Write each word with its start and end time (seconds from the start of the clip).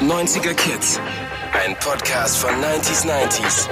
90er 0.00 0.54
Kids. 0.54 0.98
Ein 1.52 1.76
Podcast 1.78 2.38
von 2.38 2.48
90s 2.52 3.04
90s. 3.04 3.68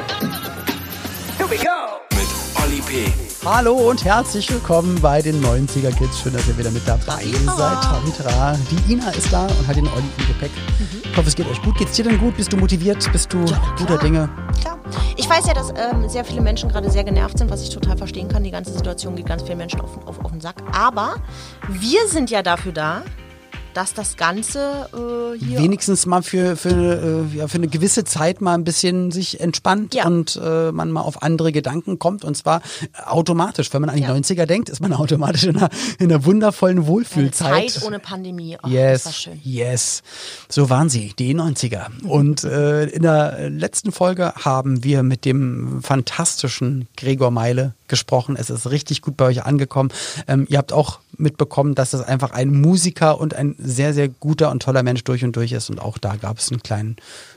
Here 1.38 1.48
we 1.48 1.56
go. 1.56 2.02
Mit 2.10 2.28
Olli 2.62 2.82
P. 2.82 3.10
Hallo 3.46 3.72
und 3.72 4.04
herzlich 4.04 4.52
willkommen 4.52 5.00
bei 5.00 5.22
den 5.22 5.42
90er 5.42 5.90
Kids. 5.96 6.20
Schön, 6.20 6.34
dass 6.34 6.46
ihr 6.46 6.58
wieder 6.58 6.70
mit 6.70 6.86
dabei 6.86 7.24
seid. 7.24 7.82
Tavitra. 7.82 8.58
Die 8.70 8.92
Ina 8.92 9.08
ist 9.12 9.32
da 9.32 9.46
und 9.46 9.66
hat 9.66 9.76
den 9.76 9.86
Olli 9.86 10.04
im 10.18 10.26
Gepäck. 10.26 10.50
Ich 11.10 11.16
hoffe, 11.16 11.28
es 11.28 11.34
geht 11.34 11.48
euch 11.48 11.62
gut. 11.62 11.78
Geht's 11.78 11.96
dir 11.96 12.04
denn 12.04 12.18
gut? 12.18 12.36
Bist 12.36 12.52
du 12.52 12.58
motiviert? 12.58 13.10
Bist 13.10 13.32
du 13.32 13.38
guter 13.78 13.96
Dinge? 13.96 14.28
Klar. 14.60 14.78
Ich 15.16 15.30
weiß 15.30 15.46
ja, 15.46 15.54
dass 15.54 15.70
ähm, 15.70 16.10
sehr 16.10 16.26
viele 16.26 16.42
Menschen 16.42 16.68
gerade 16.68 16.90
sehr 16.90 17.04
genervt 17.04 17.38
sind, 17.38 17.50
was 17.50 17.62
ich 17.62 17.70
total 17.70 17.96
verstehen 17.96 18.28
kann. 18.28 18.44
Die 18.44 18.50
ganze 18.50 18.74
Situation 18.74 19.16
geht 19.16 19.24
ganz 19.24 19.44
vielen 19.44 19.58
Menschen 19.58 19.80
auf, 19.80 20.06
auf, 20.06 20.22
auf 20.22 20.30
den 20.30 20.42
Sack. 20.42 20.56
Aber 20.72 21.14
wir 21.68 22.06
sind 22.06 22.28
ja 22.28 22.42
dafür 22.42 22.72
da, 22.72 23.02
dass 23.74 23.94
das 23.94 24.16
Ganze 24.16 24.88
äh, 24.92 25.38
hier. 25.38 25.58
Wenigstens 25.60 26.04
mal 26.06 26.22
für, 26.22 26.56
für, 26.56 27.26
äh, 27.32 27.36
ja, 27.36 27.48
für 27.48 27.58
eine 27.58 27.68
gewisse 27.68 28.04
Zeit 28.04 28.40
mal 28.40 28.54
ein 28.54 28.64
bisschen 28.64 29.10
sich 29.10 29.40
entspannt 29.40 29.94
Ja. 29.94 30.06
und 30.06 30.40
äh, 30.42 30.72
man 30.72 30.90
mal 30.90 31.02
auf 31.02 31.22
andere 31.22 31.52
Gedanken 31.52 31.98
kommt. 31.98 32.24
Und 32.24 32.36
zwar 32.36 32.60
automatisch. 33.06 33.72
Wenn 33.72 33.80
man 33.82 33.90
an 33.90 33.96
die 33.96 34.02
Ja. 34.02 34.12
90er 34.14 34.46
denkt, 34.46 34.68
ist 34.68 34.80
man 34.80 34.92
automatisch 34.94 35.44
in 35.44 35.56
einer, 35.56 35.68
in 35.98 36.10
einer 36.12 36.24
wundervollen 36.24 36.78
eine 36.78 36.86
Wohlfühlzeit. 36.86 37.70
Zeit 37.70 37.82
ohne 37.84 37.98
Pandemie. 38.00 38.56
Oh, 38.56 38.60
Das 38.62 38.72
Yes, 38.72 39.04
war 39.06 39.12
schön. 39.12 39.40
yes. 39.44 40.02
So 40.48 40.70
waren 40.70 40.88
sie, 40.88 41.12
die 41.18 41.34
90er. 41.34 41.86
Und 42.04 42.44
äh, 42.44 42.84
in 42.86 43.02
der 43.02 43.48
letzten 43.50 43.92
Folge 43.92 44.32
haben 44.36 44.82
wir 44.82 45.02
mit 45.02 45.24
dem 45.24 45.82
fantastischen 45.82 46.88
Gregor 46.96 47.30
Meile 47.30 47.74
gesprochen. 47.88 48.36
Es 48.38 48.50
ist 48.50 48.70
richtig 48.70 49.02
gut 49.02 49.16
bei 49.16 49.26
euch 49.26 49.44
angekommen. 49.44 49.90
Ähm, 50.26 50.46
ihr 50.48 50.58
habt 50.58 50.72
auch 50.72 51.00
mitbekommen, 51.16 51.74
dass 51.74 51.90
das 51.90 52.02
einfach 52.02 52.30
ein 52.30 52.60
Musiker 52.60 53.20
und 53.20 53.34
ein 53.34 53.54
sehr, 53.58 53.94
sehr 53.94 54.08
guter 54.08 54.50
und 54.50 54.62
toller 54.62 54.82
Mensch 54.82 55.04
durch 55.04 55.24
und 55.24 55.34
durch 55.36 55.52
ist. 55.52 55.70
Und 55.70 55.80
auch 55.80 55.98
da 55.98 56.16
gab 56.16 56.38
es 56.38 56.50
einen 56.50 56.62
kleinen 56.62 56.96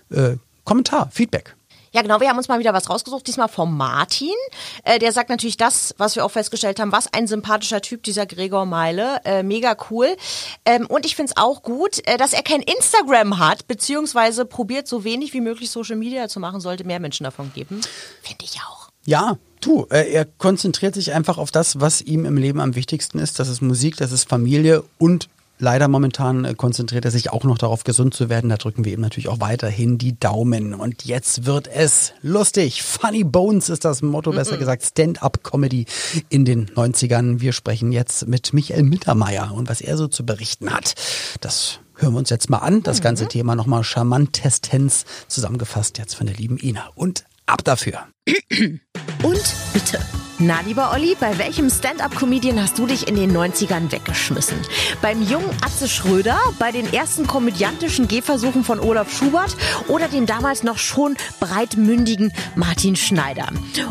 äh, 0.10 0.36
Kommentar, 0.64 1.10
Feedback. 1.12 1.56
Ja, 1.94 2.02
genau. 2.02 2.22
Wir 2.22 2.30
haben 2.30 2.38
uns 2.38 2.48
mal 2.48 2.60
wieder 2.60 2.74
was 2.74 2.90
rausgesucht. 2.90 3.28
Diesmal 3.28 3.50
vom 3.50 3.76
Martin. 3.76 4.34
Äh, 4.84 5.00
der 5.00 5.12
sagt 5.12 5.30
natürlich 5.30 5.58
das, 5.58 5.94
was 5.98 6.16
wir 6.16 6.24
auch 6.24 6.32
festgestellt 6.32 6.80
haben. 6.80 6.94
Was 6.94 7.12
ein 7.12 7.28
sympathischer 7.28 7.82
Typ, 7.82 8.04
dieser 8.04 8.26
Gregor 8.26 8.66
Meile. 8.66 9.20
Äh, 9.26 9.44
mega 9.44 9.76
cool. 9.90 10.16
Ähm, 10.64 10.88
und 10.88 11.06
ich 11.06 11.18
find's 11.18 11.36
auch 11.36 11.64
gut, 11.64 12.00
äh, 12.08 12.18
dass 12.18 12.32
er 12.32 12.44
kein 12.44 12.62
Instagram 12.62 13.40
hat, 13.40 13.68
beziehungsweise 13.68 14.46
probiert, 14.46 14.88
so 14.88 15.04
wenig 15.04 15.34
wie 15.34 15.42
möglich 15.42 15.70
Social 15.70 15.98
Media 15.98 16.30
zu 16.30 16.40
machen. 16.40 16.62
Sollte 16.62 16.86
mehr 16.86 17.02
Menschen 17.02 17.26
davon 17.26 17.52
geben. 17.54 17.82
Finde 18.22 18.46
ich 18.46 18.58
auch. 18.62 18.91
Ja, 19.06 19.38
du, 19.62 19.88
äh, 19.90 20.12
er 20.12 20.26
konzentriert 20.26 20.96
sich 20.96 21.14
einfach 21.14 21.38
auf 21.38 21.52
das, 21.52 21.80
was 21.80 22.02
ihm 22.02 22.26
im 22.26 22.38
Leben 22.38 22.60
am 22.60 22.76
wichtigsten 22.76 23.20
ist. 23.20 23.40
Das 23.40 23.48
ist 23.48 23.62
Musik, 23.62 23.98
das 23.98 24.12
ist 24.12 24.30
Familie 24.30 24.84
und 24.98 25.30
leider 25.62 25.88
momentan 25.88 26.44
äh, 26.44 26.54
konzentriert 26.56 27.06
er 27.06 27.12
sich 27.12 27.32
auch 27.32 27.44
noch 27.44 27.58
darauf, 27.58 27.84
gesund 27.84 28.14
zu 28.14 28.30
werden. 28.30 28.50
Da 28.50 28.58
drücken 28.58 28.84
wir 28.84 28.94
ihm 28.94 29.02
natürlich 29.02 29.30
auch 29.30 29.40
weiterhin 29.40 29.98
die 29.98 30.20
Daumen. 30.20 30.74
Und 30.74 31.06
jetzt 31.06 31.46
wird 31.46 31.68
es 31.68 32.14
lustig. 32.22 32.84
Funny 32.84 33.24
Bones 33.24 33.70
ist 33.70 33.86
das 33.86 34.02
Motto, 34.02 34.32
besser 34.32 34.58
gesagt 34.58 34.84
Stand-up-Comedy 34.84 35.86
in 36.30 36.44
den 36.46 36.68
90ern. 36.68 37.40
Wir 37.40 37.54
sprechen 37.54 37.92
jetzt 37.92 38.28
mit 38.28 38.54
Michael 38.54 38.84
Mittermeier 38.84 39.54
und 39.54 39.70
was 39.70 39.82
er 39.82 39.98
so 39.98 40.08
zu 40.08 40.26
berichten 40.26 40.74
hat. 40.74 40.96
Das 41.40 41.80
hören 41.96 42.14
wir 42.14 42.20
uns 42.20 42.30
jetzt 42.30 42.50
mal 42.50 42.58
an. 42.58 42.84
Das 42.84 43.02
ganze 43.02 43.28
Thema 43.28 43.56
nochmal 43.56 43.84
charmantestens 43.84 45.06
zusammengefasst 45.28 45.98
jetzt 46.00 46.16
von 46.16 46.26
der 46.26 46.36
lieben 46.36 46.58
Ina. 46.58 46.90
Und 46.96 47.24
ab 47.52 47.64
dafür. 47.64 48.08
Und 49.24 49.56
bitte. 49.74 50.00
Na, 50.44 50.60
lieber 50.62 50.92
Olli, 50.92 51.16
bei 51.20 51.38
welchem 51.38 51.70
Stand-up-Comedian 51.70 52.60
hast 52.60 52.80
du 52.80 52.88
dich 52.88 53.08
in 53.08 53.14
den 53.14 53.32
90ern 53.32 53.92
weggeschmissen? 53.92 54.58
Beim 55.00 55.22
jungen 55.22 55.52
Atze 55.64 55.88
Schröder, 55.88 56.40
bei 56.58 56.72
den 56.72 56.92
ersten 56.92 57.28
komödiantischen 57.28 58.08
Gehversuchen 58.08 58.64
von 58.64 58.80
Olaf 58.80 59.16
Schubert 59.16 59.56
oder 59.88 60.08
dem 60.08 60.26
damals 60.26 60.64
noch 60.64 60.80
schon 60.80 61.16
breitmündigen 61.40 62.34
Martin 62.56 62.96
Schneider? 62.96 63.50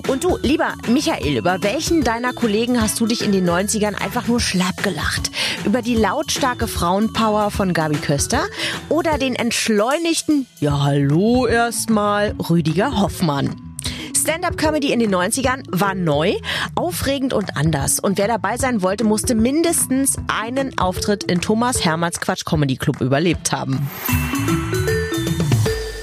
Und 0.08 0.24
du, 0.24 0.38
lieber 0.42 0.74
Michael, 0.88 1.38
über 1.38 1.62
welchen 1.62 2.02
deiner 2.02 2.32
Kollegen 2.32 2.82
hast 2.82 2.98
du 2.98 3.06
dich 3.06 3.22
in 3.22 3.30
den 3.30 3.48
90ern 3.48 3.94
einfach 3.94 4.26
nur 4.26 4.40
schlapp 4.40 4.82
gelacht? 4.82 5.30
Über 5.64 5.82
die 5.82 5.94
lautstarke 5.94 6.66
Frauenpower 6.66 7.52
von 7.52 7.72
Gabi 7.72 7.98
Köster 7.98 8.42
oder 8.88 9.18
den 9.18 9.36
entschleunigten, 9.36 10.46
ja 10.58 10.82
hallo 10.82 11.46
erstmal, 11.46 12.34
Rüdiger 12.50 13.00
Hoffmann? 13.00 13.69
Stand-up-Comedy 14.16 14.92
in 14.92 15.00
den 15.00 15.14
90ern 15.14 15.62
war 15.68 15.94
neu, 15.94 16.34
aufregend 16.74 17.32
und 17.32 17.56
anders. 17.56 18.00
Und 18.00 18.18
wer 18.18 18.28
dabei 18.28 18.56
sein 18.56 18.82
wollte, 18.82 19.04
musste 19.04 19.34
mindestens 19.34 20.16
einen 20.28 20.78
Auftritt 20.78 21.24
in 21.24 21.40
Thomas 21.40 21.84
Hermanns 21.84 22.20
Quatsch 22.20 22.44
Comedy 22.44 22.76
Club 22.76 23.00
überlebt 23.00 23.52
haben. 23.52 23.88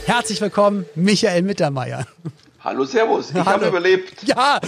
Herzlich 0.06 0.42
willkommen, 0.42 0.86
Michael 0.96 1.42
Mittermeier. 1.44 2.08
Hallo, 2.64 2.86
Servus. 2.86 3.30
Ich 3.30 3.36
Hallo. 3.36 3.46
habe 3.46 3.68
überlebt. 3.68 4.24
Ja, 4.24 4.60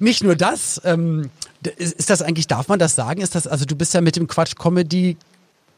nicht 0.00 0.24
nur 0.24 0.36
das. 0.36 0.80
Ähm, 0.84 1.30
ist, 1.76 1.94
ist 1.94 2.10
das 2.10 2.22
eigentlich, 2.22 2.46
darf 2.46 2.68
man 2.68 2.78
das 2.78 2.94
sagen? 2.94 3.20
Ist 3.20 3.34
das, 3.34 3.46
also 3.46 3.64
du 3.64 3.76
bist 3.76 3.94
ja 3.94 4.00
mit 4.00 4.16
dem 4.16 4.26
Quatsch 4.26 4.56
Comedy 4.56 5.16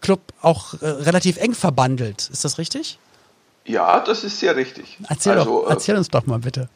Club 0.00 0.20
auch 0.40 0.74
äh, 0.80 0.86
relativ 0.86 1.36
eng 1.38 1.54
verbandelt. 1.54 2.28
Ist 2.32 2.44
das 2.44 2.58
richtig? 2.58 2.98
Ja, 3.64 4.00
das 4.00 4.24
ist 4.24 4.40
sehr 4.40 4.56
richtig. 4.56 4.96
Erzähl, 5.08 5.38
also, 5.38 5.62
doch, 5.62 5.70
erzähl 5.70 5.96
uns 5.96 6.08
doch 6.08 6.26
mal 6.26 6.38
bitte. 6.38 6.68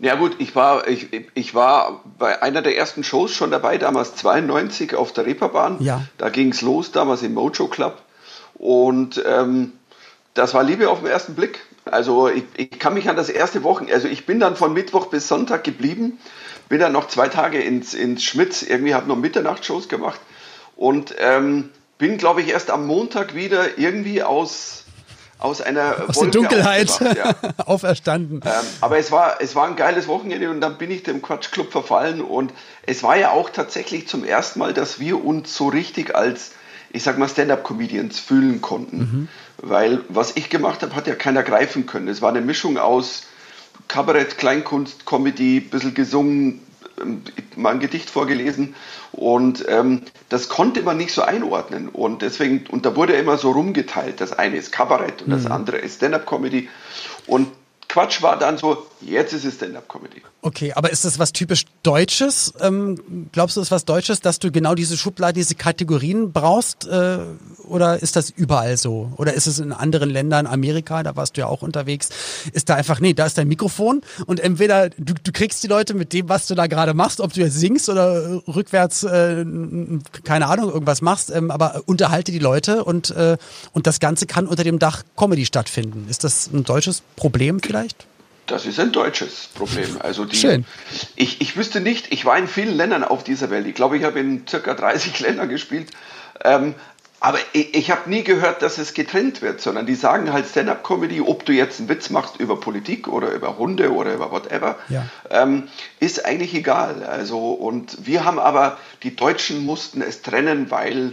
Ja 0.00 0.14
gut, 0.14 0.36
ich 0.38 0.56
war, 0.56 0.88
ich, 0.88 1.08
ich 1.34 1.54
war 1.54 2.02
bei 2.18 2.42
einer 2.42 2.62
der 2.62 2.76
ersten 2.76 3.04
Shows 3.04 3.32
schon 3.32 3.50
dabei, 3.50 3.76
damals 3.76 4.14
92 4.16 4.94
auf 4.94 5.12
der 5.12 5.26
Reeperbahn. 5.26 5.76
Ja. 5.80 6.02
Da 6.16 6.30
ging 6.30 6.52
es 6.52 6.62
los, 6.62 6.90
damals 6.90 7.22
im 7.22 7.34
Mojo 7.34 7.68
Club. 7.68 8.00
Und 8.54 9.22
ähm, 9.26 9.72
das 10.32 10.54
war 10.54 10.62
Liebe 10.62 10.88
auf 10.88 11.00
den 11.00 11.08
ersten 11.08 11.34
Blick. 11.34 11.60
Also 11.84 12.28
ich, 12.28 12.44
ich 12.56 12.78
kann 12.78 12.94
mich 12.94 13.08
an 13.08 13.16
das 13.16 13.28
erste 13.28 13.62
Wochen, 13.62 13.88
also 13.92 14.08
ich 14.08 14.26
bin 14.26 14.40
dann 14.40 14.56
von 14.56 14.72
Mittwoch 14.72 15.06
bis 15.06 15.28
Sonntag 15.28 15.64
geblieben, 15.64 16.18
bin 16.68 16.78
dann 16.78 16.92
noch 16.92 17.08
zwei 17.08 17.28
Tage 17.28 17.58
ins, 17.60 17.94
ins 17.94 18.22
Schmitz, 18.22 18.62
irgendwie 18.62 18.94
habe 18.94 19.08
noch 19.08 19.16
Mitternachtsshows 19.16 19.88
gemacht 19.88 20.20
und 20.76 21.14
ähm, 21.18 21.70
bin, 21.98 22.16
glaube 22.16 22.42
ich, 22.42 22.48
erst 22.48 22.70
am 22.70 22.86
Montag 22.86 23.34
wieder 23.34 23.78
irgendwie 23.78 24.22
aus, 24.22 24.84
aus 25.40 25.60
einer 25.60 25.96
Aus 26.08 26.14
der 26.14 26.16
Wolke 26.16 26.30
Dunkelheit 26.30 26.90
aufgewacht, 26.90 27.16
ja. 27.16 27.50
auferstanden. 27.66 28.40
Ähm, 28.44 28.50
aber 28.80 28.98
es 28.98 29.10
war, 29.10 29.40
es 29.40 29.54
war 29.54 29.66
ein 29.66 29.76
geiles 29.76 30.06
Wochenende 30.08 30.50
und 30.50 30.60
dann 30.60 30.78
bin 30.78 30.90
ich 30.90 31.02
dem 31.02 31.22
Quatschclub 31.22 31.72
verfallen 31.72 32.20
und 32.20 32.52
es 32.82 33.02
war 33.02 33.16
ja 33.16 33.30
auch 33.30 33.50
tatsächlich 33.50 34.08
zum 34.08 34.24
ersten 34.24 34.58
Mal, 34.58 34.74
dass 34.74 35.00
wir 35.00 35.24
uns 35.24 35.54
so 35.56 35.68
richtig 35.68 36.14
als, 36.14 36.52
ich 36.90 37.02
sag 37.02 37.18
mal, 37.18 37.28
Stand-up-Comedians 37.28 38.18
fühlen 38.18 38.60
konnten. 38.60 39.28
Weil 39.58 40.00
was 40.08 40.36
ich 40.36 40.48
gemacht 40.48 40.82
habe, 40.82 40.94
hat 40.94 41.06
ja 41.06 41.14
keiner 41.14 41.42
greifen 41.42 41.86
können. 41.86 42.08
Es 42.08 42.22
war 42.22 42.30
eine 42.30 42.40
Mischung 42.40 42.78
aus 42.78 43.24
Kabarett, 43.88 44.38
Kleinkunst, 44.38 45.04
Comedy, 45.04 45.60
bisschen 45.60 45.94
gesungen, 45.94 46.60
mal 47.56 47.70
ein 47.70 47.80
Gedicht 47.80 48.10
vorgelesen 48.10 48.74
und 49.12 49.64
ähm, 49.68 50.02
das 50.28 50.48
konnte 50.48 50.82
man 50.82 50.96
nicht 50.96 51.12
so 51.12 51.22
einordnen 51.22 51.88
und 51.88 52.22
deswegen, 52.22 52.66
und 52.70 52.86
da 52.86 52.96
wurde 52.96 53.14
immer 53.14 53.38
so 53.38 53.50
rumgeteilt, 53.50 54.20
das 54.20 54.32
eine 54.32 54.56
ist 54.56 54.72
Kabarett 54.72 55.22
und 55.22 55.30
das 55.30 55.46
andere 55.46 55.78
ist 55.78 55.96
Stand-Up-Comedy 55.96 56.68
und 57.26 57.48
Quatsch 57.90 58.22
war 58.22 58.38
dann 58.38 58.56
so, 58.56 58.86
jetzt 59.00 59.32
ist 59.32 59.44
es 59.44 59.54
Stand-Up-Comedy. 59.54 60.22
Okay, 60.42 60.72
aber 60.74 60.90
ist 60.90 61.04
das 61.04 61.18
was 61.18 61.32
typisch 61.32 61.66
Deutsches? 61.82 62.54
Ähm, 62.60 63.28
glaubst 63.32 63.56
du, 63.56 63.60
das 63.60 63.66
ist 63.66 63.72
was 63.72 63.84
Deutsches, 63.84 64.20
dass 64.20 64.38
du 64.38 64.52
genau 64.52 64.76
diese 64.76 64.96
Schublade, 64.96 65.32
diese 65.32 65.56
Kategorien 65.56 66.32
brauchst? 66.32 66.86
Äh, 66.86 67.18
oder 67.64 68.00
ist 68.00 68.14
das 68.14 68.30
überall 68.30 68.76
so? 68.76 69.12
Oder 69.16 69.34
ist 69.34 69.48
es 69.48 69.58
in 69.58 69.72
anderen 69.72 70.08
Ländern, 70.08 70.46
Amerika, 70.46 71.02
da 71.02 71.16
warst 71.16 71.36
du 71.36 71.40
ja 71.40 71.48
auch 71.48 71.62
unterwegs, 71.62 72.10
ist 72.52 72.68
da 72.68 72.76
einfach, 72.76 73.00
nee, 73.00 73.12
da 73.12 73.26
ist 73.26 73.38
dein 73.38 73.48
Mikrofon 73.48 74.02
und 74.26 74.38
entweder 74.38 74.90
du, 74.90 75.14
du 75.14 75.32
kriegst 75.32 75.62
die 75.64 75.68
Leute 75.68 75.94
mit 75.94 76.12
dem, 76.12 76.28
was 76.28 76.46
du 76.46 76.54
da 76.54 76.68
gerade 76.68 76.94
machst, 76.94 77.20
ob 77.20 77.32
du 77.32 77.40
jetzt 77.40 77.58
singst 77.58 77.88
oder 77.88 78.40
rückwärts, 78.46 79.02
äh, 79.02 79.44
keine 80.22 80.46
Ahnung, 80.46 80.70
irgendwas 80.70 81.02
machst, 81.02 81.30
ähm, 81.30 81.50
aber 81.50 81.82
unterhalte 81.86 82.30
die 82.30 82.38
Leute 82.38 82.84
und, 82.84 83.10
äh, 83.10 83.36
und 83.72 83.88
das 83.88 83.98
Ganze 83.98 84.26
kann 84.26 84.46
unter 84.46 84.62
dem 84.62 84.78
Dach 84.78 85.02
Comedy 85.16 85.44
stattfinden. 85.44 86.06
Ist 86.08 86.22
das 86.22 86.50
ein 86.52 86.62
deutsches 86.62 87.02
Problem 87.16 87.60
vielleicht? 87.60 87.79
Das 88.46 88.66
ist 88.66 88.80
ein 88.80 88.90
deutsches 88.90 89.48
Problem. 89.54 89.98
Also 90.00 90.24
die, 90.24 90.36
Schön. 90.36 90.64
Ich, 91.14 91.40
ich 91.40 91.56
wüsste 91.56 91.80
nicht, 91.80 92.12
ich 92.12 92.24
war 92.24 92.36
in 92.36 92.48
vielen 92.48 92.74
Ländern 92.76 93.04
auf 93.04 93.22
dieser 93.22 93.48
Welt. 93.50 93.66
Ich 93.66 93.74
glaube, 93.74 93.96
ich 93.96 94.02
habe 94.04 94.18
in 94.18 94.46
circa 94.48 94.74
30 94.74 95.20
Ländern 95.20 95.48
gespielt. 95.48 95.90
Ähm, 96.44 96.74
aber 97.20 97.38
ich, 97.52 97.74
ich 97.76 97.90
habe 97.90 98.08
nie 98.08 98.24
gehört, 98.24 98.62
dass 98.62 98.78
es 98.78 98.94
getrennt 98.94 99.42
wird, 99.42 99.60
sondern 99.60 99.84
die 99.86 99.94
sagen 99.94 100.32
halt 100.32 100.46
Stand-up-Comedy, 100.48 101.20
ob 101.20 101.44
du 101.44 101.52
jetzt 101.52 101.78
einen 101.78 101.88
Witz 101.90 102.08
machst 102.10 102.40
über 102.40 102.58
Politik 102.58 103.06
oder 103.08 103.30
über 103.30 103.58
Hunde 103.58 103.92
oder 103.92 104.14
über 104.14 104.32
whatever, 104.32 104.76
Ja. 104.88 105.06
ähm, 105.30 105.68
ist 106.00 106.24
eigentlich 106.24 106.54
egal. 106.54 107.04
Also 107.04 107.52
und 107.52 108.06
wir 108.06 108.24
haben 108.24 108.38
aber 108.38 108.78
die 109.02 109.14
Deutschen 109.14 109.64
mussten 109.64 110.00
es 110.00 110.22
trennen, 110.22 110.70
weil 110.70 111.12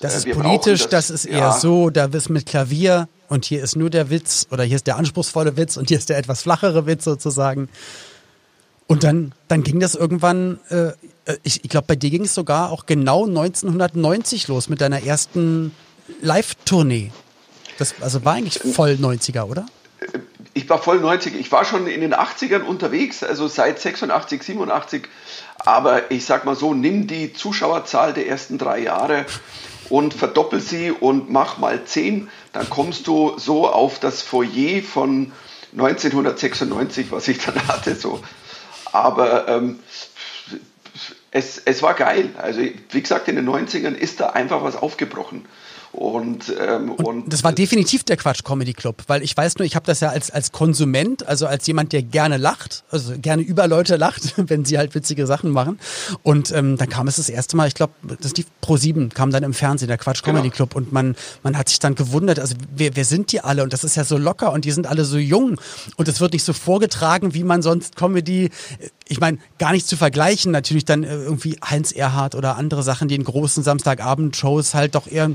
Das 0.00 0.12
äh, 0.12 0.30
ist 0.30 0.38
politisch, 0.38 0.82
brauchen 0.82 0.90
das, 0.90 1.10
ist 1.10 1.24
eher 1.24 1.38
ja. 1.38 1.52
so, 1.52 1.88
da 1.90 2.04
ist 2.04 2.28
mit 2.28 2.44
Klavier 2.46 3.08
und 3.28 3.44
hier 3.44 3.62
ist 3.62 3.76
nur 3.76 3.90
der 3.90 4.10
Witz 4.10 4.46
oder 4.50 4.64
hier 4.64 4.76
ist 4.76 4.86
der 4.86 4.96
anspruchsvolle 4.96 5.56
Witz 5.56 5.76
und 5.76 5.88
hier 5.88 5.98
ist 5.98 6.08
der 6.08 6.18
etwas 6.18 6.42
flachere 6.42 6.86
Witz 6.86 7.04
sozusagen. 7.04 7.68
Und 8.86 9.02
dann, 9.02 9.32
dann 9.48 9.62
ging 9.62 9.80
das 9.80 9.94
irgendwann, 9.94 10.60
äh, 10.70 10.92
ich, 11.42 11.64
ich 11.64 11.70
glaube, 11.70 11.86
bei 11.88 11.96
dir 11.96 12.10
ging 12.10 12.24
es 12.24 12.34
sogar 12.34 12.70
auch 12.70 12.86
genau 12.86 13.26
1990 13.26 14.48
los 14.48 14.68
mit 14.68 14.80
deiner 14.80 15.02
ersten 15.02 15.72
Live-Tournee. 16.22 17.10
Das 17.78 17.94
also 18.00 18.24
war 18.24 18.34
eigentlich 18.34 18.60
voll 18.74 18.92
90er, 18.92 19.42
oder? 19.42 19.66
Ich 20.54 20.68
war 20.70 20.80
voll 20.80 20.98
90er. 20.98 21.34
Ich 21.34 21.50
war 21.52 21.64
schon 21.64 21.86
in 21.86 22.00
den 22.00 22.14
80ern 22.14 22.62
unterwegs, 22.62 23.22
also 23.22 23.48
seit 23.48 23.80
86, 23.80 24.42
87. 24.42 25.08
Aber 25.58 26.10
ich 26.10 26.24
sag 26.24 26.44
mal 26.44 26.56
so, 26.56 26.72
nimm 26.72 27.06
die 27.06 27.32
Zuschauerzahl 27.32 28.14
der 28.14 28.28
ersten 28.28 28.56
drei 28.56 28.78
Jahre 28.78 29.26
und 29.90 30.14
verdoppel 30.14 30.60
sie 30.60 30.90
und 30.90 31.30
mach 31.30 31.58
mal 31.58 31.84
zehn, 31.84 32.28
dann 32.52 32.68
kommst 32.70 33.06
du 33.06 33.38
so 33.38 33.68
auf 33.68 33.98
das 33.98 34.22
Foyer 34.22 34.82
von 34.82 35.32
1996, 35.72 37.10
was 37.10 37.28
ich 37.28 37.38
dann 37.44 37.66
hatte. 37.68 37.94
So. 37.94 38.20
Aber 38.92 39.48
ähm, 39.48 39.80
es, 41.30 41.60
es 41.64 41.82
war 41.82 41.94
geil. 41.94 42.30
Also 42.38 42.60
wie 42.60 43.02
gesagt, 43.02 43.28
in 43.28 43.36
den 43.36 43.48
90ern 43.48 43.94
ist 43.94 44.20
da 44.20 44.30
einfach 44.30 44.62
was 44.62 44.76
aufgebrochen. 44.76 45.44
Und, 45.96 46.54
ähm, 46.60 46.90
und, 46.90 47.04
und, 47.06 47.32
das 47.32 47.42
war 47.42 47.52
definitiv 47.52 48.04
der 48.04 48.18
Quatsch 48.18 48.44
Comedy 48.44 48.74
Club, 48.74 49.04
weil 49.06 49.22
ich 49.22 49.34
weiß 49.34 49.56
nur, 49.56 49.64
ich 49.64 49.76
habe 49.76 49.86
das 49.86 50.00
ja 50.00 50.10
als, 50.10 50.30
als 50.30 50.52
Konsument, 50.52 51.26
also 51.26 51.46
als 51.46 51.66
jemand, 51.66 51.94
der 51.94 52.02
gerne 52.02 52.36
lacht, 52.36 52.84
also 52.90 53.14
gerne 53.16 53.40
über 53.40 53.66
Leute 53.66 53.96
lacht, 53.96 54.34
wenn 54.36 54.66
sie 54.66 54.76
halt 54.76 54.94
witzige 54.94 55.26
Sachen 55.26 55.50
machen. 55.50 55.78
Und 56.22 56.52
ähm, 56.52 56.76
dann 56.76 56.90
kam 56.90 57.08
es 57.08 57.16
das 57.16 57.30
erste 57.30 57.56
Mal, 57.56 57.68
ich 57.68 57.74
glaube, 57.74 57.94
das 58.20 58.34
die 58.34 58.44
Pro 58.60 58.76
7 58.76 59.08
kam 59.08 59.30
dann 59.30 59.42
im 59.42 59.54
Fernsehen, 59.54 59.88
der 59.88 59.96
Quatsch 59.96 60.22
Comedy 60.22 60.50
genau. 60.50 60.56
Club. 60.56 60.76
Und 60.76 60.92
man, 60.92 61.16
man 61.42 61.56
hat 61.56 61.70
sich 61.70 61.78
dann 61.78 61.94
gewundert, 61.94 62.38
also 62.40 62.54
wer, 62.74 62.94
wer 62.94 63.06
sind 63.06 63.32
die 63.32 63.40
alle? 63.40 63.62
Und 63.62 63.72
das 63.72 63.82
ist 63.82 63.96
ja 63.96 64.04
so 64.04 64.18
locker 64.18 64.52
und 64.52 64.66
die 64.66 64.72
sind 64.72 64.86
alle 64.86 65.06
so 65.06 65.16
jung. 65.16 65.58
Und 65.96 66.08
es 66.08 66.20
wird 66.20 66.34
nicht 66.34 66.44
so 66.44 66.52
vorgetragen, 66.52 67.32
wie 67.32 67.42
man 67.42 67.62
sonst 67.62 67.96
Comedy, 67.96 68.50
ich 69.08 69.18
meine, 69.18 69.38
gar 69.58 69.72
nicht 69.72 69.88
zu 69.88 69.96
vergleichen, 69.96 70.52
natürlich 70.52 70.84
dann 70.84 71.04
äh, 71.04 71.14
irgendwie 71.14 71.58
Heinz 71.64 71.90
Erhardt 71.92 72.34
oder 72.34 72.58
andere 72.58 72.82
Sachen, 72.82 73.08
die 73.08 73.14
in 73.14 73.24
großen 73.24 73.62
Samstagabend-Shows 73.62 74.74
halt 74.74 74.94
doch 74.94 75.06
eher 75.06 75.30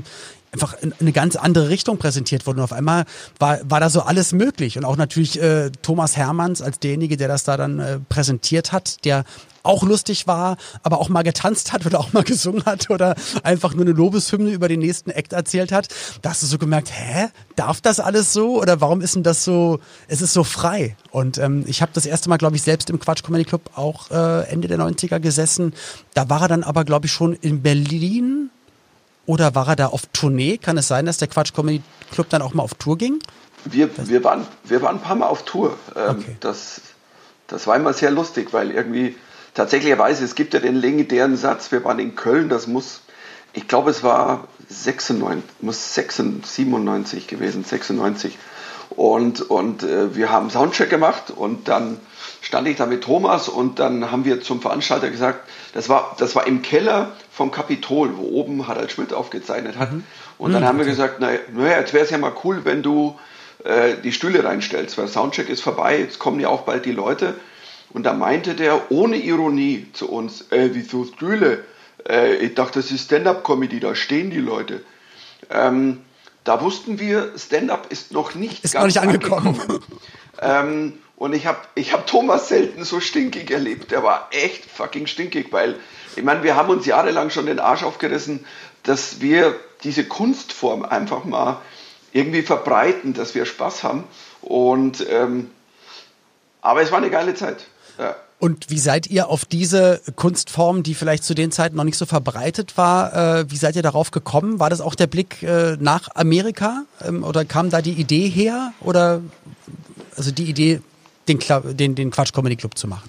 einfach 0.52 0.74
in 0.80 0.92
eine 1.00 1.12
ganz 1.12 1.36
andere 1.36 1.70
Richtung 1.70 1.98
präsentiert 1.98 2.46
wurden. 2.46 2.58
Und 2.58 2.64
auf 2.64 2.72
einmal 2.72 3.04
war, 3.38 3.58
war 3.68 3.80
da 3.80 3.88
so 3.88 4.02
alles 4.02 4.32
möglich. 4.32 4.76
Und 4.76 4.84
auch 4.84 4.96
natürlich 4.96 5.40
äh, 5.40 5.70
Thomas 5.82 6.16
Hermanns 6.16 6.60
als 6.60 6.78
derjenige, 6.78 7.16
der 7.16 7.28
das 7.28 7.44
da 7.44 7.56
dann 7.56 7.78
äh, 7.78 7.98
präsentiert 8.08 8.72
hat, 8.72 9.04
der 9.04 9.24
auch 9.62 9.84
lustig 9.84 10.26
war, 10.26 10.56
aber 10.82 10.98
auch 10.98 11.08
mal 11.08 11.22
getanzt 11.22 11.72
hat 11.72 11.86
oder 11.86 12.00
auch 12.00 12.12
mal 12.12 12.24
gesungen 12.24 12.64
hat 12.64 12.90
oder 12.90 13.14
einfach 13.44 13.74
nur 13.74 13.84
eine 13.84 13.94
Lobeshymne 13.94 14.50
über 14.50 14.68
den 14.68 14.80
nächsten 14.80 15.10
Act 15.10 15.32
erzählt 15.32 15.72
hat. 15.72 15.88
Da 16.20 16.30
hast 16.30 16.42
du 16.42 16.46
so 16.46 16.58
gemerkt, 16.58 16.90
hä, 16.92 17.28
darf 17.56 17.80
das 17.80 18.00
alles 18.00 18.32
so 18.32 18.60
oder 18.60 18.80
warum 18.80 19.00
ist 19.00 19.14
denn 19.14 19.22
das 19.22 19.44
so, 19.44 19.78
es 20.08 20.20
ist 20.20 20.32
so 20.32 20.44
frei. 20.44 20.96
Und 21.10 21.38
ähm, 21.38 21.64
ich 21.66 21.80
habe 21.80 21.92
das 21.94 22.06
erste 22.06 22.28
Mal, 22.28 22.38
glaube 22.38 22.56
ich, 22.56 22.62
selbst 22.62 22.90
im 22.90 22.98
Quatsch 22.98 23.22
Comedy 23.22 23.44
Club 23.44 23.70
auch 23.74 24.10
äh, 24.10 24.48
Ende 24.48 24.68
der 24.68 24.78
90er 24.78 25.20
gesessen. 25.20 25.72
Da 26.12 26.28
war 26.28 26.42
er 26.42 26.48
dann 26.48 26.64
aber, 26.64 26.84
glaube 26.84 27.06
ich, 27.06 27.12
schon 27.12 27.34
in 27.34 27.62
Berlin 27.62 28.50
oder 29.26 29.54
war 29.54 29.68
er 29.68 29.76
da 29.76 29.86
auf 29.86 30.02
Tournee? 30.12 30.58
Kann 30.58 30.78
es 30.78 30.88
sein, 30.88 31.06
dass 31.06 31.18
der 31.18 31.28
Quatsch 31.28 31.52
Comedy 31.54 31.82
Club 32.10 32.28
dann 32.30 32.42
auch 32.42 32.54
mal 32.54 32.62
auf 32.62 32.74
Tour 32.74 32.98
ging? 32.98 33.18
Wir, 33.64 33.88
wir, 34.08 34.24
waren, 34.24 34.46
wir 34.64 34.82
waren 34.82 34.96
ein 34.96 35.02
paar 35.02 35.16
Mal 35.16 35.26
auf 35.26 35.44
Tour. 35.44 35.76
Ähm, 35.94 36.16
okay. 36.18 36.36
das, 36.40 36.80
das 37.46 37.66
war 37.66 37.76
immer 37.76 37.92
sehr 37.92 38.10
lustig, 38.10 38.52
weil 38.52 38.72
irgendwie 38.72 39.14
tatsächlicherweise, 39.54 40.24
es 40.24 40.34
gibt 40.34 40.54
ja 40.54 40.60
den 40.60 40.74
legendären 40.74 41.36
Satz, 41.36 41.70
wir 41.70 41.84
waren 41.84 41.98
in 41.98 42.16
Köln, 42.16 42.48
das 42.48 42.66
muss, 42.66 43.02
ich 43.52 43.68
glaube, 43.68 43.90
es 43.90 44.02
war 44.02 44.48
96, 44.68 45.44
muss 45.60 45.94
96, 45.94 46.50
97 46.50 47.26
gewesen, 47.28 47.64
96. 47.64 48.38
Und, 48.90 49.40
und 49.42 49.84
äh, 49.84 50.14
wir 50.14 50.30
haben 50.30 50.50
Soundcheck 50.50 50.90
gemacht 50.90 51.30
und 51.30 51.68
dann 51.68 51.98
stand 52.42 52.68
ich 52.68 52.76
da 52.76 52.86
mit 52.86 53.04
Thomas 53.04 53.48
und 53.48 53.78
dann 53.78 54.10
haben 54.10 54.24
wir 54.24 54.42
zum 54.42 54.60
Veranstalter 54.60 55.08
gesagt, 55.08 55.48
das 55.72 55.88
war, 55.88 56.14
das 56.18 56.34
war 56.34 56.46
im 56.46 56.60
Keller 56.60 57.12
vom 57.30 57.50
Kapitol, 57.50 58.16
wo 58.16 58.24
oben 58.40 58.66
Harald 58.66 58.90
Schmidt 58.90 59.14
aufgezeichnet 59.14 59.78
hat. 59.78 59.92
Mhm. 59.92 60.04
Und 60.38 60.52
dann 60.52 60.62
mhm, 60.62 60.66
haben 60.66 60.78
wir 60.78 60.84
gesagt, 60.84 61.20
naja, 61.20 61.38
naja 61.54 61.78
jetzt 61.78 61.94
wäre 61.94 62.04
es 62.04 62.10
ja 62.10 62.18
mal 62.18 62.32
cool, 62.44 62.64
wenn 62.64 62.82
du 62.82 63.18
äh, 63.64 63.94
die 64.02 64.12
Stühle 64.12 64.44
reinstellst, 64.44 64.98
weil 64.98 65.06
Soundcheck 65.06 65.48
ist 65.48 65.62
vorbei, 65.62 66.00
jetzt 66.00 66.18
kommen 66.18 66.40
ja 66.40 66.48
auch 66.48 66.62
bald 66.62 66.84
die 66.84 66.92
Leute. 66.92 67.34
Und 67.90 68.04
da 68.04 68.12
meinte 68.12 68.54
der 68.54 68.90
ohne 68.90 69.16
Ironie 69.16 69.86
zu 69.92 70.10
uns, 70.10 70.50
äh, 70.50 70.70
wieso 70.72 71.04
Stühle? 71.04 71.62
Äh, 72.08 72.34
ich 72.36 72.54
dachte, 72.54 72.80
das 72.80 72.90
ist 72.90 73.04
Stand-up-Comedy, 73.04 73.78
da 73.78 73.94
stehen 73.94 74.30
die 74.30 74.40
Leute. 74.40 74.82
Ähm, 75.48 76.00
da 76.42 76.60
wussten 76.60 76.98
wir, 76.98 77.32
Stand-up 77.36 77.86
ist 77.92 78.12
noch 78.12 78.34
nicht 78.34 78.64
ist 78.64 78.74
ganz 78.74 78.82
noch 78.96 79.04
nicht 79.04 79.14
angekommen. 79.14 79.48
angekommen. 79.48 79.82
ähm, 80.40 80.92
und 81.16 81.34
ich 81.34 81.46
habe 81.46 81.58
ich 81.74 81.92
hab 81.92 82.06
Thomas 82.06 82.48
selten 82.48 82.84
so 82.84 83.00
stinkig 83.00 83.50
erlebt. 83.50 83.90
Der 83.90 84.02
war 84.02 84.28
echt 84.32 84.64
fucking 84.64 85.06
stinkig, 85.06 85.52
weil 85.52 85.76
ich 86.16 86.24
meine, 86.24 86.42
wir 86.42 86.56
haben 86.56 86.70
uns 86.70 86.86
jahrelang 86.86 87.30
schon 87.30 87.46
den 87.46 87.60
Arsch 87.60 87.82
aufgerissen, 87.82 88.44
dass 88.82 89.20
wir 89.20 89.54
diese 89.84 90.04
Kunstform 90.04 90.84
einfach 90.84 91.24
mal 91.24 91.60
irgendwie 92.12 92.42
verbreiten, 92.42 93.14
dass 93.14 93.34
wir 93.34 93.46
Spaß 93.46 93.82
haben. 93.82 94.04
Und 94.40 95.06
ähm, 95.08 95.50
aber 96.60 96.82
es 96.82 96.90
war 96.90 96.98
eine 96.98 97.10
geile 97.10 97.34
Zeit. 97.34 97.66
Ja. 97.98 98.16
Und 98.38 98.70
wie 98.70 98.78
seid 98.78 99.06
ihr 99.06 99.28
auf 99.28 99.44
diese 99.44 100.00
Kunstform, 100.16 100.82
die 100.82 100.94
vielleicht 100.94 101.22
zu 101.22 101.34
den 101.34 101.52
Zeiten 101.52 101.76
noch 101.76 101.84
nicht 101.84 101.96
so 101.96 102.06
verbreitet 102.06 102.76
war, 102.76 103.38
äh, 103.38 103.50
wie 103.50 103.56
seid 103.56 103.76
ihr 103.76 103.82
darauf 103.82 104.10
gekommen? 104.10 104.58
War 104.58 104.68
das 104.68 104.80
auch 104.80 104.96
der 104.96 105.06
Blick 105.06 105.44
äh, 105.44 105.76
nach 105.78 106.08
Amerika 106.16 106.84
ähm, 107.06 107.22
oder 107.22 107.44
kam 107.44 107.70
da 107.70 107.80
die 107.82 107.92
Idee 107.92 108.28
her? 108.28 108.72
Oder 108.80 109.20
also 110.16 110.32
die 110.32 110.44
Idee, 110.44 110.80
den, 111.28 111.38
den, 111.76 111.94
den 111.94 112.10
Quatsch 112.10 112.32
Comedy 112.32 112.56
Club 112.56 112.76
zu 112.76 112.88
machen? 112.88 113.08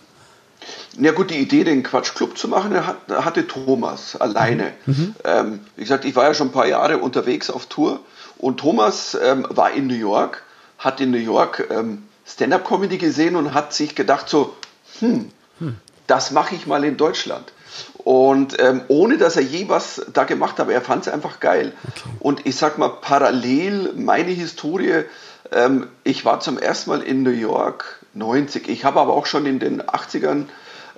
Ja 0.97 1.11
gut, 1.11 1.31
die 1.31 1.39
Idee, 1.39 1.63
den 1.63 1.83
Quatschclub 1.83 2.37
zu 2.37 2.47
machen, 2.47 2.75
hatte 3.09 3.47
Thomas 3.47 4.15
alleine. 4.15 4.73
Mhm. 4.85 4.93
mhm. 4.93 5.15
Ähm, 5.23 5.59
wie 5.75 5.83
gesagt, 5.83 6.05
ich 6.05 6.15
war 6.15 6.25
ja 6.25 6.33
schon 6.33 6.49
ein 6.49 6.53
paar 6.53 6.67
Jahre 6.67 6.99
unterwegs 6.99 7.49
auf 7.49 7.65
Tour 7.65 7.99
und 8.37 8.59
Thomas 8.59 9.17
ähm, 9.21 9.45
war 9.49 9.71
in 9.71 9.87
New 9.87 9.95
York, 9.95 10.43
hat 10.77 11.01
in 11.01 11.11
New 11.11 11.17
York 11.17 11.67
ähm, 11.71 12.03
Stand-up-Comedy 12.25 12.97
gesehen 12.97 13.35
und 13.35 13.53
hat 13.53 13.73
sich 13.73 13.95
gedacht 13.95 14.29
so, 14.29 14.55
hm, 14.99 15.31
hm. 15.59 15.77
das 16.07 16.31
mache 16.31 16.55
ich 16.55 16.67
mal 16.67 16.83
in 16.83 16.97
Deutschland. 16.97 17.51
Und 17.97 18.59
ähm, 18.59 18.81
ohne 18.87 19.17
dass 19.17 19.35
er 19.35 19.41
je 19.41 19.69
was 19.69 20.05
da 20.13 20.25
gemacht 20.25 20.59
hat, 20.59 20.69
er 20.69 20.81
fand 20.81 21.07
es 21.07 21.13
einfach 21.13 21.39
geil. 21.39 21.73
Okay. 21.87 22.09
Und 22.19 22.45
ich 22.45 22.55
sag 22.55 22.77
mal, 22.77 22.89
parallel 22.89 23.93
meine 23.95 24.31
Historie, 24.31 25.05
ähm, 25.51 25.87
ich 26.03 26.23
war 26.23 26.39
zum 26.39 26.59
ersten 26.59 26.91
Mal 26.91 27.01
in 27.01 27.23
New 27.23 27.31
York 27.31 28.02
90. 28.13 28.67
Ich 28.69 28.85
habe 28.85 28.99
aber 28.99 29.13
auch 29.13 29.25
schon 29.25 29.45
in 29.45 29.59
den 29.59 29.81
80ern 29.81 30.45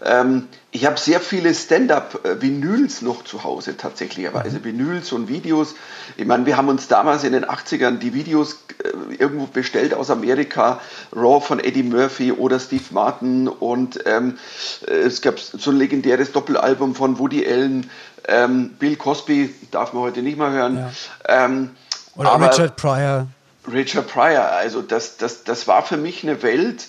ähm, 0.03 0.47
ich 0.71 0.85
habe 0.85 0.97
sehr 0.97 1.21
viele 1.21 1.53
Stand-up-Vinyls 1.53 3.01
noch 3.01 3.23
zu 3.23 3.43
Hause 3.43 3.77
tatsächlicherweise, 3.77 4.59
mhm. 4.59 4.63
Vinyls 4.65 5.11
und 5.13 5.29
Videos. 5.29 5.75
Ich 6.17 6.25
meine, 6.25 6.45
wir 6.45 6.57
haben 6.57 6.67
uns 6.67 6.87
damals 6.87 7.23
in 7.23 7.31
den 7.31 7.45
80ern 7.45 7.97
die 7.97 8.13
Videos 8.13 8.65
äh, 8.83 9.15
irgendwo 9.15 9.45
bestellt 9.45 9.93
aus 9.93 10.09
Amerika, 10.09 10.81
Raw 11.15 11.39
von 11.39 11.59
Eddie 11.59 11.83
Murphy 11.83 12.33
oder 12.33 12.59
Steve 12.59 12.83
Martin 12.91 13.47
und 13.47 14.01
ähm, 14.05 14.37
äh, 14.85 14.91
es 14.91 15.21
gab 15.21 15.39
so 15.39 15.71
ein 15.71 15.77
legendäres 15.77 16.33
Doppelalbum 16.33 16.93
von 16.93 17.17
Woody 17.17 17.47
Allen, 17.47 17.89
ähm, 18.27 18.71
Bill 18.77 18.97
Cosby, 18.97 19.55
darf 19.71 19.93
man 19.93 20.03
heute 20.03 20.21
nicht 20.21 20.37
mehr 20.37 20.51
hören. 20.51 20.77
Ja. 20.77 21.45
Ähm, 21.45 21.69
oder 22.15 22.39
Richard 22.39 22.75
Pryor. 22.75 23.27
Richard 23.71 24.07
Pryor, 24.07 24.43
also 24.51 24.81
das, 24.81 25.17
das, 25.17 25.43
das 25.43 25.67
war 25.67 25.83
für 25.83 25.97
mich 25.97 26.23
eine 26.23 26.43
Welt, 26.43 26.85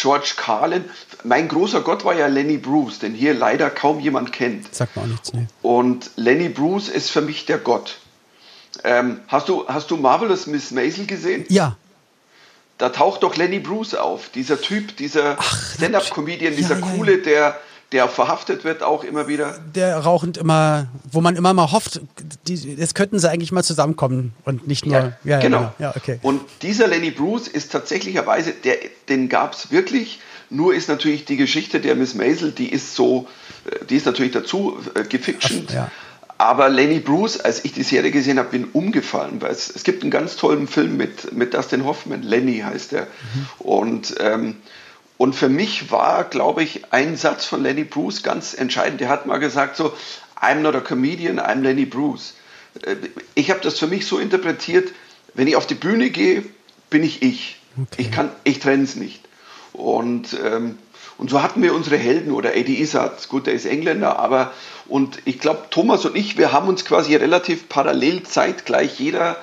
George 0.00 0.34
Carlin. 0.36 0.84
Mein 1.24 1.48
großer 1.48 1.80
Gott 1.80 2.04
war 2.04 2.14
ja 2.14 2.26
Lenny 2.26 2.58
Bruce, 2.58 3.00
den 3.00 3.14
hier 3.14 3.34
leider 3.34 3.70
kaum 3.70 4.00
jemand 4.00 4.32
kennt. 4.32 4.72
Sagt 4.74 4.94
man 4.96 5.06
auch 5.06 5.08
nichts, 5.08 5.32
ne? 5.32 5.48
Und 5.62 6.10
Lenny 6.16 6.48
Bruce 6.48 6.88
ist 6.88 7.10
für 7.10 7.20
mich 7.20 7.46
der 7.46 7.58
Gott. 7.58 7.98
Ähm, 8.84 9.20
hast, 9.26 9.48
du, 9.48 9.66
hast 9.66 9.90
du 9.90 9.96
Marvelous 9.96 10.46
Miss 10.46 10.70
Maisel 10.70 11.06
gesehen? 11.06 11.44
Ja. 11.48 11.76
Da 12.76 12.90
taucht 12.90 13.24
doch 13.24 13.34
Lenny 13.34 13.58
Bruce 13.58 13.96
auf, 13.96 14.28
dieser 14.28 14.60
Typ, 14.60 14.96
dieser 14.96 15.36
Stand-up-Comedian, 15.74 16.54
dieser 16.54 16.78
ja, 16.78 16.86
coole, 16.86 17.16
ja. 17.16 17.24
der 17.24 17.60
der 17.92 18.08
verhaftet 18.08 18.64
wird 18.64 18.82
auch 18.82 19.02
immer 19.02 19.28
wieder. 19.28 19.58
Der 19.74 19.96
rauchend 19.98 20.36
immer, 20.36 20.88
wo 21.10 21.20
man 21.20 21.36
immer 21.36 21.54
mal 21.54 21.72
hofft, 21.72 22.00
die, 22.46 22.54
jetzt 22.54 22.94
könnten 22.94 23.18
sie 23.18 23.30
eigentlich 23.30 23.50
mal 23.50 23.62
zusammenkommen 23.62 24.34
und 24.44 24.66
nicht 24.66 24.84
nur. 24.84 24.94
Ja, 24.94 25.12
ja 25.24 25.40
genau. 25.40 25.58
genau. 25.58 25.72
Ja, 25.78 25.96
okay. 25.96 26.18
Und 26.22 26.42
dieser 26.62 26.86
Lenny 26.86 27.10
Bruce 27.10 27.48
ist 27.48 27.72
tatsächlicherweise, 27.72 28.52
der, 28.52 28.76
den 29.08 29.28
gab 29.28 29.54
es 29.54 29.70
wirklich. 29.70 30.20
Nur 30.50 30.74
ist 30.74 30.88
natürlich 30.88 31.24
die 31.26 31.36
Geschichte 31.36 31.80
der 31.80 31.94
Miss 31.94 32.14
Maisel, 32.14 32.52
die 32.52 32.70
ist 32.70 32.94
so, 32.94 33.26
äh, 33.66 33.84
die 33.84 33.96
ist 33.96 34.06
natürlich 34.06 34.32
dazu 34.32 34.78
äh, 34.94 35.04
gefictioned. 35.04 35.72
Ja. 35.72 35.90
Aber 36.38 36.68
Lenny 36.68 37.00
Bruce, 37.00 37.40
als 37.40 37.64
ich 37.64 37.72
die 37.72 37.82
Serie 37.82 38.12
gesehen 38.12 38.38
habe, 38.38 38.50
bin 38.50 38.66
umgefallen, 38.66 39.42
weil 39.42 39.50
es, 39.50 39.68
es 39.74 39.82
gibt 39.82 40.02
einen 40.02 40.12
ganz 40.12 40.36
tollen 40.36 40.68
Film 40.68 40.96
mit, 40.96 41.32
mit 41.32 41.52
Dustin 41.52 41.84
Hoffman, 41.84 42.22
Lenny 42.22 42.60
heißt 42.60 42.92
er. 42.92 43.02
Mhm. 43.02 43.46
Und 43.58 44.14
ähm, 44.20 44.56
und 45.18 45.34
für 45.34 45.48
mich 45.48 45.90
war, 45.90 46.24
glaube 46.24 46.62
ich, 46.62 46.92
ein 46.92 47.16
Satz 47.16 47.44
von 47.44 47.62
Lenny 47.62 47.84
Bruce 47.84 48.22
ganz 48.22 48.54
entscheidend. 48.54 49.00
Der 49.00 49.08
hat 49.08 49.26
mal 49.26 49.38
gesagt 49.38 49.76
so, 49.76 49.92
I'm 50.40 50.60
not 50.60 50.76
a 50.76 50.80
comedian, 50.80 51.40
I'm 51.40 51.60
Lenny 51.60 51.84
Bruce. 51.84 52.34
Äh, 52.82 52.96
ich 53.34 53.50
habe 53.50 53.60
das 53.60 53.78
für 53.78 53.88
mich 53.88 54.06
so 54.06 54.18
interpretiert, 54.18 54.92
wenn 55.34 55.48
ich 55.48 55.56
auf 55.56 55.66
die 55.66 55.74
Bühne 55.74 56.10
gehe, 56.10 56.44
bin 56.88 57.02
ich 57.02 57.22
ich. 57.22 57.60
Okay. 57.76 58.02
Ich, 58.02 58.10
kann, 58.12 58.30
ich 58.44 58.60
trenne 58.60 58.84
es 58.84 58.94
nicht. 58.94 59.20
Und, 59.72 60.36
ähm, 60.42 60.78
und 61.18 61.30
so 61.30 61.42
hatten 61.42 61.62
wir 61.62 61.74
unsere 61.74 61.96
Helden 61.96 62.32
oder 62.32 62.54
Eddie 62.54 62.80
Izzard, 62.80 63.28
gut, 63.28 63.48
der 63.48 63.54
ist 63.54 63.66
Engländer, 63.66 64.18
aber 64.20 64.52
und 64.86 65.18
ich 65.24 65.38
glaube, 65.40 65.64
Thomas 65.70 66.04
und 66.04 66.16
ich, 66.16 66.38
wir 66.38 66.52
haben 66.52 66.68
uns 66.68 66.84
quasi 66.84 67.14
relativ 67.16 67.68
parallel 67.68 68.22
zeitgleich 68.22 68.98
jeder 68.98 69.36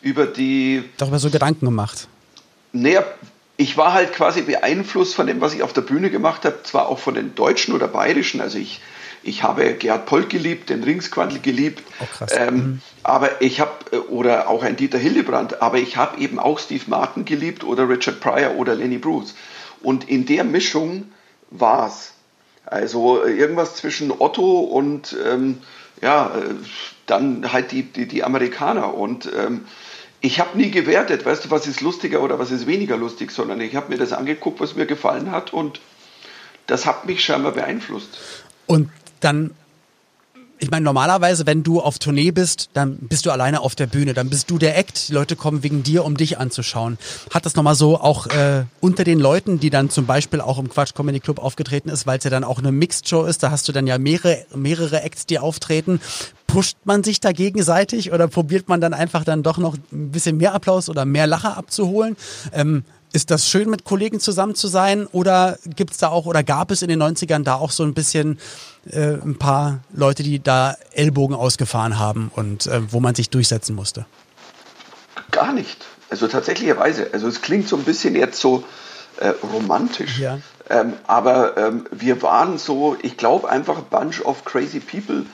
über 0.00 0.26
die. 0.26 0.84
Darüber 0.96 1.18
so 1.18 1.30
Gedanken 1.30 1.66
gemacht. 1.66 2.08
Naja, 2.72 3.04
ich 3.58 3.76
war 3.76 3.92
halt 3.92 4.12
quasi 4.12 4.42
beeinflusst 4.42 5.16
von 5.16 5.26
dem, 5.26 5.40
was 5.40 5.52
ich 5.52 5.62
auf 5.64 5.72
der 5.72 5.80
Bühne 5.82 6.10
gemacht 6.10 6.44
habe, 6.44 6.62
zwar 6.62 6.88
auch 6.88 7.00
von 7.00 7.14
den 7.14 7.34
Deutschen 7.34 7.74
oder 7.74 7.88
Bayerischen, 7.88 8.40
also 8.40 8.56
ich, 8.56 8.80
ich 9.24 9.42
habe 9.42 9.74
Gerhard 9.74 10.06
Polk 10.06 10.30
geliebt, 10.30 10.70
den 10.70 10.84
Ringsquandl 10.84 11.40
geliebt, 11.40 11.82
oh. 12.00 12.24
Ähm, 12.30 12.54
mhm. 12.54 12.80
aber 13.02 13.42
ich 13.42 13.58
habe, 13.58 13.72
äh, 13.90 13.96
oder 13.96 14.48
auch 14.48 14.62
ein 14.62 14.76
Dieter 14.76 14.98
Hildebrand, 14.98 15.60
aber 15.60 15.78
ich 15.78 15.96
habe 15.96 16.20
eben 16.20 16.38
auch 16.38 16.60
Steve 16.60 16.84
Martin 16.86 17.24
geliebt 17.24 17.64
oder 17.64 17.88
Richard 17.88 18.20
Pryor 18.20 18.54
oder 18.56 18.76
Lenny 18.76 18.98
Bruce. 18.98 19.34
Und 19.82 20.08
in 20.08 20.24
der 20.24 20.44
Mischung 20.44 21.12
war 21.50 21.88
es. 21.88 22.12
Also 22.64 23.24
äh, 23.24 23.32
irgendwas 23.32 23.74
zwischen 23.74 24.12
Otto 24.12 24.60
und 24.60 25.16
ähm, 25.26 25.58
ja, 26.00 26.26
äh, 26.26 26.54
dann 27.06 27.52
halt 27.52 27.72
die, 27.72 27.82
die, 27.82 28.06
die 28.06 28.22
Amerikaner. 28.22 28.94
Und 28.94 29.28
ähm, 29.36 29.64
ich 30.20 30.40
habe 30.40 30.56
nie 30.58 30.70
gewertet, 30.70 31.24
weißt 31.24 31.44
du, 31.44 31.50
was 31.50 31.66
ist 31.66 31.80
lustiger 31.80 32.22
oder 32.22 32.38
was 32.38 32.50
ist 32.50 32.66
weniger 32.66 32.96
lustig, 32.96 33.30
sondern 33.30 33.60
ich 33.60 33.76
habe 33.76 33.90
mir 33.90 33.98
das 33.98 34.12
angeguckt, 34.12 34.60
was 34.60 34.74
mir 34.74 34.86
gefallen 34.86 35.30
hat 35.30 35.52
und 35.52 35.80
das 36.66 36.86
hat 36.86 37.06
mich 37.06 37.24
scheinbar 37.24 37.52
beeinflusst. 37.52 38.18
Und 38.66 38.90
dann 39.20 39.52
ich 40.60 40.70
meine, 40.70 40.84
normalerweise, 40.84 41.46
wenn 41.46 41.62
du 41.62 41.80
auf 41.80 41.98
Tournee 41.98 42.30
bist, 42.30 42.70
dann 42.72 42.96
bist 42.96 43.26
du 43.26 43.30
alleine 43.30 43.60
auf 43.60 43.74
der 43.74 43.86
Bühne, 43.86 44.14
dann 44.14 44.30
bist 44.30 44.50
du 44.50 44.58
der 44.58 44.76
Act. 44.76 45.08
Die 45.08 45.12
Leute 45.12 45.36
kommen 45.36 45.62
wegen 45.62 45.82
dir, 45.82 46.04
um 46.04 46.16
dich 46.16 46.38
anzuschauen. 46.38 46.98
Hat 47.32 47.46
das 47.46 47.54
nochmal 47.54 47.74
so 47.74 48.00
auch 48.00 48.26
äh, 48.26 48.64
unter 48.80 49.04
den 49.04 49.18
Leuten, 49.18 49.60
die 49.60 49.70
dann 49.70 49.90
zum 49.90 50.06
Beispiel 50.06 50.40
auch 50.40 50.58
im 50.58 50.68
Quatsch 50.68 50.94
Comedy 50.94 51.20
Club 51.20 51.38
aufgetreten 51.38 51.88
ist, 51.88 52.06
weil 52.06 52.18
es 52.18 52.24
ja 52.24 52.30
dann 52.30 52.44
auch 52.44 52.58
eine 52.58 52.72
Mixed 52.72 53.08
Show 53.08 53.24
ist, 53.24 53.42
da 53.42 53.50
hast 53.50 53.68
du 53.68 53.72
dann 53.72 53.86
ja 53.86 53.98
mehrere, 53.98 54.44
mehrere 54.54 55.02
Acts, 55.02 55.26
die 55.26 55.38
auftreten. 55.38 56.00
Pusht 56.46 56.78
man 56.84 57.04
sich 57.04 57.20
da 57.20 57.32
gegenseitig 57.32 58.12
oder 58.12 58.26
probiert 58.26 58.68
man 58.68 58.80
dann 58.80 58.94
einfach 58.94 59.24
dann 59.24 59.42
doch 59.42 59.58
noch 59.58 59.76
ein 59.92 60.10
bisschen 60.10 60.38
mehr 60.38 60.54
Applaus 60.54 60.88
oder 60.88 61.04
mehr 61.04 61.26
Lacher 61.26 61.56
abzuholen? 61.56 62.16
Ähm, 62.52 62.84
ist 63.12 63.30
das 63.30 63.48
schön, 63.48 63.70
mit 63.70 63.84
Kollegen 63.84 64.20
zusammen 64.20 64.54
zu 64.54 64.68
sein? 64.68 65.06
Oder 65.06 65.58
gibt 65.64 65.92
es 65.92 65.98
da 65.98 66.08
auch 66.08 66.26
oder 66.26 66.42
gab 66.42 66.70
es 66.70 66.82
in 66.82 66.88
den 66.88 67.02
90ern 67.02 67.42
da 67.42 67.54
auch 67.54 67.70
so 67.70 67.82
ein 67.82 67.94
bisschen 67.94 68.38
äh, 68.90 69.14
ein 69.14 69.38
paar 69.38 69.80
Leute, 69.92 70.22
die 70.22 70.42
da 70.42 70.76
Ellbogen 70.92 71.34
ausgefahren 71.34 71.98
haben 71.98 72.30
und 72.34 72.66
äh, 72.66 72.92
wo 72.92 73.00
man 73.00 73.14
sich 73.14 73.30
durchsetzen 73.30 73.74
musste? 73.74 74.06
Gar 75.30 75.52
nicht. 75.52 75.86
Also 76.10 76.28
tatsächlicherweise. 76.28 77.08
Also 77.12 77.28
es 77.28 77.42
klingt 77.42 77.68
so 77.68 77.76
ein 77.76 77.84
bisschen 77.84 78.14
jetzt 78.14 78.40
so 78.40 78.64
äh, 79.18 79.28
romantisch. 79.52 80.18
Ja. 80.18 80.38
Ähm, 80.70 80.94
aber 81.06 81.56
ähm, 81.56 81.86
wir 81.90 82.20
waren 82.22 82.58
so, 82.58 82.96
ich 83.02 83.16
glaube 83.16 83.48
einfach 83.48 83.78
a 83.78 83.84
bunch 83.98 84.20
of 84.20 84.44
crazy 84.44 84.80
people. 84.80 85.24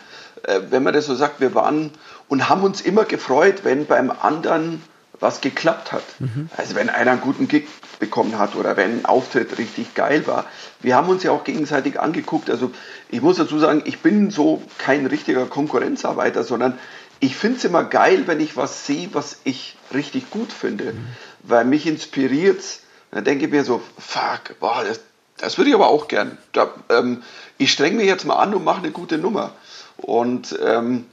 Äh, 0.45 0.61
wenn 0.71 0.83
man 0.83 0.95
das 0.95 1.07
so 1.07 1.14
sagt, 1.14 1.40
wir 1.40 1.54
waren 1.54 1.90
und 2.28 2.49
haben 2.49 2.62
uns 2.62 2.81
immer 2.81 3.04
gefreut, 3.04 3.61
wenn 3.64 3.87
beim 3.87 4.11
anderen 4.11 4.83
was 5.21 5.40
geklappt 5.40 5.92
hat. 5.92 6.04
Mhm. 6.18 6.49
Also 6.56 6.75
wenn 6.75 6.88
einer 6.88 7.12
einen 7.12 7.21
guten 7.21 7.49
Gig 7.49 7.66
bekommen 7.99 8.38
hat 8.38 8.56
oder 8.56 8.76
wenn 8.76 9.00
ein 9.00 9.06
Auftritt 9.06 9.59
richtig 9.59 9.94
geil 9.94 10.26
war. 10.26 10.47
Wir 10.80 10.97
haben 10.97 11.09
uns 11.09 11.23
ja 11.23 11.30
auch 11.30 11.44
gegenseitig 11.44 12.00
angeguckt. 12.00 12.50
Also 12.50 12.73
ich 13.09 13.23
muss 13.23 13.37
dazu 13.37 13.59
sagen, 13.59 13.83
ich 13.85 14.00
bin 14.00 14.30
so 14.30 14.62
kein 14.78 15.06
richtiger 15.06 15.47
Konkurrenzarbeiter, 15.47 16.44
sondern 16.44 16.78
ich 17.21 17.37
finde 17.37 17.59
es 17.59 17.64
immer 17.64 17.85
geil, 17.85 18.25
wenn 18.26 18.40
ich 18.40 18.56
was 18.56 18.87
sehe, 18.87 19.09
was 19.12 19.38
ich 19.44 19.76
richtig 19.92 20.30
gut 20.30 20.52
finde. 20.52 20.92
Mhm. 20.92 21.06
Weil 21.42 21.64
mich 21.64 21.87
inspiriert 21.87 22.61
es. 22.61 22.80
Dann 23.11 23.25
denke 23.25 23.44
ich 23.44 23.50
mir 23.50 23.64
so, 23.64 23.80
fuck, 23.97 24.59
boah, 24.59 24.83
das, 24.87 25.00
das 25.37 25.56
würde 25.56 25.71
ich 25.71 25.75
aber 25.75 25.88
auch 25.88 26.09
gern. 26.09 26.37
Da, 26.52 26.71
ähm, 26.90 27.23
ich 27.59 27.73
streng 27.73 27.97
mich 27.97 28.06
jetzt 28.06 28.25
mal 28.25 28.37
an 28.37 28.54
und 28.54 28.64
mache 28.64 28.78
eine 28.78 28.90
gute 28.90 29.18
Nummer. 29.18 29.52
Und 29.97 30.59
ähm, 30.62 31.06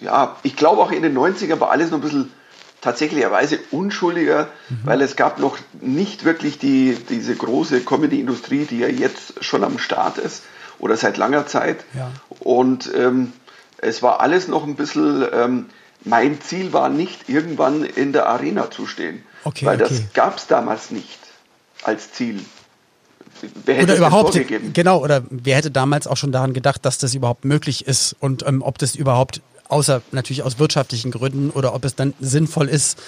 ja, 0.00 0.36
ich 0.42 0.56
glaube 0.56 0.82
auch 0.82 0.90
in 0.90 1.02
den 1.02 1.16
90ern 1.16 1.60
war 1.60 1.70
alles 1.70 1.90
noch 1.90 1.98
ein 1.98 2.02
bisschen 2.02 2.32
tatsächlicherweise 2.80 3.58
unschuldiger, 3.70 4.48
mhm. 4.68 4.78
weil 4.84 5.00
es 5.02 5.16
gab 5.16 5.38
noch 5.38 5.58
nicht 5.80 6.24
wirklich 6.24 6.58
die, 6.58 6.96
diese 7.08 7.34
große 7.34 7.80
Comedy-Industrie, 7.80 8.66
die 8.66 8.78
ja 8.78 8.88
jetzt 8.88 9.44
schon 9.44 9.64
am 9.64 9.78
Start 9.78 10.18
ist 10.18 10.42
oder 10.78 10.96
seit 10.96 11.16
langer 11.16 11.46
Zeit. 11.46 11.84
Ja. 11.94 12.10
Und 12.40 12.90
ähm, 12.94 13.32
es 13.78 14.02
war 14.02 14.20
alles 14.20 14.48
noch 14.48 14.64
ein 14.64 14.76
bisschen, 14.76 15.24
ähm, 15.32 15.66
mein 16.04 16.40
Ziel 16.40 16.72
war 16.72 16.88
nicht, 16.88 17.28
irgendwann 17.28 17.84
in 17.84 18.12
der 18.12 18.28
Arena 18.28 18.70
zu 18.70 18.86
stehen. 18.86 19.22
Okay, 19.44 19.66
weil 19.66 19.80
okay. 19.82 19.88
das 19.88 20.12
gab 20.14 20.38
es 20.38 20.46
damals 20.46 20.90
nicht 20.90 21.18
als 21.82 22.12
Ziel. 22.12 22.40
Wer 23.64 23.76
hätte 23.76 23.84
oder 23.84 23.96
überhaupt, 23.96 24.40
genau, 24.74 24.98
oder 24.98 25.22
wer 25.30 25.56
hätte 25.56 25.70
damals 25.70 26.06
auch 26.08 26.16
schon 26.16 26.32
daran 26.32 26.54
gedacht, 26.54 26.84
dass 26.84 26.98
das 26.98 27.14
überhaupt 27.14 27.44
möglich 27.44 27.86
ist 27.86 28.16
und 28.18 28.44
ähm, 28.46 28.62
ob 28.62 28.78
das 28.78 28.96
überhaupt 28.96 29.42
außer 29.68 30.02
natürlich 30.12 30.42
aus 30.42 30.58
wirtschaftlichen 30.58 31.10
Gründen 31.10 31.50
oder 31.50 31.74
ob 31.74 31.84
es 31.84 31.94
dann 31.94 32.14
sinnvoll 32.20 32.68
ist, 32.68 32.98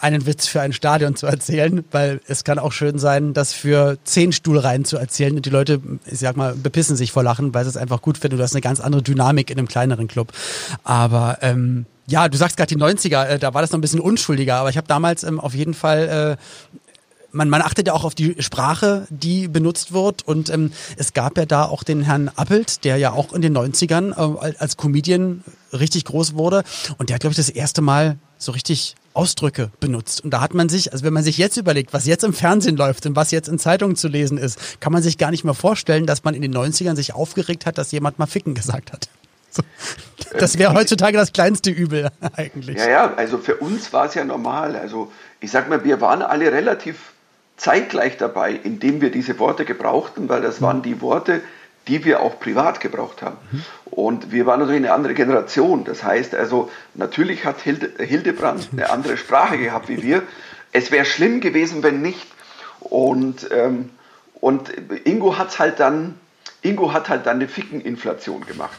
einen 0.00 0.26
Witz 0.26 0.46
für 0.46 0.60
ein 0.60 0.72
Stadion 0.72 1.16
zu 1.16 1.26
erzählen, 1.26 1.84
weil 1.90 2.20
es 2.26 2.44
kann 2.44 2.58
auch 2.58 2.72
schön 2.72 2.98
sein, 2.98 3.34
das 3.34 3.52
für 3.52 3.98
zehn 4.04 4.32
Stuhlreihen 4.32 4.84
zu 4.84 4.96
erzählen 4.96 5.36
und 5.36 5.46
die 5.46 5.50
Leute, 5.50 5.80
ich 6.06 6.18
sag 6.18 6.36
mal, 6.36 6.54
bepissen 6.54 6.96
sich 6.96 7.12
vor 7.12 7.22
Lachen, 7.22 7.52
weil 7.54 7.64
sie 7.64 7.70
es 7.70 7.76
einfach 7.76 8.02
gut 8.02 8.18
finden. 8.18 8.38
Du 8.38 8.42
hast 8.42 8.54
eine 8.54 8.62
ganz 8.62 8.80
andere 8.80 9.02
Dynamik 9.02 9.50
in 9.50 9.58
einem 9.58 9.68
kleineren 9.68 10.08
Club. 10.08 10.32
Aber 10.84 11.38
ähm, 11.42 11.86
ja, 12.06 12.28
du 12.28 12.36
sagst 12.36 12.56
gerade 12.56 12.74
die 12.74 12.80
90er, 12.80 13.26
äh, 13.26 13.38
da 13.38 13.54
war 13.54 13.62
das 13.62 13.70
noch 13.70 13.78
ein 13.78 13.82
bisschen 13.82 14.00
unschuldiger, 14.00 14.56
aber 14.56 14.70
ich 14.70 14.76
habe 14.76 14.88
damals 14.88 15.22
ähm, 15.22 15.38
auf 15.38 15.54
jeden 15.54 15.74
Fall 15.74 16.38
äh, 16.38 16.79
man, 17.32 17.48
man 17.48 17.62
achtet 17.62 17.86
ja 17.86 17.92
auch 17.92 18.04
auf 18.04 18.14
die 18.14 18.36
Sprache, 18.40 19.06
die 19.10 19.48
benutzt 19.48 19.92
wird. 19.92 20.26
Und 20.26 20.50
ähm, 20.50 20.72
es 20.96 21.12
gab 21.12 21.38
ja 21.38 21.46
da 21.46 21.64
auch 21.64 21.82
den 21.82 22.02
Herrn 22.02 22.30
Appelt, 22.36 22.84
der 22.84 22.96
ja 22.96 23.12
auch 23.12 23.32
in 23.32 23.42
den 23.42 23.56
90ern 23.56 24.12
äh, 24.12 24.54
als 24.58 24.76
Comedian 24.76 25.44
richtig 25.72 26.04
groß 26.04 26.34
wurde. 26.34 26.64
Und 26.98 27.08
der 27.08 27.14
hat, 27.14 27.20
glaube 27.20 27.32
ich, 27.32 27.36
das 27.36 27.48
erste 27.48 27.82
Mal 27.82 28.18
so 28.38 28.52
richtig 28.52 28.96
Ausdrücke 29.12 29.70
benutzt. 29.80 30.22
Und 30.22 30.30
da 30.30 30.40
hat 30.40 30.54
man 30.54 30.68
sich, 30.68 30.92
also 30.92 31.04
wenn 31.04 31.12
man 31.12 31.24
sich 31.24 31.36
jetzt 31.36 31.56
überlegt, 31.56 31.92
was 31.92 32.06
jetzt 32.06 32.24
im 32.24 32.32
Fernsehen 32.32 32.76
läuft 32.76 33.06
und 33.06 33.16
was 33.16 33.30
jetzt 33.32 33.48
in 33.48 33.58
Zeitungen 33.58 33.96
zu 33.96 34.08
lesen 34.08 34.38
ist, 34.38 34.80
kann 34.80 34.92
man 34.92 35.02
sich 35.02 35.18
gar 35.18 35.30
nicht 35.30 35.44
mehr 35.44 35.54
vorstellen, 35.54 36.06
dass 36.06 36.24
man 36.24 36.34
in 36.34 36.42
den 36.42 36.54
90ern 36.54 36.94
sich 36.94 37.14
aufgeregt 37.14 37.66
hat, 37.66 37.76
dass 37.76 37.90
jemand 37.92 38.18
mal 38.18 38.26
ficken 38.26 38.54
gesagt 38.54 38.92
hat. 38.92 39.08
So. 39.52 39.64
Das 40.38 40.58
wäre 40.58 40.74
heutzutage 40.74 41.16
das 41.16 41.32
kleinste 41.32 41.70
Übel 41.70 42.08
eigentlich. 42.36 42.76
Ja, 42.76 42.88
ja, 42.88 43.14
also 43.14 43.36
für 43.36 43.56
uns 43.56 43.92
war 43.92 44.06
es 44.06 44.14
ja 44.14 44.24
normal. 44.24 44.76
Also 44.76 45.10
ich 45.40 45.50
sag 45.50 45.68
mal, 45.68 45.82
wir 45.82 46.00
waren 46.00 46.22
alle 46.22 46.52
relativ 46.52 47.14
zeitgleich 47.60 48.16
dabei, 48.16 48.52
indem 48.52 49.02
wir 49.02 49.10
diese 49.10 49.38
Worte 49.38 49.66
gebrauchten, 49.66 50.30
weil 50.30 50.40
das 50.40 50.62
waren 50.62 50.80
die 50.80 51.02
Worte, 51.02 51.42
die 51.88 52.06
wir 52.06 52.20
auch 52.20 52.40
privat 52.40 52.80
gebraucht 52.80 53.20
haben. 53.20 53.36
Mhm. 53.52 53.64
Und 53.90 54.32
wir 54.32 54.46
waren 54.46 54.60
natürlich 54.60 54.80
eine 54.80 54.94
andere 54.94 55.12
Generation. 55.12 55.84
Das 55.84 56.02
heißt 56.02 56.34
also, 56.34 56.70
natürlich 56.94 57.44
hat 57.44 57.60
Hilde, 57.60 57.92
Hildebrand 58.02 58.70
eine 58.72 58.88
andere 58.90 59.18
Sprache 59.18 59.58
gehabt 59.58 59.90
wie 59.90 60.02
wir. 60.02 60.22
Es 60.72 60.90
wäre 60.90 61.04
schlimm 61.04 61.40
gewesen, 61.40 61.82
wenn 61.82 62.00
nicht. 62.00 62.26
Und, 62.80 63.50
ähm, 63.52 63.90
und 64.40 64.72
Ingo 65.04 65.36
hat 65.36 65.58
halt 65.58 65.80
dann, 65.80 66.18
Ingo 66.62 66.94
hat 66.94 67.10
halt 67.10 67.26
dann 67.26 67.36
eine 67.36 67.48
Fickeninflation 67.48 68.46
gemacht. 68.46 68.78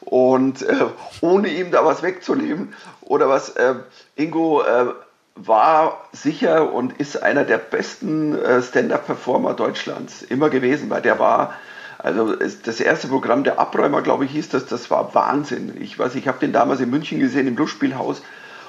Und 0.00 0.62
äh, 0.62 0.86
ohne 1.20 1.48
ihm 1.48 1.70
da 1.70 1.84
was 1.84 2.02
wegzunehmen 2.02 2.72
oder 3.02 3.28
was, 3.28 3.50
äh, 3.50 3.74
Ingo 4.16 4.62
äh, 4.62 4.86
war 5.34 6.08
sicher 6.12 6.72
und 6.72 7.00
ist 7.00 7.22
einer 7.22 7.44
der 7.44 7.58
besten 7.58 8.38
äh, 8.38 8.62
Stand-up-Performer 8.62 9.54
Deutschlands 9.54 10.22
immer 10.22 10.50
gewesen, 10.50 10.90
weil 10.90 11.02
der 11.02 11.18
war, 11.18 11.54
also 11.98 12.36
das 12.36 12.80
erste 12.80 13.08
Programm 13.08 13.44
der 13.44 13.58
Abräumer, 13.58 14.02
glaube 14.02 14.24
ich, 14.24 14.32
hieß 14.32 14.50
das, 14.50 14.66
das 14.66 14.90
war 14.90 15.14
Wahnsinn. 15.14 15.76
Ich 15.80 15.98
weiß, 15.98 16.14
ich 16.16 16.28
habe 16.28 16.38
den 16.38 16.52
damals 16.52 16.80
in 16.80 16.90
München 16.90 17.18
gesehen 17.18 17.46
im 17.46 17.56
Lustspielhaus 17.56 18.22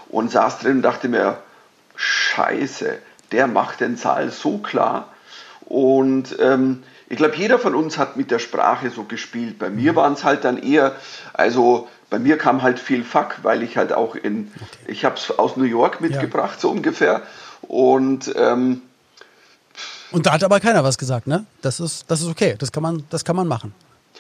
und 0.09 0.31
saß 0.31 0.59
drin 0.59 0.77
und 0.77 0.81
dachte 0.83 1.09
mir, 1.09 1.37
Scheiße, 1.95 2.97
der 3.31 3.47
macht 3.47 3.81
den 3.81 3.97
Saal 3.97 4.31
so 4.31 4.59
klar. 4.59 5.09
Und 5.65 6.37
ähm, 6.39 6.83
ich 7.09 7.17
glaube, 7.17 7.35
jeder 7.35 7.59
von 7.59 7.75
uns 7.75 7.97
hat 7.97 8.17
mit 8.17 8.31
der 8.31 8.39
Sprache 8.39 8.89
so 8.89 9.03
gespielt. 9.03 9.59
Bei 9.59 9.69
mir 9.69 9.91
mhm. 9.91 9.97
waren 9.97 10.13
es 10.13 10.23
halt 10.23 10.45
dann 10.45 10.57
eher, 10.57 10.95
also 11.33 11.87
bei 12.13 12.19
mir 12.19 12.37
kam 12.37 12.61
halt 12.61 12.77
viel 12.77 13.03
Fuck, 13.03 13.37
weil 13.41 13.63
ich 13.63 13.75
halt 13.75 13.91
auch 13.91 14.13
in, 14.13 14.51
ich 14.85 15.03
habe 15.03 15.15
es 15.15 15.31
aus 15.31 15.57
New 15.57 15.63
York 15.63 15.99
mitgebracht, 15.99 16.53
ja. 16.57 16.59
so 16.59 16.69
ungefähr. 16.69 17.23
Und 17.63 18.31
ähm, 18.35 18.83
und 20.11 20.27
da 20.27 20.33
hat 20.33 20.43
aber 20.43 20.59
keiner 20.59 20.83
was 20.83 20.99
gesagt, 20.99 21.25
ne? 21.25 21.47
Das 21.63 21.79
ist, 21.79 22.11
das 22.11 22.21
ist 22.21 22.27
okay, 22.27 22.53
das 22.59 22.71
kann 22.71 22.83
man, 22.83 23.03
das 23.09 23.25
kann 23.25 23.35
man 23.35 23.47
machen. 23.47 23.73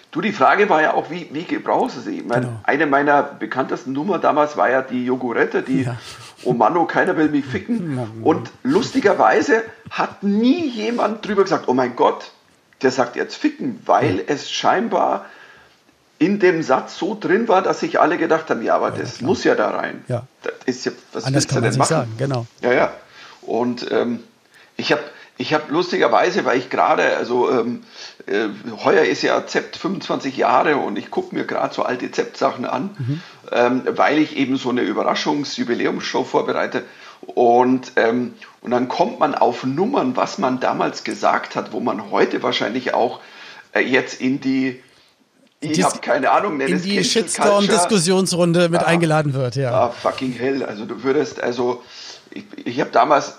Du, 0.09 0.21
die 0.21 0.31
Frage 0.31 0.69
war 0.69 0.81
ja 0.81 0.95
auch, 0.95 1.11
wie, 1.11 1.29
wie 1.33 1.43
gebrauchst 1.43 1.97
du 1.97 2.01
sie? 2.01 2.17
Ich 2.17 2.25
meine, 2.25 2.47
genau. 2.47 2.59
Eine 2.63 2.87
meiner 2.87 3.21
bekanntesten 3.21 3.93
Nummer 3.93 4.17
damals 4.17 4.57
war 4.57 4.71
ja 4.71 4.81
die 4.81 5.05
Jogurette, 5.05 5.61
die 5.61 5.83
ja. 5.83 5.97
Oh 6.45 6.53
Mano, 6.53 6.85
keiner 6.85 7.15
will 7.15 7.29
mich 7.29 7.45
ficken. 7.45 7.99
Und 8.23 8.49
lustigerweise 8.63 9.61
hat 9.91 10.23
nie 10.23 10.67
jemand 10.67 11.27
drüber 11.27 11.43
gesagt, 11.43 11.67
oh 11.67 11.75
mein 11.75 11.95
Gott, 11.95 12.31
der 12.81 12.89
sagt 12.89 13.15
jetzt 13.17 13.35
ficken, 13.35 13.79
weil 13.85 14.23
es 14.25 14.49
scheinbar 14.49 15.25
in 16.23 16.39
dem 16.39 16.63
Satz 16.63 16.97
so 16.97 17.17
drin 17.19 17.47
war, 17.47 17.61
dass 17.61 17.79
sich 17.79 17.99
alle 17.99 18.17
gedacht 18.17 18.49
haben, 18.49 18.63
ja, 18.63 18.75
aber 18.75 18.89
ja, 18.89 18.97
das 18.97 19.17
klar. 19.17 19.27
muss 19.27 19.43
ja 19.43 19.55
da 19.55 19.71
rein. 19.71 20.03
Ja. 20.07 20.25
Das 20.43 20.53
ist 20.65 20.85
ja, 20.85 20.91
was 21.13 21.25
Anders 21.25 21.43
willst 21.43 21.49
kann 21.49 21.63
du 21.63 21.69
denn 21.69 21.77
machen? 21.77 21.89
Sagen, 21.89 22.11
genau. 22.17 22.45
Ja, 22.61 22.73
ja. 22.73 22.93
Und 23.41 23.91
ähm, 23.91 24.19
ich 24.77 24.91
habe 24.91 25.03
Ich 25.37 25.53
habe 25.53 25.63
lustigerweise, 25.73 26.45
weil 26.45 26.59
ich 26.59 26.69
gerade, 26.69 27.17
also 27.17 27.49
ähm, 27.49 27.83
äh, 28.27 28.49
heuer 28.83 29.03
ist 29.03 29.23
ja 29.23 29.45
Zept 29.47 29.77
25 29.77 30.37
Jahre 30.37 30.77
und 30.77 30.97
ich 30.97 31.09
gucke 31.09 31.33
mir 31.33 31.45
gerade 31.45 31.73
so 31.73 31.83
alte 31.83 32.11
Zept-Sachen 32.11 32.65
an, 32.65 32.91
mhm. 32.97 33.21
ähm, 33.51 33.81
weil 33.95 34.19
ich 34.19 34.37
eben 34.37 34.57
so 34.57 34.69
eine 34.69 34.81
Überraschungs-Jubiläumsshow 34.81 36.23
vorbereite. 36.23 36.83
Und, 37.21 37.93
ähm, 37.95 38.35
und 38.61 38.71
dann 38.71 38.87
kommt 38.87 39.19
man 39.19 39.33
auf 39.33 39.63
Nummern, 39.63 40.15
was 40.15 40.37
man 40.37 40.59
damals 40.59 41.03
gesagt 41.03 41.55
hat, 41.55 41.73
wo 41.73 41.79
man 41.79 42.11
heute 42.11 42.43
wahrscheinlich 42.43 42.93
auch 42.93 43.19
äh, 43.73 43.79
jetzt 43.79 44.21
in 44.21 44.39
die 44.39 44.83
ich 45.71 45.83
habe 45.83 45.99
keine 45.99 46.31
Ahnung, 46.31 46.57
nenne 46.57 46.71
in 46.71 46.81
die 46.81 47.03
Shitstorm-Diskussionsrunde 47.03 48.69
mit 48.69 48.81
ah, 48.81 48.85
eingeladen 48.85 49.33
wird, 49.33 49.55
ja. 49.55 49.71
Ah, 49.71 49.89
fucking 49.89 50.33
hell. 50.33 50.63
Also 50.63 50.85
du 50.85 51.03
würdest, 51.03 51.41
also 51.41 51.83
ich, 52.31 52.43
ich 52.65 52.79
habe 52.79 52.91
damals, 52.91 53.37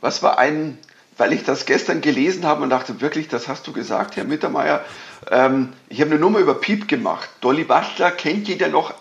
was 0.00 0.22
war 0.22 0.38
ein, 0.38 0.78
weil 1.16 1.32
ich 1.32 1.44
das 1.44 1.66
gestern 1.66 2.00
gelesen 2.00 2.44
habe 2.44 2.62
und 2.62 2.70
dachte, 2.70 3.00
wirklich, 3.00 3.28
das 3.28 3.48
hast 3.48 3.66
du 3.66 3.72
gesagt, 3.72 4.16
Herr 4.16 4.24
Mittermeier. 4.24 4.84
Ähm, 5.30 5.72
ich 5.88 6.00
habe 6.00 6.10
eine 6.10 6.20
Nummer 6.20 6.40
über 6.40 6.54
Piep 6.54 6.88
gemacht. 6.88 7.28
Dolly 7.40 7.64
Bastler 7.64 8.10
kennt 8.10 8.48
jeder 8.48 8.68
noch. 8.68 8.94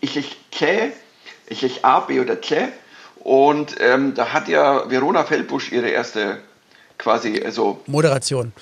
Ich, 0.00 0.16
ich, 0.16 0.36
Kläh, 0.50 0.92
ich, 1.48 1.62
ich, 1.62 1.84
A, 1.84 2.00
B 2.00 2.20
oder 2.20 2.36
Kläh. 2.36 2.68
Und 3.16 3.76
ähm, 3.80 4.14
da 4.14 4.32
hat 4.32 4.48
ja 4.48 4.88
Verona 4.88 5.24
Feldbusch 5.24 5.72
ihre 5.72 5.88
erste 5.88 6.38
quasi, 6.96 7.42
also. 7.44 7.80
Moderation. 7.86 8.52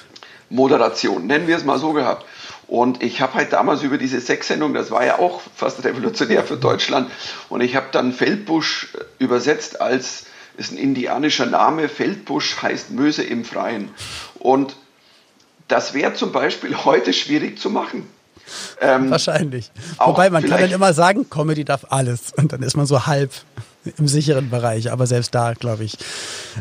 Moderation, 0.51 1.27
nennen 1.27 1.47
wir 1.47 1.57
es 1.57 1.65
mal 1.65 1.79
so 1.79 1.93
gehabt. 1.93 2.25
Und 2.69 3.03
ich 3.03 3.21
habe 3.21 3.35
halt 3.35 3.53
damals 3.53 3.83
über 3.83 3.99
diese 3.99 4.21
Sexsendung, 4.21 4.75
das 4.75 4.91
war 4.91 5.05
ja 5.05 5.19
auch 5.19 5.41
fast 5.57 5.83
revolutionär 5.85 6.45
für 6.45 6.57
Deutschland, 6.57 7.11
und 7.49 7.63
ich 7.63 7.75
habe 7.75 7.87
dann 7.91 8.13
Feldbusch 8.13 8.89
übersetzt 9.19 9.81
als 9.81 10.27
ist 10.59 10.73
ein 10.73 10.79
indianischer 10.79 11.47
Name. 11.47 11.89
Feldbusch 11.89 12.61
heißt 12.61 12.91
Möse 12.91 13.23
im 13.23 13.45
Freien. 13.45 13.91
Und 14.41 14.75
das 15.69 15.95
wäre 15.95 16.15
zum 16.15 16.33
Beispiel 16.33 16.77
heute 16.85 17.13
schwierig 17.13 17.59
zu 17.61 17.71
machen. 17.71 18.09
Ähm, 18.81 19.11
Wahrscheinlich. 19.11 19.71
Wobei 19.99 20.31
man 20.31 20.43
kann 20.45 20.61
dann 20.61 20.71
immer 20.71 20.93
sagen, 20.93 21.31
Comedy 21.31 21.65
darf 21.65 21.87
alles. 21.91 22.33
Und 22.37 22.53
dann 22.53 22.63
ist 22.63 22.77
man 22.77 22.87
so 22.87 23.07
halb 23.07 23.31
im 23.99 24.09
sicheren 24.09 24.51
Bereich. 24.51 24.91
Aber 24.93 25.07
selbst 25.07 25.35
da, 25.35 25.55
glaube 25.55 25.85
ich, 25.85 25.97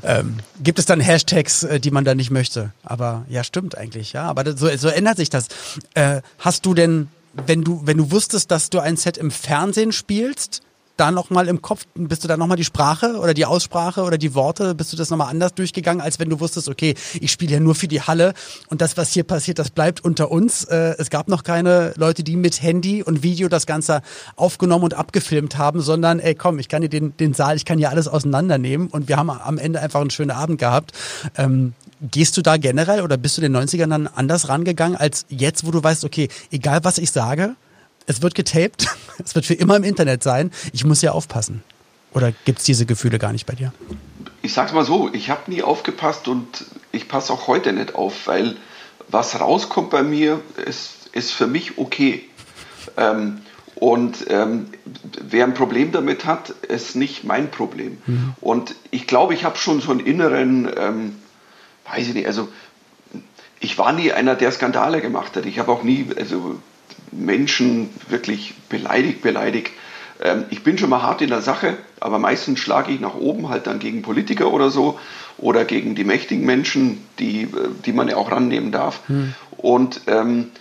ähm, 0.04 0.38
gibt 0.62 0.80
es 0.80 0.86
dann 0.86 1.00
Hashtags, 1.00 1.64
äh, 1.64 1.80
die 1.80 1.92
man 1.92 2.06
da 2.06 2.16
nicht 2.16 2.32
möchte. 2.32 2.72
Aber 2.84 3.26
ja, 3.30 3.44
stimmt 3.44 3.78
eigentlich, 3.78 4.14
ja. 4.14 4.24
Aber 4.24 4.58
so, 4.58 4.70
so 4.78 4.88
ändert 4.88 5.18
sich 5.18 5.30
das. 5.30 5.48
Äh, 5.94 6.22
hast 6.40 6.66
du 6.66 6.74
denn, 6.74 7.08
wenn 7.46 7.64
du, 7.64 7.82
wenn 7.86 7.98
du 7.98 8.12
wusstest, 8.12 8.52
dass 8.52 8.70
du 8.70 8.80
ein 8.80 8.98
Set 8.98 9.18
im 9.18 9.32
Fernsehen 9.32 9.92
spielst, 9.92 10.62
da 10.98 11.12
nochmal 11.12 11.48
im 11.48 11.62
Kopf, 11.62 11.86
bist 11.96 12.24
du 12.24 12.28
da 12.28 12.38
nochmal 12.38 12.58
die 12.58 12.64
Sprache 12.64 13.18
oder 13.18 13.34
die 13.34 13.46
Aussprache 13.46 14.04
oder 14.04 14.18
die 14.18 14.36
Worte, 14.36 14.76
bist 14.76 14.92
du 14.92 14.98
das 14.98 15.10
nochmal 15.10 15.30
anders 15.30 15.54
durchgegangen, 15.54 16.02
als 16.02 16.20
wenn 16.20 16.30
du 16.30 16.40
wusstest, 16.40 16.68
okay, 16.68 16.96
ich 17.20 17.32
spiele 17.32 17.54
ja 17.54 17.60
nur 17.60 17.76
für 17.76 17.88
die 17.88 18.02
Halle 18.02 18.34
und 18.68 18.82
das, 18.82 18.98
was 18.98 19.12
hier 19.12 19.24
passiert, 19.24 19.60
das 19.60 19.70
bleibt 19.70 20.04
unter 20.04 20.32
uns. 20.32 20.66
Äh, 20.66 20.96
es 20.98 21.10
gab 21.10 21.28
noch 21.28 21.44
keine 21.44 21.94
Leute, 21.98 22.24
die 22.24 22.36
mit 22.36 22.62
Handy 22.62 23.04
und 23.04 23.24
Video 23.24 23.48
das 23.48 23.66
Ganze 23.66 24.02
aufgenommen 24.36 24.84
und 24.84 24.96
abgefilmt 24.96 25.58
haben, 25.58 25.82
sondern 25.82 26.20
ey 26.20 26.36
komm, 26.36 26.60
ich 26.60 26.68
kann 26.68 26.82
dir 26.82 26.90
den, 26.90 27.16
den 27.18 27.34
Saal, 27.34 27.56
ich 27.56 27.66
kann 27.66 27.78
hier 27.78 27.90
alles 27.90 28.08
auseinandernehmen 28.08 28.88
und 28.88 29.08
wir 29.08 29.18
haben 29.18 29.30
am 29.30 29.58
Ende 29.58 29.80
einfach 29.80 30.02
einen 30.02 30.10
schönen 30.10 30.32
Abend 30.32 30.60
gehabt. 30.60 30.92
Ähm, 31.38 31.74
Gehst 32.00 32.38
du 32.38 32.44
da 32.44 32.58
generell 32.58 33.02
oder 33.02 33.18
bist 33.18 33.38
du 33.38 33.42
den 33.42 33.58
90ern 33.58 33.90
dann 33.90 34.06
anders 34.06 34.50
rangegangen 34.50 34.96
als 34.96 35.26
jetzt, 35.30 35.66
wo 35.66 35.72
du 35.72 35.84
weißt, 35.84 36.06
okay, 36.06 36.30
egal 36.52 36.84
was 36.84 37.00
ich 37.00 37.10
sage, 37.10 37.56
es 38.08 38.22
wird 38.22 38.34
getaped, 38.34 38.88
es 39.24 39.36
wird 39.36 39.46
für 39.46 39.54
immer 39.54 39.76
im 39.76 39.84
Internet 39.84 40.24
sein. 40.24 40.52
Ich 40.74 40.84
muss 40.84 41.02
ja 41.04 41.12
aufpassen. 41.12 41.64
Oder 42.14 42.34
gibt 42.46 42.60
es 42.60 42.66
diese 42.66 42.88
Gefühle 42.88 43.20
gar 43.20 43.32
nicht 43.32 43.46
bei 43.46 43.54
dir? 43.54 43.72
Ich 44.42 44.54
sag's 44.54 44.74
mal 44.74 44.86
so, 44.86 45.10
ich 45.14 45.30
habe 45.30 45.52
nie 45.52 45.62
aufgepasst 45.62 46.28
und 46.28 46.66
ich 46.92 47.08
passe 47.08 47.32
auch 47.32 47.48
heute 47.48 47.74
nicht 47.74 47.94
auf, 47.94 48.26
weil 48.26 48.56
was 49.10 49.40
rauskommt 49.40 49.90
bei 49.90 50.04
mir, 50.04 50.40
ist, 50.66 51.10
ist 51.12 51.32
für 51.32 51.48
mich 51.48 51.78
okay. 51.78 52.24
Ähm, 52.96 53.42
und 53.76 54.26
ähm, 54.30 54.70
wer 55.22 55.46
ein 55.46 55.54
Problem 55.54 55.92
damit 55.92 56.26
hat, 56.26 56.50
ist 56.50 56.96
nicht 56.96 57.24
mein 57.24 57.52
Problem. 57.52 58.00
Mhm. 58.08 58.34
Und 58.42 58.76
ich 58.90 59.06
glaube, 59.06 59.34
ich 59.34 59.44
habe 59.44 59.58
schon 59.58 59.82
so 59.82 59.92
einen 59.92 60.00
inneren, 60.00 60.70
ähm, 60.76 61.16
weiß 61.92 62.08
ich 62.08 62.14
nicht, 62.16 62.28
also 62.28 62.48
ich 63.60 63.78
war 63.78 63.92
nie 63.94 64.12
einer, 64.12 64.36
der 64.36 64.52
Skandale 64.52 65.02
gemacht 65.02 65.36
hat. 65.36 65.46
Ich 65.46 65.60
habe 65.60 65.72
auch 65.72 65.84
nie, 65.84 66.08
also 66.18 66.58
Menschen 67.26 67.90
wirklich 68.10 68.54
beleidigt, 68.70 69.22
beleidigt. 69.22 69.72
Ähm, 70.22 70.46
ich 70.50 70.64
bin 70.64 70.78
schon 70.78 70.90
mal 70.90 71.02
hart 71.02 71.22
in 71.22 71.30
der 71.30 71.42
Sache, 71.42 71.78
aber 72.00 72.20
meistens 72.20 72.60
schlage 72.60 72.92
ich 72.92 73.00
nach 73.00 73.16
oben 73.16 73.50
halt 73.50 73.68
dann 73.68 73.80
gegen 73.80 74.02
Politiker 74.02 74.52
oder 74.52 74.70
so 74.70 75.00
oder 75.38 75.66
gegen 75.66 75.96
die 75.96 76.04
mächtigen 76.04 76.46
Menschen, 76.46 77.06
die, 77.20 77.44
äh, 77.44 77.48
die 77.86 77.94
man 77.94 78.08
ja 78.08 78.18
auch 78.18 78.32
rannehmen 78.32 78.72
darf. 78.72 79.02
Hm. 79.08 79.34
Und 79.58 80.02
ähm, 80.08 80.52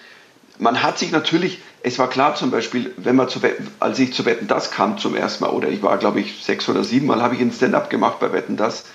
man 0.59 0.83
hat 0.83 0.99
sich 0.99 1.13
natürlich, 1.13 1.61
es 1.83 1.99
war 1.99 2.09
klar 2.09 2.35
zum 2.35 2.51
Beispiel, 2.51 2.93
wenn 2.97 3.17
man 3.17 3.29
zu 3.29 3.41
als 3.81 3.99
ich 3.99 4.13
zu 4.13 4.25
Wetten 4.25 4.49
das 4.49 4.71
kam 4.71 4.99
zum 4.99 5.15
ersten 5.15 5.45
Mal, 5.45 5.51
oder 5.51 5.69
ich 5.69 5.83
war 5.83 5.99
glaube 5.99 6.21
ich 6.21 6.45
sechs 6.45 6.69
oder 6.69 6.85
sieben 6.85 7.07
Mal, 7.07 7.23
habe 7.23 7.35
ich 7.35 7.41
ein 7.41 7.53
Stand-up 7.53 7.91
gemacht 7.91 8.19
bei 8.21 8.33
Wetten 8.33 8.57
das. 8.57 8.87